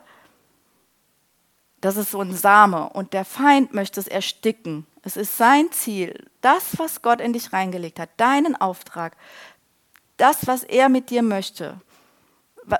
das 1.82 1.98
ist 1.98 2.12
so 2.12 2.22
ein 2.22 2.36
Same 2.36 2.90
und 2.90 3.14
der 3.14 3.26
Feind 3.26 3.74
möchte 3.74 4.00
es 4.00 4.08
ersticken. 4.08 4.86
Es 5.02 5.18
ist 5.18 5.36
sein 5.36 5.72
Ziel, 5.72 6.28
das, 6.42 6.78
was 6.78 7.02
Gott 7.02 7.22
in 7.22 7.34
dich 7.34 7.54
reingelegt 7.54 8.00
hat, 8.00 8.10
deinen 8.18 8.56
Auftrag, 8.56 9.18
das, 10.22 10.46
was 10.48 10.64
er 10.64 10.88
mit 10.88 11.10
dir 11.10 11.24
möchte, 11.24 11.82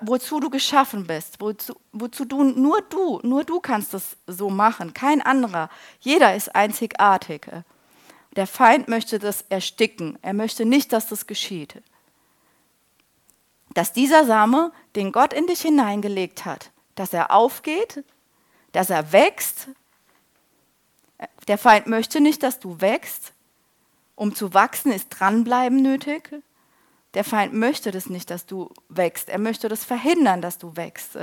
wozu 0.02 0.40
du 0.40 0.50
geschaffen 0.50 1.08
bist, 1.08 1.42
wozu, 1.42 1.76
wozu 1.92 2.26
du, 2.26 2.44
nur 2.44 2.82
du, 2.84 3.20
nur 3.24 3.44
du 3.44 3.60
kannst 3.60 3.94
das 3.94 4.16
so 4.28 4.50
machen, 4.50 4.94
kein 4.94 5.22
anderer. 5.22 5.70
Jeder 6.00 6.36
ist 6.36 6.56
einzigartig. 6.56 7.48
Der 8.36 8.48
Feind 8.48 8.88
möchte 8.88 9.18
das 9.18 9.44
ersticken. 9.50 10.20
Er 10.22 10.34
möchte 10.34 10.66
nicht, 10.66 10.94
dass 10.94 11.08
das 11.08 11.26
geschieht. 11.26 11.82
Dass 13.74 13.92
dieser 13.92 14.26
Same, 14.26 14.72
den 14.96 15.12
Gott 15.12 15.34
in 15.34 15.48
dich 15.48 15.62
hineingelegt 15.62 16.46
hat, 16.46 16.70
dass 16.96 17.12
er 17.12 17.32
aufgeht, 17.32 18.04
dass 18.72 18.90
er 18.90 19.12
wächst. 19.12 19.68
Der 21.48 21.58
Feind 21.58 21.88
möchte 21.88 22.22
nicht, 22.22 22.44
dass 22.44 22.60
du 22.60 22.80
wächst. 22.80 23.34
Um 24.16 24.36
zu 24.36 24.54
wachsen 24.54 24.92
ist 24.92 25.10
dranbleiben 25.10 25.82
nötig. 25.82 26.32
Der 27.14 27.24
Feind 27.24 27.54
möchte 27.54 27.92
das 27.92 28.10
nicht, 28.10 28.30
dass 28.30 28.46
du 28.46 28.70
wächst. 28.88 29.30
Er 29.30 29.40
möchte 29.40 29.68
das 29.68 29.84
verhindern, 29.84 30.42
dass 30.42 30.58
du 30.58 30.76
wächst. 30.76 31.18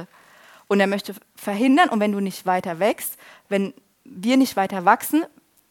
Und 0.66 0.80
er 0.80 0.86
möchte 0.86 1.14
verhindern, 1.34 1.88
und 1.88 2.00
wenn 2.00 2.12
du 2.12 2.20
nicht 2.20 2.44
weiter 2.44 2.78
wächst, 2.78 3.16
wenn 3.48 3.72
wir 4.04 4.36
nicht 4.36 4.56
weiter 4.56 4.84
wachsen, 4.84 5.24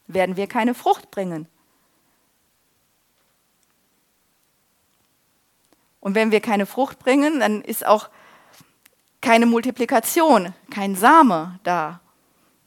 werden 0.08 0.38
wir 0.38 0.48
keine 0.48 0.74
Frucht 0.74 1.12
bringen. 1.12 1.48
Und 6.00 6.16
wenn 6.16 6.32
wir 6.32 6.40
keine 6.40 6.66
Frucht 6.66 7.00
bringen, 7.00 7.40
dann 7.40 7.62
ist 7.62 7.86
auch 7.86 8.10
keine 9.22 9.46
Multiplikation, 9.46 10.54
kein 10.72 10.96
Same 10.96 11.60
da, 11.64 12.00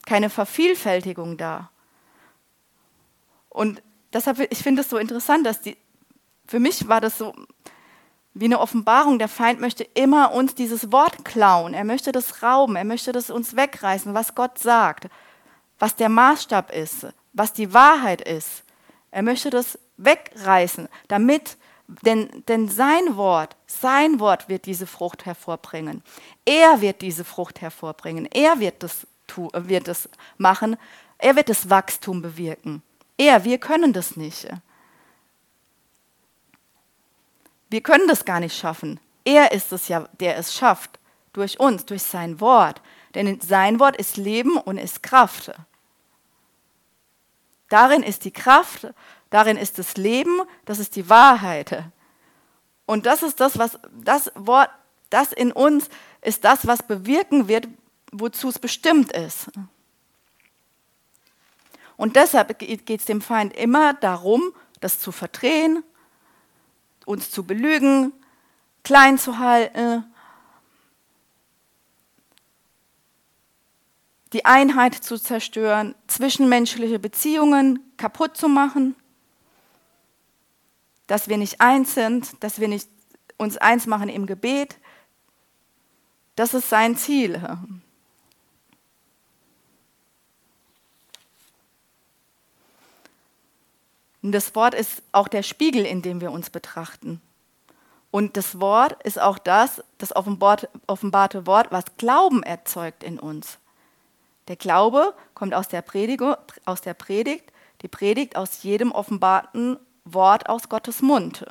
keine 0.06 0.30
Vervielfältigung 0.30 1.36
da. 1.36 1.70
Und 3.48 3.82
deshalb, 4.12 4.40
ich 4.52 4.58
finde 4.58 4.82
es 4.82 4.90
so 4.90 4.98
interessant, 4.98 5.46
dass 5.46 5.60
die, 5.60 5.76
für 6.50 6.58
mich 6.58 6.88
war 6.88 7.00
das 7.00 7.16
so 7.16 7.32
wie 8.34 8.46
eine 8.46 8.58
Offenbarung. 8.58 9.20
Der 9.20 9.28
Feind 9.28 9.60
möchte 9.60 9.84
immer 9.84 10.32
uns 10.32 10.56
dieses 10.56 10.90
Wort 10.90 11.24
klauen. 11.24 11.74
Er 11.74 11.84
möchte 11.84 12.10
das 12.10 12.42
rauben. 12.42 12.74
Er 12.74 12.82
möchte 12.82 13.12
das 13.12 13.30
uns 13.30 13.54
wegreißen, 13.54 14.14
was 14.14 14.34
Gott 14.34 14.58
sagt, 14.58 15.06
was 15.78 15.94
der 15.94 16.08
Maßstab 16.08 16.72
ist, 16.72 17.06
was 17.34 17.52
die 17.52 17.72
Wahrheit 17.72 18.20
ist. 18.20 18.64
Er 19.12 19.22
möchte 19.22 19.50
das 19.50 19.78
wegreißen, 19.96 20.88
damit, 21.06 21.56
denn, 21.86 22.42
denn 22.48 22.68
sein 22.68 23.16
Wort, 23.16 23.54
sein 23.68 24.18
Wort 24.18 24.48
wird 24.48 24.66
diese 24.66 24.88
Frucht 24.88 25.26
hervorbringen. 25.26 26.02
Er 26.44 26.80
wird 26.80 27.00
diese 27.00 27.24
Frucht 27.24 27.60
hervorbringen. 27.60 28.26
Er 28.26 28.58
wird 28.58 28.82
das, 28.82 29.06
wird 29.52 29.86
das 29.86 30.08
machen. 30.36 30.76
Er 31.16 31.36
wird 31.36 31.48
das 31.48 31.70
Wachstum 31.70 32.22
bewirken. 32.22 32.82
Er, 33.16 33.44
wir 33.44 33.58
können 33.58 33.92
das 33.92 34.16
nicht. 34.16 34.48
Wir 37.70 37.80
können 37.80 38.08
das 38.08 38.24
gar 38.24 38.40
nicht 38.40 38.56
schaffen. 38.56 39.00
Er 39.24 39.52
ist 39.52 39.72
es 39.72 39.88
ja, 39.88 40.08
der 40.18 40.36
es 40.36 40.54
schafft. 40.54 40.98
Durch 41.32 41.60
uns, 41.60 41.86
durch 41.86 42.02
sein 42.02 42.40
Wort. 42.40 42.82
Denn 43.14 43.40
sein 43.40 43.78
Wort 43.78 43.96
ist 43.96 44.16
Leben 44.16 44.56
und 44.56 44.78
ist 44.78 45.02
Kraft. 45.02 45.52
Darin 47.68 48.02
ist 48.02 48.24
die 48.24 48.32
Kraft, 48.32 48.88
darin 49.30 49.56
ist 49.56 49.78
das 49.78 49.96
Leben, 49.96 50.42
das 50.64 50.80
ist 50.80 50.96
die 50.96 51.08
Wahrheit. 51.08 51.84
Und 52.84 53.06
das 53.06 53.22
ist 53.22 53.38
das, 53.38 53.58
was 53.58 53.78
das 53.92 54.32
Wort, 54.34 54.70
das 55.08 55.32
in 55.32 55.52
uns 55.52 55.88
ist 56.20 56.44
das, 56.44 56.66
was 56.66 56.82
bewirken 56.82 57.46
wird, 57.46 57.68
wozu 58.10 58.48
es 58.48 58.58
bestimmt 58.58 59.12
ist. 59.12 59.50
Und 61.96 62.16
deshalb 62.16 62.58
geht 62.58 62.90
es 62.90 63.04
dem 63.04 63.20
Feind 63.20 63.56
immer 63.56 63.94
darum, 63.94 64.52
das 64.80 64.98
zu 64.98 65.12
verdrehen, 65.12 65.84
uns 67.10 67.30
zu 67.30 67.44
belügen, 67.44 68.12
klein 68.84 69.18
zu 69.18 69.38
halten, 69.38 70.04
die 74.32 74.44
Einheit 74.44 74.94
zu 74.94 75.18
zerstören, 75.18 75.96
zwischenmenschliche 76.06 77.00
Beziehungen 77.00 77.80
kaputt 77.96 78.36
zu 78.36 78.48
machen, 78.48 78.94
dass 81.08 81.28
wir 81.28 81.36
nicht 81.36 81.60
eins 81.60 81.94
sind, 81.94 82.42
dass 82.42 82.60
wir 82.60 82.68
nicht 82.68 82.88
uns 83.36 83.56
eins 83.56 83.86
machen 83.86 84.08
im 84.08 84.26
Gebet. 84.26 84.78
Das 86.36 86.54
ist 86.54 86.68
sein 86.68 86.96
Ziel. 86.96 87.42
Und 94.22 94.32
das 94.32 94.54
Wort 94.54 94.74
ist 94.74 95.02
auch 95.12 95.28
der 95.28 95.42
Spiegel, 95.42 95.86
in 95.86 96.02
dem 96.02 96.20
wir 96.20 96.30
uns 96.30 96.50
betrachten. 96.50 97.20
Und 98.10 98.36
das 98.36 98.60
Wort 98.60 99.00
ist 99.04 99.20
auch 99.20 99.38
das, 99.38 99.82
das 99.98 100.14
offenbarte 100.14 101.46
Wort, 101.46 101.70
was 101.70 101.84
Glauben 101.96 102.42
erzeugt 102.42 103.04
in 103.04 103.18
uns. 103.18 103.58
Der 104.48 104.56
Glaube 104.56 105.14
kommt 105.34 105.54
aus 105.54 105.68
der, 105.68 105.84
aus 106.64 106.80
der 106.80 106.94
Predigt, 106.94 107.52
die 107.82 107.88
Predigt 107.88 108.36
aus 108.36 108.62
jedem 108.62 108.92
offenbarten 108.92 109.78
Wort 110.04 110.48
aus 110.48 110.68
Gottes 110.68 111.02
Mund. 111.02 111.46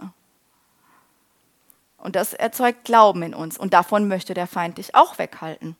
Und 1.97 2.15
das 2.15 2.34
erzeugt 2.34 2.86
Glauben 2.86 3.24
in 3.24 3.34
uns. 3.34 3.57
Und 3.57 3.74
davon 3.74 4.07
möchte 4.07 4.34
der 4.34 4.47
Feind 4.47 4.78
dich 4.78 4.95
auch 4.95 5.17
weghalten. 5.17 5.76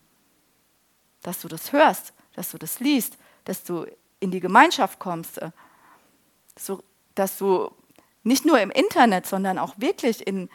Dass 1.24 1.42
du 1.42 1.48
das 1.48 1.72
hörst, 1.74 2.14
dass 2.36 2.52
du 2.52 2.58
das 2.58 2.80
liest, 2.80 3.18
dass 3.46 3.64
du 3.64 3.86
in 4.20 4.32
die 4.32 4.40
Gemeinschaft 4.40 5.00
kommst, 5.00 5.40
so, 6.60 6.84
dass 7.16 7.38
du 7.38 7.72
nicht 8.24 8.45
nur 8.45 8.60
im 8.60 8.72
Internet, 8.72 9.26
sondern 9.26 9.57
auch 9.57 9.74
wirklich 9.78 10.26
in, 10.26 10.49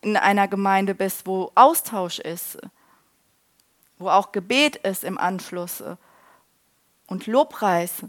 in 0.00 0.16
einer 0.16 0.48
Gemeinde 0.48 0.94
bist, 0.94 1.26
wo 1.26 1.50
Austausch 1.54 2.18
ist, 2.18 2.58
wo 3.98 4.08
auch 4.08 4.32
Gebet 4.32 4.76
ist 4.76 5.04
im 5.04 5.18
Anschluss 5.18 5.82
und 7.06 7.26
Lobpreis 7.26 8.04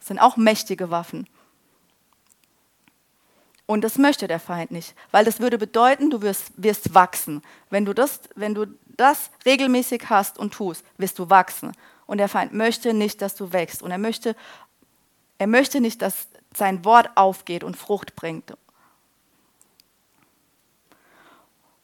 sind 0.00 0.18
auch 0.18 0.36
mächtige 0.36 0.90
Waffen. 0.90 1.28
Und 3.66 3.82
das 3.82 3.96
möchte 3.96 4.26
der 4.28 4.40
Feind 4.40 4.70
nicht, 4.70 4.94
weil 5.12 5.24
das 5.24 5.40
würde 5.40 5.56
bedeuten, 5.56 6.10
du 6.10 6.20
wirst, 6.20 6.52
wirst 6.56 6.94
wachsen. 6.94 7.42
Wenn 7.70 7.84
du, 7.84 7.94
das, 7.94 8.20
wenn 8.34 8.54
du 8.54 8.66
das 8.84 9.30
regelmäßig 9.46 10.10
hast 10.10 10.38
und 10.38 10.52
tust, 10.52 10.84
wirst 10.98 11.18
du 11.18 11.30
wachsen. 11.30 11.72
Und 12.06 12.18
der 12.18 12.28
Feind 12.28 12.52
möchte 12.52 12.92
nicht, 12.92 13.22
dass 13.22 13.34
du 13.34 13.52
wächst. 13.52 13.80
Und 13.80 13.90
er 13.90 13.98
möchte 13.98 14.36
er 15.42 15.48
möchte 15.48 15.80
nicht, 15.80 16.02
dass 16.02 16.28
sein 16.54 16.84
Wort 16.84 17.10
aufgeht 17.16 17.64
und 17.64 17.76
Frucht 17.76 18.14
bringt. 18.14 18.56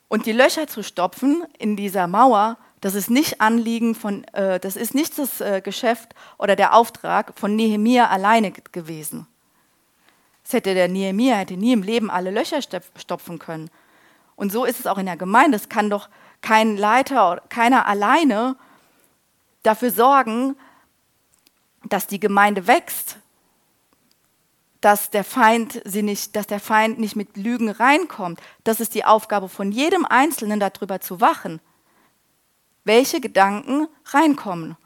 Und 0.06 0.26
die 0.26 0.32
Löcher 0.32 0.68
zu 0.68 0.84
stopfen 0.84 1.44
in 1.58 1.74
dieser 1.74 2.06
Mauer, 2.06 2.56
das 2.80 2.94
ist 2.94 3.10
nicht 3.10 3.40
Anliegen 3.40 3.96
von, 3.96 4.22
äh, 4.32 4.60
das 4.60 4.76
ist 4.76 4.94
nicht 4.94 5.18
das 5.18 5.40
äh, 5.40 5.60
Geschäft 5.60 6.14
oder 6.38 6.54
der 6.54 6.72
Auftrag 6.72 7.36
von 7.36 7.56
Nehemia 7.56 8.06
alleine 8.06 8.52
gewesen. 8.52 9.26
Das 10.44 10.52
hätte 10.52 10.74
der 10.74 10.86
Nehemia 10.86 11.34
hätte 11.34 11.56
nie 11.56 11.72
im 11.72 11.82
Leben 11.82 12.12
alle 12.12 12.30
Löcher 12.30 12.60
stopfen 12.62 13.40
können. 13.40 13.70
Und 14.36 14.52
so 14.52 14.64
ist 14.64 14.78
es 14.78 14.86
auch 14.86 14.98
in 14.98 15.06
der 15.06 15.16
Gemeinde. 15.16 15.56
Es 15.56 15.68
kann 15.68 15.90
doch 15.90 16.08
kein 16.42 16.76
Leiter 16.76 17.32
oder 17.32 17.42
keiner 17.48 17.86
alleine 17.86 18.54
dafür 19.64 19.90
sorgen, 19.90 20.54
dass 21.88 22.06
die 22.06 22.20
Gemeinde 22.20 22.68
wächst, 22.68 23.18
dass 24.80 25.10
der 25.10 25.24
Feind 25.24 25.80
sie 25.84 26.02
nicht, 26.02 26.36
dass 26.36 26.46
der 26.46 26.60
Feind 26.60 26.98
nicht 26.98 27.16
mit 27.16 27.36
Lügen 27.36 27.68
reinkommt. 27.68 28.40
Das 28.64 28.80
ist 28.80 28.94
die 28.94 29.04
Aufgabe 29.04 29.48
von 29.48 29.72
jedem 29.72 30.04
Einzelnen, 30.04 30.60
darüber 30.60 31.00
zu 31.00 31.20
wachen. 31.20 31.60
Welche 32.84 33.20
Gedanken 33.20 33.88
reinkommen? 34.06 34.76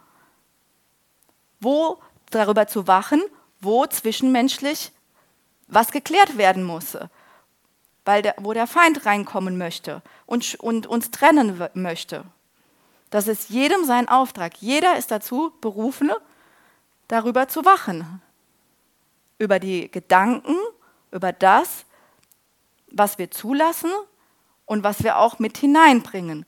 Wo 1.61 1.99
darüber 2.30 2.66
zu 2.66 2.86
wachen, 2.86 3.22
wo 3.61 3.86
zwischenmenschlich 3.86 4.93
was 5.68 5.90
geklärt 5.90 6.36
werden 6.36 6.64
muss, 6.64 6.97
weil 8.05 8.22
der, 8.22 8.34
wo 8.38 8.53
der 8.53 8.66
Feind 8.66 9.07
reinkommen 9.07 9.57
möchte 9.59 10.03
und, 10.26 10.55
und 10.57 10.86
uns 10.86 11.11
trennen 11.11 11.62
möchte. 11.74 12.24
Das 13.11 13.28
ist 13.28 13.51
jedem 13.51 13.84
sein 13.84 14.09
Auftrag. 14.09 14.57
Jeder 14.59 14.97
ist 14.97 15.11
dazu 15.11 15.53
berufen, 15.61 16.11
darüber 17.09 17.47
zu 17.49 17.64
wachen 17.64 18.22
über 19.43 19.59
die 19.59 19.90
Gedanken, 19.90 20.55
über 21.11 21.32
das, 21.32 21.84
was 22.93 23.18
wir 23.18 23.32
zulassen 23.32 23.90
und 24.66 24.84
was 24.84 25.03
wir 25.03 25.18
auch 25.18 25.40
mit 25.40 25.59
hineinbringen. 25.59 26.47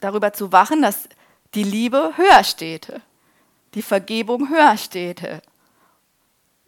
Darüber 0.00 0.32
zu 0.32 0.50
wachen, 0.50 0.82
dass 0.82 1.08
die 1.54 1.62
Liebe 1.62 2.12
höher 2.16 2.42
steht, 2.42 2.92
die 3.74 3.82
Vergebung 3.82 4.48
höher 4.48 4.76
steht. 4.76 5.22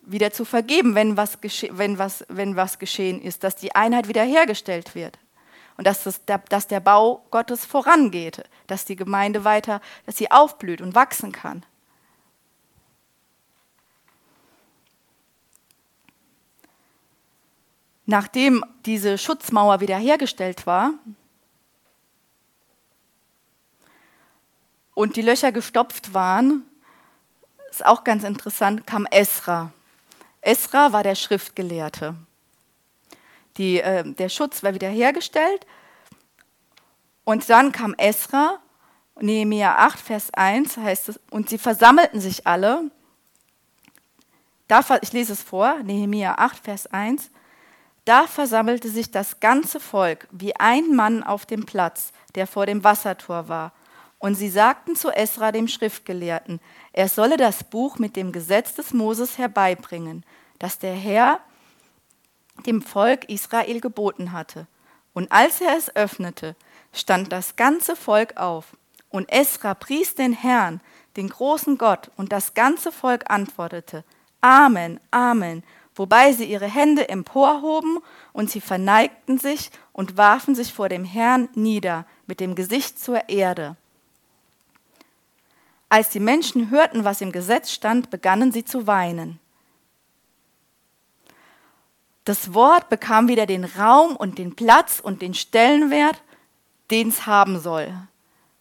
Wieder 0.03 0.31
zu 0.31 0.45
vergeben, 0.45 0.95
wenn 0.95 1.17
was, 1.17 1.39
wenn, 1.43 1.99
was, 1.99 2.25
wenn 2.29 2.55
was 2.55 2.79
geschehen 2.79 3.21
ist, 3.21 3.43
dass 3.43 3.57
die 3.57 3.75
Einheit 3.75 4.07
wiederhergestellt 4.07 4.95
wird 4.95 5.19
und 5.77 5.85
dass, 5.85 6.05
das, 6.05 6.21
dass 6.49 6.69
der 6.69 6.81
Bau 6.81 7.27
Gottes 7.33 7.65
vorangeht, 7.65 8.45
dass 8.69 8.85
die 8.85 8.97
Gemeinde 8.97 9.45
weiter, 9.45 9.81
dass 10.07 10.17
sie 10.17 10.31
aufblüht 10.31 10.81
und 10.81 10.95
wachsen 10.95 11.33
kann. 11.33 11.65
Nachdem 18.07 18.65
diese 18.85 19.17
Schutzmauer 19.17 19.81
wiederhergestellt 19.81 20.67
war 20.67 20.95
und 24.95 25.17
die 25.17 25.23
Löcher 25.23 25.53
gestopft 25.53 26.13
waren, 26.13 26.65
ist 27.71 27.87
auch 27.87 28.05
ganz 28.05 28.25
interessant, 28.25 28.87
kam 28.87 29.07
Esra. 29.07 29.73
Esra 30.41 30.93
war 30.93 31.03
der 31.03 31.15
Schriftgelehrte. 31.15 32.17
Die, 33.57 33.81
äh, 33.81 34.03
der 34.13 34.29
Schutz 34.29 34.63
war 34.63 34.75
wiederhergestellt 34.75 35.67
und 37.25 37.49
dann 37.49 37.71
kam 37.71 37.95
Esra, 37.95 38.59
Nehemiah 39.21 39.77
8, 39.77 40.01
Vers 40.01 40.35
1 40.35 40.77
heißt 40.79 41.11
es, 41.11 41.21
und 41.31 41.49
sie 41.49 41.59
versammelten 41.59 42.21
sich 42.21 42.47
alle. 42.47 42.91
ich 45.03 45.13
lese 45.13 45.35
es 45.35 45.43
vor, 45.43 45.83
Nehemiah 45.83 46.35
8, 46.39 46.65
Vers 46.65 46.87
1. 46.89 47.31
Da 48.05 48.27
versammelte 48.27 48.89
sich 48.89 49.11
das 49.11 49.39
ganze 49.39 49.79
Volk 49.79 50.27
wie 50.33 50.57
ein 50.57 50.95
Mann 50.95 51.23
auf 51.23 51.47
dem 51.47 51.65
Platz, 51.67 52.13
der 52.35 52.47
vor 52.47 52.67
dem 52.67 52.83
Wassertor 52.83 53.49
war. 53.49 53.73
Und 54.19 54.35
sie 54.35 54.49
sagten 54.49 54.97
zu 54.97 55.11
Esra, 55.11 55.53
dem 55.53 55.69
Schriftgelehrten, 55.69 56.61
er 56.93 57.09
solle 57.09 57.37
das 57.37 57.65
Buch 57.65 57.99
mit 57.99 58.17
dem 58.17 58.33
Gesetz 58.33 58.75
des 58.75 58.93
Moses 58.93 59.39
herbeibringen, 59.39 60.25
das 60.59 60.79
der 60.79 60.95
Herr 60.95 61.41
dem 62.67 62.83
Volk 62.83 63.29
Israel 63.29 63.81
geboten 63.81 64.33
hatte. 64.33 64.67
Und 65.13 65.31
als 65.33 65.61
er 65.61 65.77
es 65.77 65.95
öffnete, 65.95 66.57
stand 66.93 67.33
das 67.33 67.57
ganze 67.57 67.97
Volk 67.97 68.37
auf. 68.37 68.77
Und 69.11 69.31
Esra 69.31 69.75
pries 69.75 70.15
den 70.15 70.33
Herrn, 70.33 70.81
den 71.17 71.29
großen 71.29 71.79
Gott, 71.79 72.11
und 72.17 72.33
das 72.33 72.55
ganze 72.55 72.93
Volk 72.93 73.31
antwortete, 73.31 74.05
Amen, 74.41 74.99
Amen 75.11 75.63
wobei 75.95 76.33
sie 76.33 76.45
ihre 76.45 76.67
Hände 76.67 77.09
emporhoben 77.09 77.99
und 78.33 78.51
sie 78.51 78.61
verneigten 78.61 79.39
sich 79.39 79.71
und 79.93 80.17
warfen 80.17 80.55
sich 80.55 80.73
vor 80.73 80.89
dem 80.89 81.05
Herrn 81.05 81.49
nieder 81.55 82.07
mit 82.27 82.41
dem 82.41 82.55
Gesicht 82.55 82.99
zur 82.99 83.29
Erde. 83.29 83.77
Als 85.89 86.09
die 86.09 86.21
Menschen 86.21 86.71
hörten, 86.71 87.05
was 87.05 87.21
im 87.21 87.33
Gesetz 87.33 87.71
stand, 87.71 88.09
begannen 88.09 88.51
sie 88.51 88.65
zu 88.65 88.87
weinen. 88.87 89.39
Das 92.25 92.55
Wort 92.55 92.89
bekam 92.89 93.29
wieder 93.29 93.47
den 93.47 93.65
Raum 93.65 94.17
und 94.17 94.39
den 94.39 94.55
Platz 94.55 95.01
und 95.01 95.23
den 95.23 95.35
Stellenwert, 95.35 96.23
den 96.91 97.09
es 97.09 97.27
haben 97.27 97.59
soll. 97.59 97.93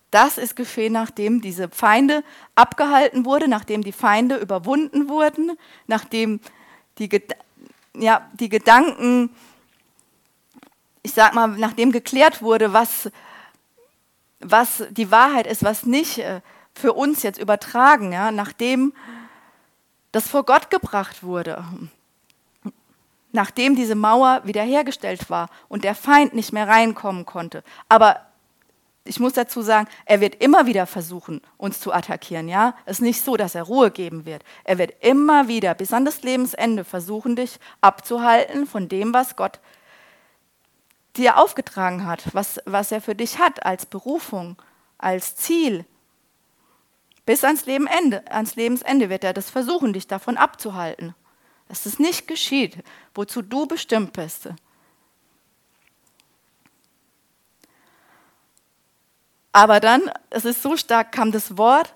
Das 0.09 0.38
ist 0.38 0.57
geschehen, 0.57 0.91
nachdem 0.91 1.41
diese 1.41 1.69
Feinde 1.69 2.23
abgehalten 2.55 3.23
wurden, 3.23 3.49
nachdem 3.49 3.82
die 3.82 3.93
Feinde 3.93 4.36
überwunden 4.36 5.07
wurden, 5.07 5.57
nachdem 5.88 6.41
die, 6.98 7.10
ja, 7.96 8.30
die 8.34 8.50
Gedanken, 8.50 9.36
ich 11.04 11.14
sag 11.14 11.34
mal, 11.34 11.48
nachdem 11.48 11.92
geklärt 11.92 12.42
wurde, 12.42 12.74
was, 12.74 13.10
was 14.39 14.84
die 14.92 15.12
Wahrheit 15.12 15.48
ist, 15.48 15.64
was 15.64 15.86
nicht 15.86 16.20
äh, 16.20 16.42
für 16.74 16.94
uns 16.94 17.24
jetzt 17.24 17.39
übertragen, 17.39 18.12
ja, 18.12 18.32
nachdem 18.32 18.94
das 20.12 20.28
vor 20.28 20.44
Gott 20.44 20.70
gebracht 20.70 21.24
wurde, 21.24 21.64
nachdem 23.32 23.76
diese 23.76 23.96
Mauer 23.96 24.42
wiederhergestellt 24.44 25.30
war 25.30 25.50
und 25.70 25.84
der 25.84 25.96
Feind 25.96 26.34
nicht 26.34 26.52
mehr 26.52 26.68
reinkommen 26.68 27.26
konnte. 27.26 27.64
Aber 27.88 28.30
ich 29.04 29.20
muss 29.20 29.34
dazu 29.34 29.62
sagen, 29.62 29.88
er 30.06 30.22
wird 30.22 30.36
immer 30.36 30.68
wieder 30.68 30.86
versuchen, 30.86 31.41
uns 31.58 31.80
zu 31.80 31.91
attackieren. 31.91 32.47
Ja, 32.47 32.76
es 32.86 32.97
ist 32.97 33.02
nicht 33.02 33.24
so, 33.24 33.36
dass 33.36 33.56
er 33.56 33.64
Ruhe 33.64 33.89
geben 33.89 34.26
wird. 34.26 34.43
Er 34.64 34.78
wird 34.78 34.93
immer 35.04 35.47
wieder 35.47 35.74
bis 35.74 35.91
an 35.91 36.06
das 36.06 36.22
Lebensende 36.22 36.84
versuchen, 36.84 37.36
dich 37.36 37.60
abzuhalten 37.82 38.68
von 38.68 38.89
dem, 38.89 39.14
was 39.14 39.36
Gott 39.36 39.60
dir 41.18 41.38
aufgetragen 41.38 42.06
hat, 42.06 42.34
was, 42.34 42.60
was 42.66 42.91
er 42.91 43.02
für 43.02 43.16
dich 43.16 43.39
hat 43.39 43.66
als 43.66 43.86
Berufung, 43.86 44.62
als 44.97 45.36
Ziel. 45.36 45.86
Bis 47.26 47.43
ans, 47.43 47.66
Lebenende, 47.66 48.24
ans 48.32 48.56
Lebensende 48.56 49.10
wird 49.10 49.24
er 49.24 49.34
das 49.34 49.49
versuchen, 49.49 49.93
dich 49.93 50.08
davon 50.08 50.38
abzuhalten. 50.38 51.16
Dass 51.68 51.86
es 51.86 51.99
nicht 51.99 52.28
geschieht, 52.28 52.78
wozu 53.16 53.41
du 53.41 53.66
bestimmt 53.66 54.14
bist. 54.14 54.49
Aber 59.52 59.80
dann, 59.80 60.10
es 60.30 60.45
ist 60.45 60.62
so 60.62 60.78
stark, 60.78 61.12
kam 61.12 61.32
das 61.32 61.58
Wort, 61.58 61.93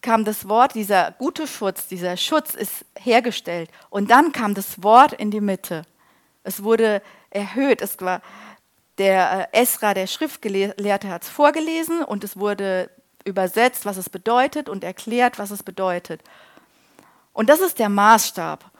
kam 0.00 0.24
das 0.24 0.48
Wort, 0.48 0.74
dieser 0.74 1.12
gute 1.12 1.46
Schutz, 1.46 1.86
dieser 1.86 2.16
Schutz 2.16 2.54
ist 2.54 2.84
hergestellt. 2.98 3.70
Und 3.90 4.10
dann 4.10 4.32
kam 4.32 4.54
das 4.54 4.82
Wort 4.82 5.12
in 5.12 5.30
die 5.30 5.40
Mitte. 5.40 5.82
Es 6.42 6.62
wurde 6.62 7.00
erhöht. 7.30 7.80
Es 7.80 8.00
war 8.00 8.20
der 8.98 9.48
äh, 9.52 9.62
Esra, 9.62 9.94
der 9.94 10.06
Schriftgelehrte, 10.06 11.08
hat 11.08 11.22
es 11.22 11.28
vorgelesen 11.28 12.02
und 12.02 12.22
es 12.22 12.36
wurde 12.36 12.90
übersetzt, 13.24 13.86
was 13.86 13.96
es 13.96 14.10
bedeutet 14.10 14.68
und 14.68 14.84
erklärt, 14.84 15.38
was 15.38 15.50
es 15.50 15.62
bedeutet. 15.62 16.22
Und 17.32 17.48
das 17.48 17.60
ist 17.60 17.78
der 17.78 17.88
Maßstab. 17.88 18.70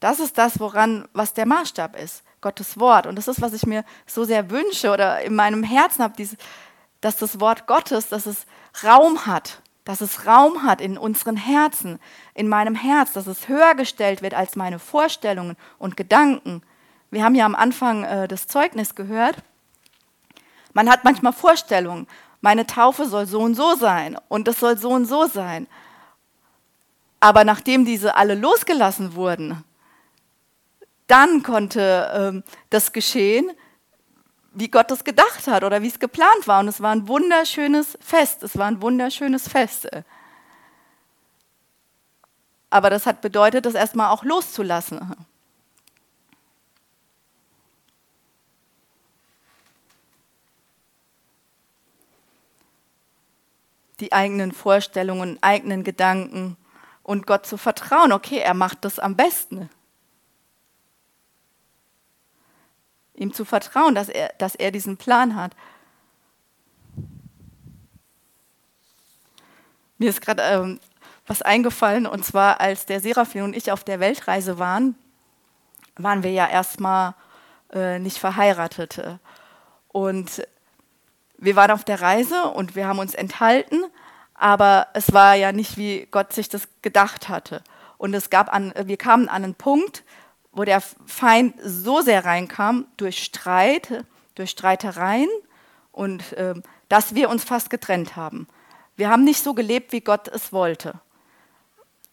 Das 0.00 0.18
ist 0.18 0.36
das, 0.36 0.58
woran, 0.58 1.06
was 1.12 1.34
der 1.34 1.46
Maßstab 1.46 1.96
ist. 1.96 2.24
Gottes 2.40 2.80
Wort. 2.80 3.06
Und 3.06 3.14
das 3.14 3.28
ist, 3.28 3.40
was 3.40 3.52
ich 3.52 3.66
mir 3.66 3.84
so 4.04 4.24
sehr 4.24 4.50
wünsche 4.50 4.90
oder 4.90 5.20
in 5.22 5.34
meinem 5.36 5.62
Herzen 5.62 6.02
habe, 6.02 6.14
diese, 6.16 6.36
dass 7.02 7.16
das 7.16 7.40
Wort 7.40 7.66
Gottes, 7.66 8.08
dass 8.08 8.24
es 8.24 8.46
Raum 8.82 9.26
hat, 9.26 9.60
dass 9.84 10.00
es 10.00 10.26
Raum 10.26 10.62
hat 10.62 10.80
in 10.80 10.96
unseren 10.96 11.36
Herzen, 11.36 11.98
in 12.34 12.48
meinem 12.48 12.74
Herz, 12.74 13.12
dass 13.12 13.26
es 13.26 13.48
höher 13.48 13.74
gestellt 13.74 14.22
wird 14.22 14.32
als 14.32 14.56
meine 14.56 14.78
Vorstellungen 14.78 15.56
und 15.78 15.96
Gedanken. 15.98 16.62
Wir 17.10 17.24
haben 17.24 17.34
ja 17.34 17.44
am 17.44 17.56
Anfang 17.56 18.04
äh, 18.04 18.28
das 18.28 18.46
Zeugnis 18.46 18.94
gehört. 18.94 19.36
Man 20.72 20.88
hat 20.88 21.04
manchmal 21.04 21.32
Vorstellungen, 21.32 22.06
meine 22.40 22.66
Taufe 22.66 23.04
soll 23.06 23.26
so 23.26 23.40
und 23.40 23.54
so 23.54 23.74
sein 23.74 24.16
und 24.28 24.48
es 24.48 24.60
soll 24.60 24.78
so 24.78 24.90
und 24.90 25.04
so 25.04 25.26
sein. 25.26 25.66
Aber 27.20 27.44
nachdem 27.44 27.84
diese 27.84 28.14
alle 28.14 28.34
losgelassen 28.34 29.14
wurden, 29.14 29.64
dann 31.08 31.42
konnte 31.42 32.42
äh, 32.44 32.50
das 32.70 32.92
geschehen, 32.92 33.50
wie 34.54 34.68
Gott 34.68 34.90
es 34.90 35.04
gedacht 35.04 35.46
hat 35.46 35.64
oder 35.64 35.82
wie 35.82 35.88
es 35.88 35.98
geplant 35.98 36.46
war. 36.46 36.60
Und 36.60 36.68
es 36.68 36.80
war 36.80 36.92
ein 36.92 37.08
wunderschönes 37.08 37.98
Fest. 38.00 38.42
Es 38.42 38.56
war 38.56 38.66
ein 38.66 38.82
wunderschönes 38.82 39.48
Fest. 39.48 39.88
Aber 42.70 42.90
das 42.90 43.06
hat 43.06 43.20
bedeutet, 43.20 43.66
das 43.66 43.74
erstmal 43.74 44.10
auch 44.10 44.24
loszulassen. 44.24 45.14
Die 54.00 54.12
eigenen 54.12 54.52
Vorstellungen, 54.52 55.38
eigenen 55.42 55.84
Gedanken 55.84 56.56
und 57.02 57.26
Gott 57.26 57.46
zu 57.46 57.56
vertrauen. 57.56 58.12
Okay, 58.12 58.38
er 58.38 58.54
macht 58.54 58.84
das 58.84 58.98
am 58.98 59.16
besten. 59.16 59.68
Ihm 63.14 63.32
zu 63.32 63.44
vertrauen, 63.44 63.94
dass 63.94 64.08
er, 64.08 64.32
dass 64.38 64.54
er 64.54 64.70
diesen 64.70 64.96
Plan 64.96 65.36
hat. 65.36 65.52
Mir 69.98 70.10
ist 70.10 70.20
gerade 70.20 70.42
ähm, 70.42 70.80
was 71.26 71.42
eingefallen. 71.42 72.06
Und 72.06 72.24
zwar, 72.24 72.60
als 72.60 72.86
der 72.86 73.00
Serafin 73.00 73.42
und 73.42 73.56
ich 73.56 73.70
auf 73.70 73.84
der 73.84 74.00
Weltreise 74.00 74.58
waren, 74.58 74.96
waren 75.96 76.22
wir 76.22 76.32
ja 76.32 76.48
erstmal 76.48 77.14
äh, 77.72 77.98
nicht 77.98 78.18
verheiratet. 78.18 79.00
Und 79.88 80.46
wir 81.38 81.56
waren 81.56 81.70
auf 81.70 81.84
der 81.84 82.00
Reise 82.00 82.44
und 82.44 82.76
wir 82.76 82.86
haben 82.86 82.98
uns 82.98 83.14
enthalten, 83.14 83.84
aber 84.34 84.88
es 84.94 85.12
war 85.12 85.34
ja 85.34 85.52
nicht, 85.52 85.76
wie 85.76 86.06
Gott 86.10 86.32
sich 86.32 86.48
das 86.48 86.68
gedacht 86.82 87.28
hatte. 87.28 87.62
Und 87.98 88.14
es 88.14 88.30
gab 88.30 88.52
an, 88.52 88.72
wir 88.84 88.96
kamen 88.96 89.28
an 89.28 89.44
einen 89.44 89.54
Punkt, 89.54 90.02
wo 90.52 90.64
der 90.64 90.80
Feind 90.80 91.54
so 91.62 92.00
sehr 92.00 92.24
reinkam 92.24 92.86
durch 92.96 93.22
Streit, 93.22 94.04
durch 94.34 94.50
Streitereien 94.50 95.28
und 95.90 96.32
äh, 96.34 96.54
dass 96.88 97.14
wir 97.14 97.30
uns 97.30 97.44
fast 97.44 97.70
getrennt 97.70 98.16
haben. 98.16 98.46
Wir 98.96 99.08
haben 99.08 99.24
nicht 99.24 99.42
so 99.42 99.54
gelebt, 99.54 99.92
wie 99.92 100.00
Gott 100.00 100.28
es 100.28 100.52
wollte. 100.52 101.00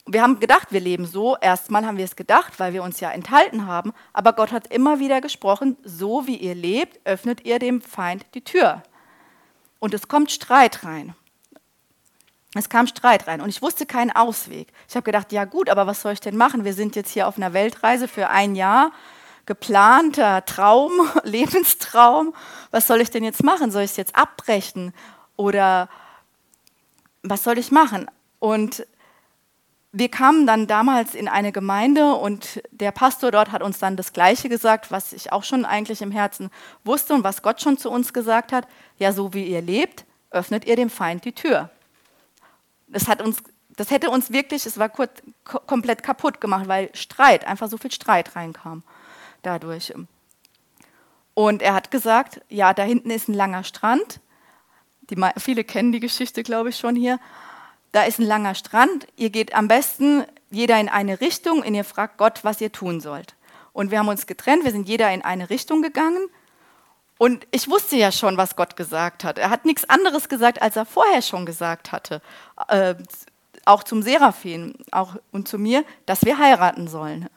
Wir 0.06 0.22
haben 0.22 0.40
gedacht, 0.40 0.72
wir 0.72 0.80
leben 0.80 1.06
so. 1.06 1.36
Erstmal 1.36 1.86
haben 1.86 1.98
wir 1.98 2.04
es 2.04 2.16
gedacht, 2.16 2.58
weil 2.58 2.72
wir 2.72 2.82
uns 2.82 3.00
ja 3.00 3.10
enthalten 3.10 3.66
haben. 3.66 3.92
Aber 4.12 4.32
Gott 4.32 4.50
hat 4.50 4.66
immer 4.72 4.98
wieder 4.98 5.20
gesprochen, 5.20 5.76
so 5.84 6.26
wie 6.26 6.36
ihr 6.36 6.54
lebt, 6.54 6.98
öffnet 7.04 7.44
ihr 7.44 7.58
dem 7.58 7.82
Feind 7.82 8.26
die 8.34 8.42
Tür. 8.42 8.82
Und 9.78 9.94
es 9.94 10.08
kommt 10.08 10.32
Streit 10.32 10.84
rein. 10.84 11.14
Es 12.54 12.68
kam 12.68 12.88
Streit 12.88 13.28
rein 13.28 13.40
und 13.40 13.48
ich 13.48 13.62
wusste 13.62 13.86
keinen 13.86 14.10
Ausweg. 14.10 14.72
Ich 14.88 14.96
habe 14.96 15.04
gedacht, 15.04 15.30
ja 15.30 15.44
gut, 15.44 15.68
aber 15.68 15.86
was 15.86 16.02
soll 16.02 16.14
ich 16.14 16.20
denn 16.20 16.36
machen? 16.36 16.64
Wir 16.64 16.74
sind 16.74 16.96
jetzt 16.96 17.12
hier 17.12 17.28
auf 17.28 17.36
einer 17.36 17.52
Weltreise 17.52 18.08
für 18.08 18.28
ein 18.28 18.56
Jahr, 18.56 18.90
geplanter 19.46 20.44
Traum, 20.44 20.90
Lebenstraum. 21.22 22.34
Was 22.72 22.88
soll 22.88 23.00
ich 23.00 23.10
denn 23.10 23.22
jetzt 23.22 23.44
machen? 23.44 23.70
Soll 23.70 23.82
ich 23.82 23.92
es 23.92 23.96
jetzt 23.96 24.16
abbrechen 24.16 24.92
oder 25.36 25.88
was 27.22 27.44
soll 27.44 27.56
ich 27.56 27.70
machen? 27.70 28.10
Und 28.40 28.84
wir 29.92 30.08
kamen 30.08 30.46
dann 30.46 30.66
damals 30.66 31.14
in 31.14 31.28
eine 31.28 31.52
Gemeinde 31.52 32.14
und 32.14 32.62
der 32.70 32.92
Pastor 32.92 33.30
dort 33.30 33.52
hat 33.52 33.62
uns 33.62 33.78
dann 33.78 33.96
das 33.96 34.12
Gleiche 34.12 34.48
gesagt, 34.48 34.90
was 34.90 35.12
ich 35.12 35.32
auch 35.32 35.44
schon 35.44 35.64
eigentlich 35.64 36.02
im 36.02 36.12
Herzen 36.12 36.50
wusste 36.84 37.14
und 37.14 37.24
was 37.24 37.42
Gott 37.42 37.60
schon 37.60 37.78
zu 37.78 37.90
uns 37.90 38.12
gesagt 38.12 38.52
hat. 38.52 38.66
Ja, 38.98 39.12
so 39.12 39.34
wie 39.34 39.46
ihr 39.46 39.62
lebt, 39.62 40.04
öffnet 40.30 40.64
ihr 40.64 40.76
dem 40.76 40.90
Feind 40.90 41.24
die 41.24 41.32
Tür. 41.32 41.70
Das, 42.90 43.08
hat 43.08 43.22
uns, 43.22 43.38
das 43.76 43.90
hätte 43.90 44.10
uns 44.10 44.32
wirklich, 44.32 44.66
es 44.66 44.78
war 44.78 44.88
kurz, 44.88 45.10
komplett 45.44 46.02
kaputt 46.02 46.40
gemacht, 46.40 46.68
weil 46.68 46.90
Streit, 46.94 47.46
einfach 47.46 47.68
so 47.68 47.78
viel 47.78 47.92
Streit 47.92 48.36
reinkam 48.36 48.82
dadurch. 49.42 49.94
Und 51.34 51.62
er 51.62 51.74
hat 51.74 51.90
gesagt, 51.90 52.42
ja, 52.48 52.74
da 52.74 52.82
hinten 52.82 53.10
ist 53.10 53.28
ein 53.28 53.34
langer 53.34 53.64
Strand. 53.64 54.20
Die, 55.08 55.16
viele 55.38 55.64
kennen 55.64 55.92
die 55.92 56.00
Geschichte, 56.00 56.42
glaube 56.42 56.68
ich, 56.68 56.76
schon 56.76 56.94
hier 56.94 57.18
da 57.92 58.04
ist 58.04 58.18
ein 58.18 58.26
langer 58.26 58.54
Strand, 58.54 59.06
ihr 59.16 59.30
geht 59.30 59.54
am 59.54 59.68
besten 59.68 60.24
jeder 60.50 60.78
in 60.80 60.88
eine 60.88 61.20
Richtung 61.20 61.62
und 61.62 61.74
ihr 61.74 61.84
fragt 61.84 62.18
Gott, 62.18 62.40
was 62.42 62.60
ihr 62.60 62.72
tun 62.72 63.00
sollt. 63.00 63.34
Und 63.72 63.90
wir 63.90 63.98
haben 63.98 64.08
uns 64.08 64.26
getrennt, 64.26 64.64
wir 64.64 64.72
sind 64.72 64.88
jeder 64.88 65.12
in 65.12 65.22
eine 65.22 65.50
Richtung 65.50 65.82
gegangen. 65.82 66.28
Und 67.20 67.46
ich 67.50 67.68
wusste 67.68 67.96
ja 67.96 68.12
schon, 68.12 68.38
was 68.38 68.56
Gott 68.56 68.76
gesagt 68.76 69.24
hat. 69.24 69.36
Er 69.36 69.50
hat 69.50 69.66
nichts 69.66 69.86
anderes 69.90 70.30
gesagt, 70.30 70.62
als 70.62 70.76
er 70.76 70.86
vorher 70.86 71.20
schon 71.20 71.44
gesagt 71.44 71.92
hatte. 71.92 72.22
Äh, 72.68 72.94
auch 73.66 73.82
zum 73.82 74.00
Seraphin 74.00 74.72
auch, 74.90 75.16
und 75.30 75.46
zu 75.46 75.58
mir, 75.58 75.84
dass 76.06 76.24
wir 76.24 76.38
heiraten 76.38 76.88
sollen. 76.88 77.28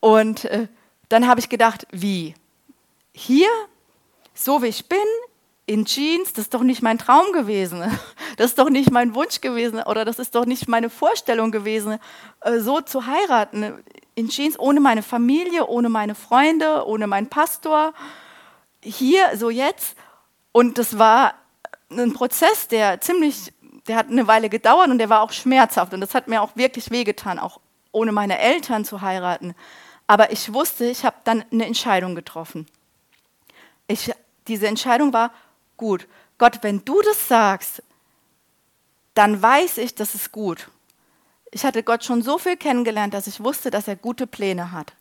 Und 0.00 0.46
äh, 0.46 0.68
dann 1.10 1.28
habe 1.28 1.38
ich 1.38 1.50
gedacht, 1.50 1.86
wie? 1.90 2.34
Hier, 3.12 3.50
so 4.32 4.62
wie 4.62 4.68
ich 4.68 4.88
bin, 4.88 4.98
in 5.66 5.84
Jeans, 5.84 6.32
das 6.32 6.44
ist 6.44 6.54
doch 6.54 6.62
nicht 6.62 6.80
mein 6.80 6.96
Traum 6.96 7.30
gewesen. 7.32 7.82
Das 8.38 8.46
ist 8.46 8.58
doch 8.58 8.70
nicht 8.70 8.90
mein 8.90 9.14
Wunsch 9.14 9.42
gewesen 9.42 9.82
oder 9.82 10.06
das 10.06 10.18
ist 10.18 10.34
doch 10.34 10.46
nicht 10.46 10.66
meine 10.66 10.88
Vorstellung 10.88 11.50
gewesen, 11.50 11.98
äh, 12.40 12.60
so 12.60 12.80
zu 12.80 13.04
heiraten. 13.06 13.84
In 14.14 14.30
Jeans 14.30 14.58
ohne 14.58 14.80
meine 14.80 15.02
Familie, 15.02 15.66
ohne 15.66 15.90
meine 15.90 16.14
Freunde, 16.14 16.86
ohne 16.86 17.06
meinen 17.06 17.26
Pastor. 17.26 17.92
Hier, 18.82 19.36
so 19.36 19.50
jetzt. 19.50 19.96
Und 20.52 20.78
das 20.78 20.98
war 20.98 21.34
ein 21.90 22.12
Prozess, 22.12 22.68
der 22.68 23.00
ziemlich, 23.00 23.52
der 23.86 23.96
hat 23.96 24.08
eine 24.08 24.26
Weile 24.26 24.48
gedauert 24.48 24.88
und 24.88 24.98
der 24.98 25.08
war 25.08 25.22
auch 25.22 25.32
schmerzhaft. 25.32 25.94
Und 25.94 26.00
das 26.00 26.14
hat 26.14 26.28
mir 26.28 26.42
auch 26.42 26.56
wirklich 26.56 26.90
wehgetan, 26.90 27.38
auch 27.38 27.60
ohne 27.92 28.12
meine 28.12 28.38
Eltern 28.38 28.84
zu 28.84 29.00
heiraten. 29.00 29.54
Aber 30.06 30.32
ich 30.32 30.52
wusste, 30.52 30.86
ich 30.86 31.04
habe 31.04 31.16
dann 31.24 31.44
eine 31.52 31.66
Entscheidung 31.66 32.14
getroffen. 32.14 32.66
Ich, 33.86 34.12
diese 34.48 34.66
Entscheidung 34.66 35.12
war, 35.12 35.32
gut. 35.76 36.06
Gott, 36.38 36.58
wenn 36.62 36.84
du 36.84 37.00
das 37.02 37.28
sagst, 37.28 37.82
dann 39.14 39.40
weiß 39.40 39.78
ich, 39.78 39.94
das 39.94 40.14
ist 40.14 40.32
gut. 40.32 40.68
Ich 41.50 41.64
hatte 41.64 41.82
Gott 41.82 42.02
schon 42.02 42.22
so 42.22 42.38
viel 42.38 42.56
kennengelernt, 42.56 43.14
dass 43.14 43.26
ich 43.26 43.42
wusste, 43.44 43.70
dass 43.70 43.86
er 43.86 43.96
gute 43.96 44.26
Pläne 44.26 44.72
hat. 44.72 44.94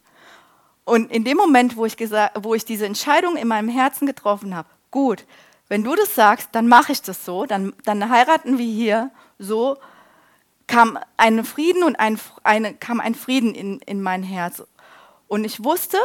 Und 0.86 1.12
in 1.12 1.24
dem 1.24 1.38
Moment, 1.38 1.78
wo 1.78 1.86
ich, 1.86 1.98
gesagt, 1.98 2.38
wo 2.44 2.54
ich 2.56 2.66
diese 2.66 2.86
Entscheidung 2.86 3.38
in 3.38 3.48
meinem 3.48 3.70
Herzen 3.70 4.06
getroffen 4.06 4.56
habe, 4.56 4.68
gut, 4.90 5.26
wenn 5.68 5.84
du 5.84 5.96
das 5.96 6.16
sagst, 6.16 6.50
dann 6.52 6.68
mache 6.68 6.92
ich 6.92 7.02
das 7.02 7.24
so, 7.24 7.46
dann, 7.46 7.74
dann 7.86 8.10
heiraten 8.10 8.58
wir 8.58 8.66
hier 8.66 9.12
so, 9.40 9.78
kam 10.68 11.00
ein 11.18 11.44
Frieden 11.44 11.84
und 11.84 11.98
ein, 11.98 12.20
eine, 12.44 12.74
kam 12.74 13.00
ein 13.00 13.16
Frieden 13.16 13.56
in, 13.56 13.80
in 13.80 14.02
mein 14.02 14.24
Herz. 14.24 14.64
Und 15.28 15.44
ich 15.46 15.64
wusste, 15.64 15.98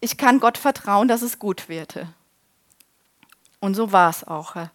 ich 0.00 0.16
kann 0.16 0.40
Gott 0.40 0.58
vertrauen, 0.58 1.08
dass 1.08 1.22
es 1.22 1.38
gut 1.38 1.68
wird. 1.68 2.06
Und 3.60 3.74
so 3.74 3.92
war 3.92 4.10
es 4.10 4.26
auch. 4.26 4.56
Und 4.56 4.70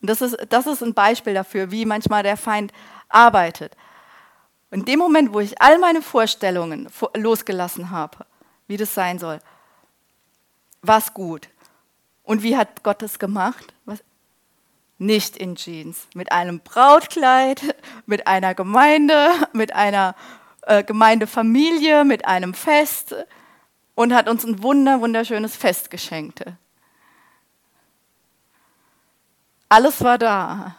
das 0.00 0.22
ist, 0.22 0.36
das 0.48 0.66
ist 0.66 0.82
ein 0.82 0.94
Beispiel 0.94 1.34
dafür, 1.34 1.70
wie 1.70 1.84
manchmal 1.84 2.22
der 2.22 2.36
Feind 2.36 2.72
arbeitet. 3.08 3.76
In 4.70 4.84
dem 4.84 4.98
Moment, 4.98 5.32
wo 5.32 5.40
ich 5.40 5.60
all 5.60 5.78
meine 5.78 6.02
Vorstellungen 6.02 6.88
losgelassen 7.14 7.90
habe, 7.90 8.26
wie 8.66 8.76
das 8.76 8.94
sein 8.94 9.18
soll, 9.18 9.40
war 10.82 10.98
es 10.98 11.14
gut. 11.14 11.48
Und 12.22 12.42
wie 12.42 12.56
hat 12.56 12.82
Gott 12.82 13.02
es 13.02 13.18
gemacht? 13.18 13.74
Was? 13.84 14.02
Nicht 14.98 15.36
in 15.36 15.56
Jeans, 15.56 16.06
mit 16.14 16.32
einem 16.32 16.60
Brautkleid, 16.60 17.76
mit 18.06 18.26
einer 18.26 18.54
Gemeinde, 18.54 19.28
mit 19.52 19.74
einer 19.74 20.14
äh, 20.62 20.82
Gemeindefamilie, 20.82 22.04
mit 22.04 22.26
einem 22.26 22.54
Fest 22.54 23.14
und 23.94 24.14
hat 24.14 24.28
uns 24.28 24.44
ein 24.44 24.62
wunder, 24.62 25.00
wunderschönes 25.00 25.56
Fest 25.56 25.90
geschenkt. 25.90 26.44
Alles 29.68 30.02
war 30.02 30.18
da. 30.18 30.76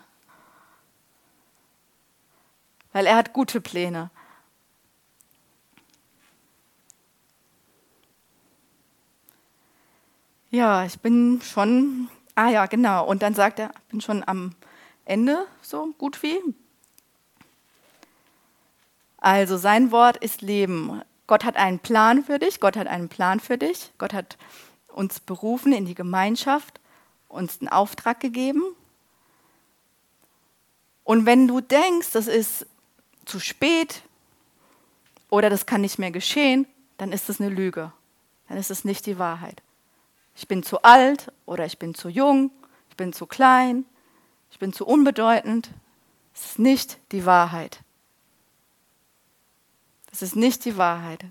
Weil 2.94 3.08
er 3.08 3.18
hat 3.18 3.34
gute 3.34 3.60
Pläne. 3.60 4.10
Ja, 10.56 10.86
ich 10.86 10.98
bin 11.02 11.42
schon, 11.42 12.08
ah 12.34 12.48
ja, 12.48 12.66
genau. 12.66 13.06
Und 13.06 13.24
dann 13.24 13.34
sagt 13.34 13.60
er, 13.60 13.72
ich 13.76 13.92
bin 13.92 14.00
schon 14.00 14.24
am 14.26 14.56
Ende, 15.04 15.46
so 15.62 15.94
gut 15.98 16.24
wie. 16.24 16.40
Also 19.18 19.58
sein 19.58 19.92
Wort 19.92 20.16
ist 20.16 20.42
Leben. 20.42 21.02
Gott 21.28 21.44
hat 21.44 21.58
einen 21.58 21.80
Plan 21.80 22.24
für 22.24 22.40
dich, 22.40 22.62
Gott 22.62 22.78
hat 22.78 22.88
einen 22.88 23.10
Plan 23.10 23.42
für 23.42 23.58
dich. 23.58 23.92
Gott 23.98 24.14
hat 24.14 24.38
uns 24.88 25.20
berufen 25.20 25.74
in 25.74 25.86
die 25.86 25.94
Gemeinschaft, 25.94 26.80
uns 27.28 27.60
einen 27.60 27.68
Auftrag 27.68 28.22
gegeben. 28.22 28.64
Und 31.04 31.26
wenn 31.26 31.50
du 31.50 31.60
denkst, 31.60 32.12
das 32.14 32.28
ist 32.28 32.66
zu 33.26 33.42
spät 33.42 34.04
oder 35.30 35.50
das 35.50 35.66
kann 35.66 35.82
nicht 35.82 36.00
mehr 36.00 36.12
geschehen, 36.12 36.66
dann 36.98 37.12
ist 37.12 37.28
das 37.28 37.42
eine 37.42 37.50
Lüge. 37.50 37.92
Dann 38.48 38.58
ist 38.58 38.72
es 38.72 38.86
nicht 38.86 39.06
die 39.06 39.20
Wahrheit. 39.20 39.62
Ich 40.36 40.48
bin 40.48 40.64
zu 40.64 40.82
alt 40.84 41.32
oder 41.46 41.66
ich 41.66 41.80
bin 41.80 41.96
zu 41.96 42.10
jung, 42.10 42.52
ich 42.90 42.98
bin 42.98 43.14
zu 43.14 43.26
klein, 43.26 43.86
ich 44.52 44.60
bin 44.60 44.74
zu 44.74 44.86
unbedeutend. 44.86 45.72
Das 46.34 46.46
ist 46.46 46.60
nicht 46.60 47.00
die 47.12 47.26
Wahrheit. 47.26 47.80
Das 50.10 50.22
ist 50.22 50.36
nicht 50.36 50.66
die 50.66 50.78
Wahrheit. 50.78 51.26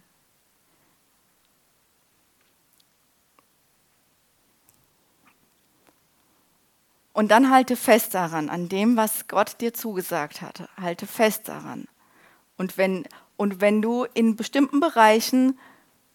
Und 7.14 7.30
dann 7.30 7.50
halte 7.50 7.76
fest 7.76 8.14
daran, 8.14 8.50
an 8.50 8.68
dem, 8.68 8.96
was 8.96 9.28
Gott 9.28 9.61
dir 9.61 9.72
zugesagt 9.72 10.42
hat. 10.42 10.68
Halte 10.76 11.07
fest 11.07 11.48
daran. 11.48 11.86
Und 12.57 12.76
wenn, 12.76 13.07
und 13.36 13.61
wenn 13.61 13.80
du 13.80 14.05
in 14.14 14.34
bestimmten 14.34 14.80
Bereichen 14.80 15.59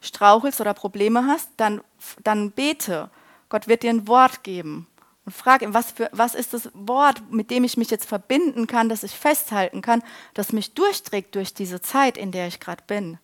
strauchelst 0.02 0.62
oder 0.62 0.74
Probleme 0.74 1.26
hast, 1.26 1.50
dann, 1.58 1.82
dann 2.24 2.52
bete. 2.52 3.10
Gott 3.50 3.68
wird 3.68 3.84
dir 3.84 3.90
ein 3.90 4.08
Wort 4.08 4.44
geben. 4.44 4.88
Und 5.26 5.34
frag 5.34 5.62
ihn, 5.62 5.74
was, 5.74 5.92
für, 5.92 6.10
was 6.12 6.36
ist 6.36 6.54
das 6.54 6.70
Wort, 6.74 7.32
mit 7.32 7.52
dem 7.52 7.64
ich 7.64 7.78
mich 7.78 7.90
jetzt 7.92 8.06
verbinden 8.06 8.68
kann, 8.68 8.90
das 8.90 9.04
ich 9.04 9.12
festhalten 9.12 9.82
kann, 9.82 10.02
das 10.34 10.54
mich 10.54 10.74
durchträgt 10.74 11.36
durch 11.36 11.54
diese 11.54 11.82
Zeit, 11.82 12.18
in 12.18 12.32
der 12.32 12.48
ich 12.48 12.60
gerade 12.60 12.84
bin. 12.88 13.20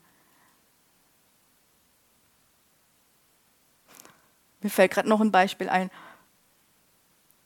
Mir 4.62 4.70
fällt 4.70 4.92
gerade 4.92 5.10
noch 5.10 5.22
ein 5.22 5.32
Beispiel 5.32 5.70
ein. 5.70 5.90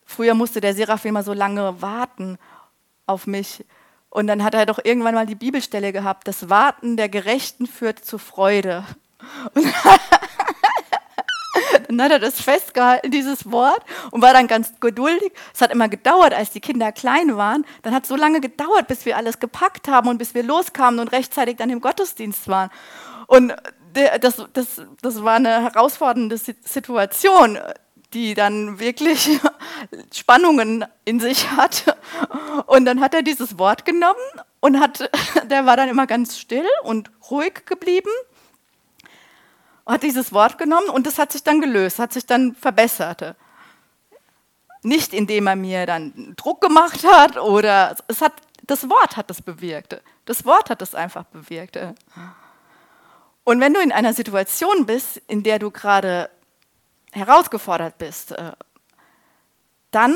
Früher 0.05 0.33
musste 0.33 0.61
der 0.61 0.73
Seraphim 0.73 1.09
immer 1.09 1.23
so 1.23 1.33
lange 1.33 1.81
warten 1.81 2.39
auf 3.05 3.27
mich. 3.27 3.63
Und 4.09 4.27
dann 4.27 4.43
hat 4.43 4.55
er 4.55 4.65
doch 4.65 4.79
irgendwann 4.83 5.15
mal 5.15 5.25
die 5.25 5.35
Bibelstelle 5.35 5.93
gehabt, 5.93 6.27
das 6.27 6.49
Warten 6.49 6.97
der 6.97 7.09
Gerechten 7.09 7.67
führt 7.67 8.03
zu 8.03 8.17
Freude. 8.17 8.85
Dann 11.87 12.01
hat 12.01 12.11
er 12.11 12.19
das 12.19 12.39
festgehalten, 12.39 13.11
dieses 13.11 13.51
Wort, 13.51 13.81
und 14.11 14.21
war 14.21 14.33
dann 14.33 14.47
ganz 14.47 14.73
geduldig. 14.79 15.31
Es 15.53 15.61
hat 15.61 15.71
immer 15.71 15.89
gedauert, 15.89 16.33
als 16.33 16.51
die 16.51 16.61
Kinder 16.61 16.91
klein 16.91 17.35
waren. 17.35 17.65
Dann 17.81 17.93
hat 17.93 18.03
es 18.03 18.09
so 18.09 18.15
lange 18.15 18.41
gedauert, 18.41 18.87
bis 18.87 19.05
wir 19.05 19.17
alles 19.17 19.39
gepackt 19.39 19.87
haben 19.87 20.07
und 20.07 20.17
bis 20.17 20.33
wir 20.33 20.43
loskamen 20.43 20.99
und 20.99 21.11
rechtzeitig 21.11 21.57
dann 21.57 21.69
im 21.69 21.81
Gottesdienst 21.81 22.47
waren. 22.47 22.69
Und 23.27 23.53
das, 24.21 24.43
das, 24.53 24.81
das 25.01 25.23
war 25.23 25.35
eine 25.35 25.63
herausfordernde 25.63 26.37
Situation, 26.37 27.57
die 28.13 28.33
dann 28.33 28.79
wirklich 28.79 29.39
Spannungen 30.13 30.85
in 31.05 31.19
sich 31.19 31.51
hat. 31.51 31.97
Und 32.67 32.85
dann 32.85 33.01
hat 33.01 33.13
er 33.13 33.21
dieses 33.21 33.57
Wort 33.57 33.85
genommen 33.85 34.15
und 34.59 34.79
hat, 34.79 35.09
der 35.49 35.65
war 35.65 35.77
dann 35.77 35.89
immer 35.89 36.07
ganz 36.07 36.37
still 36.37 36.67
und 36.83 37.11
ruhig 37.29 37.65
geblieben 37.65 38.09
hat 39.89 40.03
dieses 40.03 40.31
Wort 40.31 40.57
genommen 40.57 40.89
und 40.89 41.07
es 41.07 41.17
hat 41.17 41.31
sich 41.31 41.43
dann 41.43 41.61
gelöst, 41.61 41.99
hat 41.99 42.13
sich 42.13 42.25
dann 42.25 42.55
verbessert. 42.55 43.35
Nicht 44.83 45.13
indem 45.13 45.47
er 45.47 45.55
mir 45.55 45.85
dann 45.85 46.33
Druck 46.37 46.61
gemacht 46.61 47.03
hat 47.03 47.37
oder 47.37 47.95
es 48.07 48.21
hat, 48.21 48.33
das 48.63 48.89
Wort 48.89 49.17
hat 49.17 49.29
das 49.29 49.41
bewirkt. 49.41 50.01
Das 50.25 50.45
Wort 50.45 50.69
hat 50.69 50.81
es 50.81 50.95
einfach 50.95 51.23
bewirkt. 51.25 51.77
Und 53.43 53.59
wenn 53.59 53.73
du 53.73 53.81
in 53.81 53.91
einer 53.91 54.13
Situation 54.13 54.85
bist, 54.85 55.17
in 55.27 55.43
der 55.43 55.59
du 55.59 55.71
gerade 55.71 56.29
herausgefordert 57.11 57.97
bist, 57.97 58.35
dann 59.91 60.15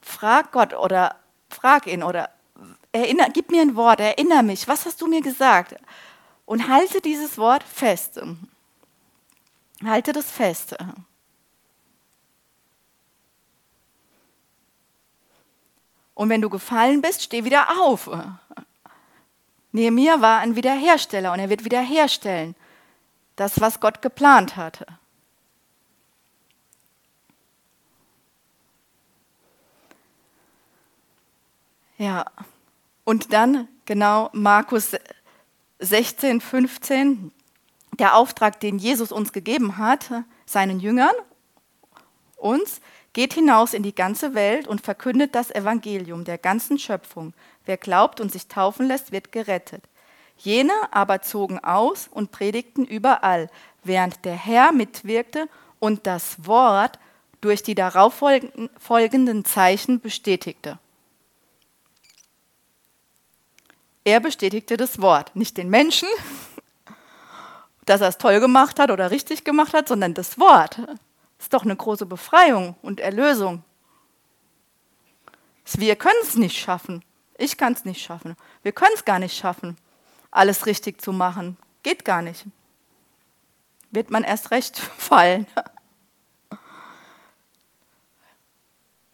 frag 0.00 0.52
Gott 0.52 0.72
oder 0.72 1.16
frag 1.48 1.86
ihn 1.86 2.02
oder 2.02 2.30
erinner, 2.92 3.28
gib 3.32 3.50
mir 3.50 3.62
ein 3.62 3.76
Wort, 3.76 4.00
erinnere 4.00 4.44
mich, 4.44 4.68
was 4.68 4.86
hast 4.86 5.00
du 5.00 5.08
mir 5.08 5.20
gesagt? 5.20 5.74
Und 6.46 6.68
halte 6.68 7.00
dieses 7.00 7.38
Wort 7.38 7.62
fest. 7.62 8.20
Halte 9.84 10.12
das 10.12 10.30
fest. 10.30 10.76
Und 16.14 16.28
wenn 16.28 16.42
du 16.42 16.50
gefallen 16.50 17.00
bist, 17.00 17.22
steh 17.22 17.44
wieder 17.44 17.80
auf. 17.80 18.10
Nehemiah 19.72 20.20
war 20.20 20.40
ein 20.40 20.54
Wiederhersteller 20.54 21.32
und 21.32 21.38
er 21.38 21.48
wird 21.48 21.64
wiederherstellen. 21.64 22.54
Das, 23.36 23.60
was 23.60 23.80
Gott 23.80 24.02
geplant 24.02 24.56
hatte. 24.56 24.86
Ja, 31.96 32.26
und 33.04 33.32
dann 33.32 33.68
genau 33.86 34.30
Markus 34.32 34.96
16, 35.78 36.40
15 36.40 37.32
der 37.98 38.16
Auftrag, 38.16 38.60
den 38.60 38.78
Jesus 38.78 39.12
uns 39.12 39.32
gegeben 39.32 39.76
hat, 39.78 40.10
seinen 40.46 40.80
Jüngern, 40.80 41.14
uns, 42.36 42.80
geht 43.12 43.34
hinaus 43.34 43.74
in 43.74 43.82
die 43.82 43.94
ganze 43.94 44.34
Welt 44.34 44.68
und 44.68 44.80
verkündet 44.80 45.34
das 45.34 45.50
Evangelium 45.50 46.24
der 46.24 46.38
ganzen 46.38 46.78
Schöpfung. 46.78 47.34
Wer 47.64 47.76
glaubt 47.76 48.20
und 48.20 48.32
sich 48.32 48.46
taufen 48.46 48.86
lässt, 48.86 49.12
wird 49.12 49.32
gerettet. 49.32 49.84
Jene 50.38 50.72
aber 50.90 51.20
zogen 51.20 51.58
aus 51.58 52.08
und 52.08 52.30
predigten 52.30 52.84
überall, 52.84 53.50
während 53.84 54.24
der 54.24 54.34
Herr 54.34 54.72
mitwirkte 54.72 55.48
und 55.78 56.06
das 56.06 56.46
Wort 56.46 56.98
durch 57.40 57.62
die 57.62 57.74
darauf 57.74 58.22
folgenden 58.78 59.44
Zeichen 59.44 60.00
bestätigte. 60.00 60.78
Er 64.04 64.20
bestätigte 64.20 64.76
das 64.76 65.00
Wort, 65.00 65.36
nicht 65.36 65.56
den 65.58 65.68
Menschen, 65.68 66.08
dass 67.90 68.00
er 68.00 68.08
es 68.08 68.18
toll 68.18 68.38
gemacht 68.38 68.78
hat 68.78 68.92
oder 68.92 69.10
richtig 69.10 69.42
gemacht 69.42 69.74
hat, 69.74 69.88
sondern 69.88 70.14
das 70.14 70.38
Wort. 70.38 70.78
Ist 71.40 71.52
doch 71.52 71.64
eine 71.64 71.74
große 71.74 72.06
Befreiung 72.06 72.76
und 72.82 73.00
Erlösung. 73.00 73.64
Wir 75.72 75.96
können 75.96 76.18
es 76.22 76.36
nicht 76.36 76.56
schaffen. 76.56 77.04
Ich 77.36 77.56
kann 77.56 77.72
es 77.72 77.84
nicht 77.84 78.00
schaffen. 78.00 78.36
Wir 78.62 78.70
können 78.70 78.92
es 78.94 79.04
gar 79.04 79.18
nicht 79.18 79.36
schaffen, 79.36 79.76
alles 80.30 80.66
richtig 80.66 81.02
zu 81.02 81.12
machen. 81.12 81.56
Geht 81.82 82.04
gar 82.04 82.22
nicht. 82.22 82.44
Wird 83.90 84.10
man 84.10 84.22
erst 84.22 84.52
recht 84.52 84.78
fallen. 84.98 85.48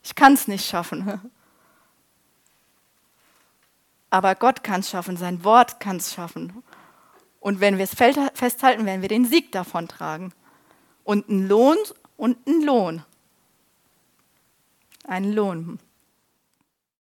Ich 0.02 0.14
kann 0.14 0.34
es 0.34 0.48
nicht 0.48 0.66
schaffen. 0.66 1.30
Aber 4.10 4.34
Gott 4.34 4.62
kann 4.62 4.80
es 4.80 4.90
schaffen, 4.90 5.16
sein 5.16 5.44
Wort 5.44 5.80
kann 5.80 5.96
es 5.96 6.12
schaffen. 6.12 6.62
Und 7.46 7.60
wenn 7.60 7.78
wir 7.78 7.84
es 7.84 7.94
festhalten, 7.94 8.86
werden 8.86 9.02
wir 9.02 9.08
den 9.08 9.24
Sieg 9.24 9.52
davon 9.52 9.86
tragen. 9.86 10.32
Und 11.04 11.28
einen 11.28 11.46
Lohn 11.46 11.76
und 12.16 12.36
einen 12.44 12.64
Lohn. 12.64 13.04
Einen 15.04 15.32
Lohn. 15.32 15.78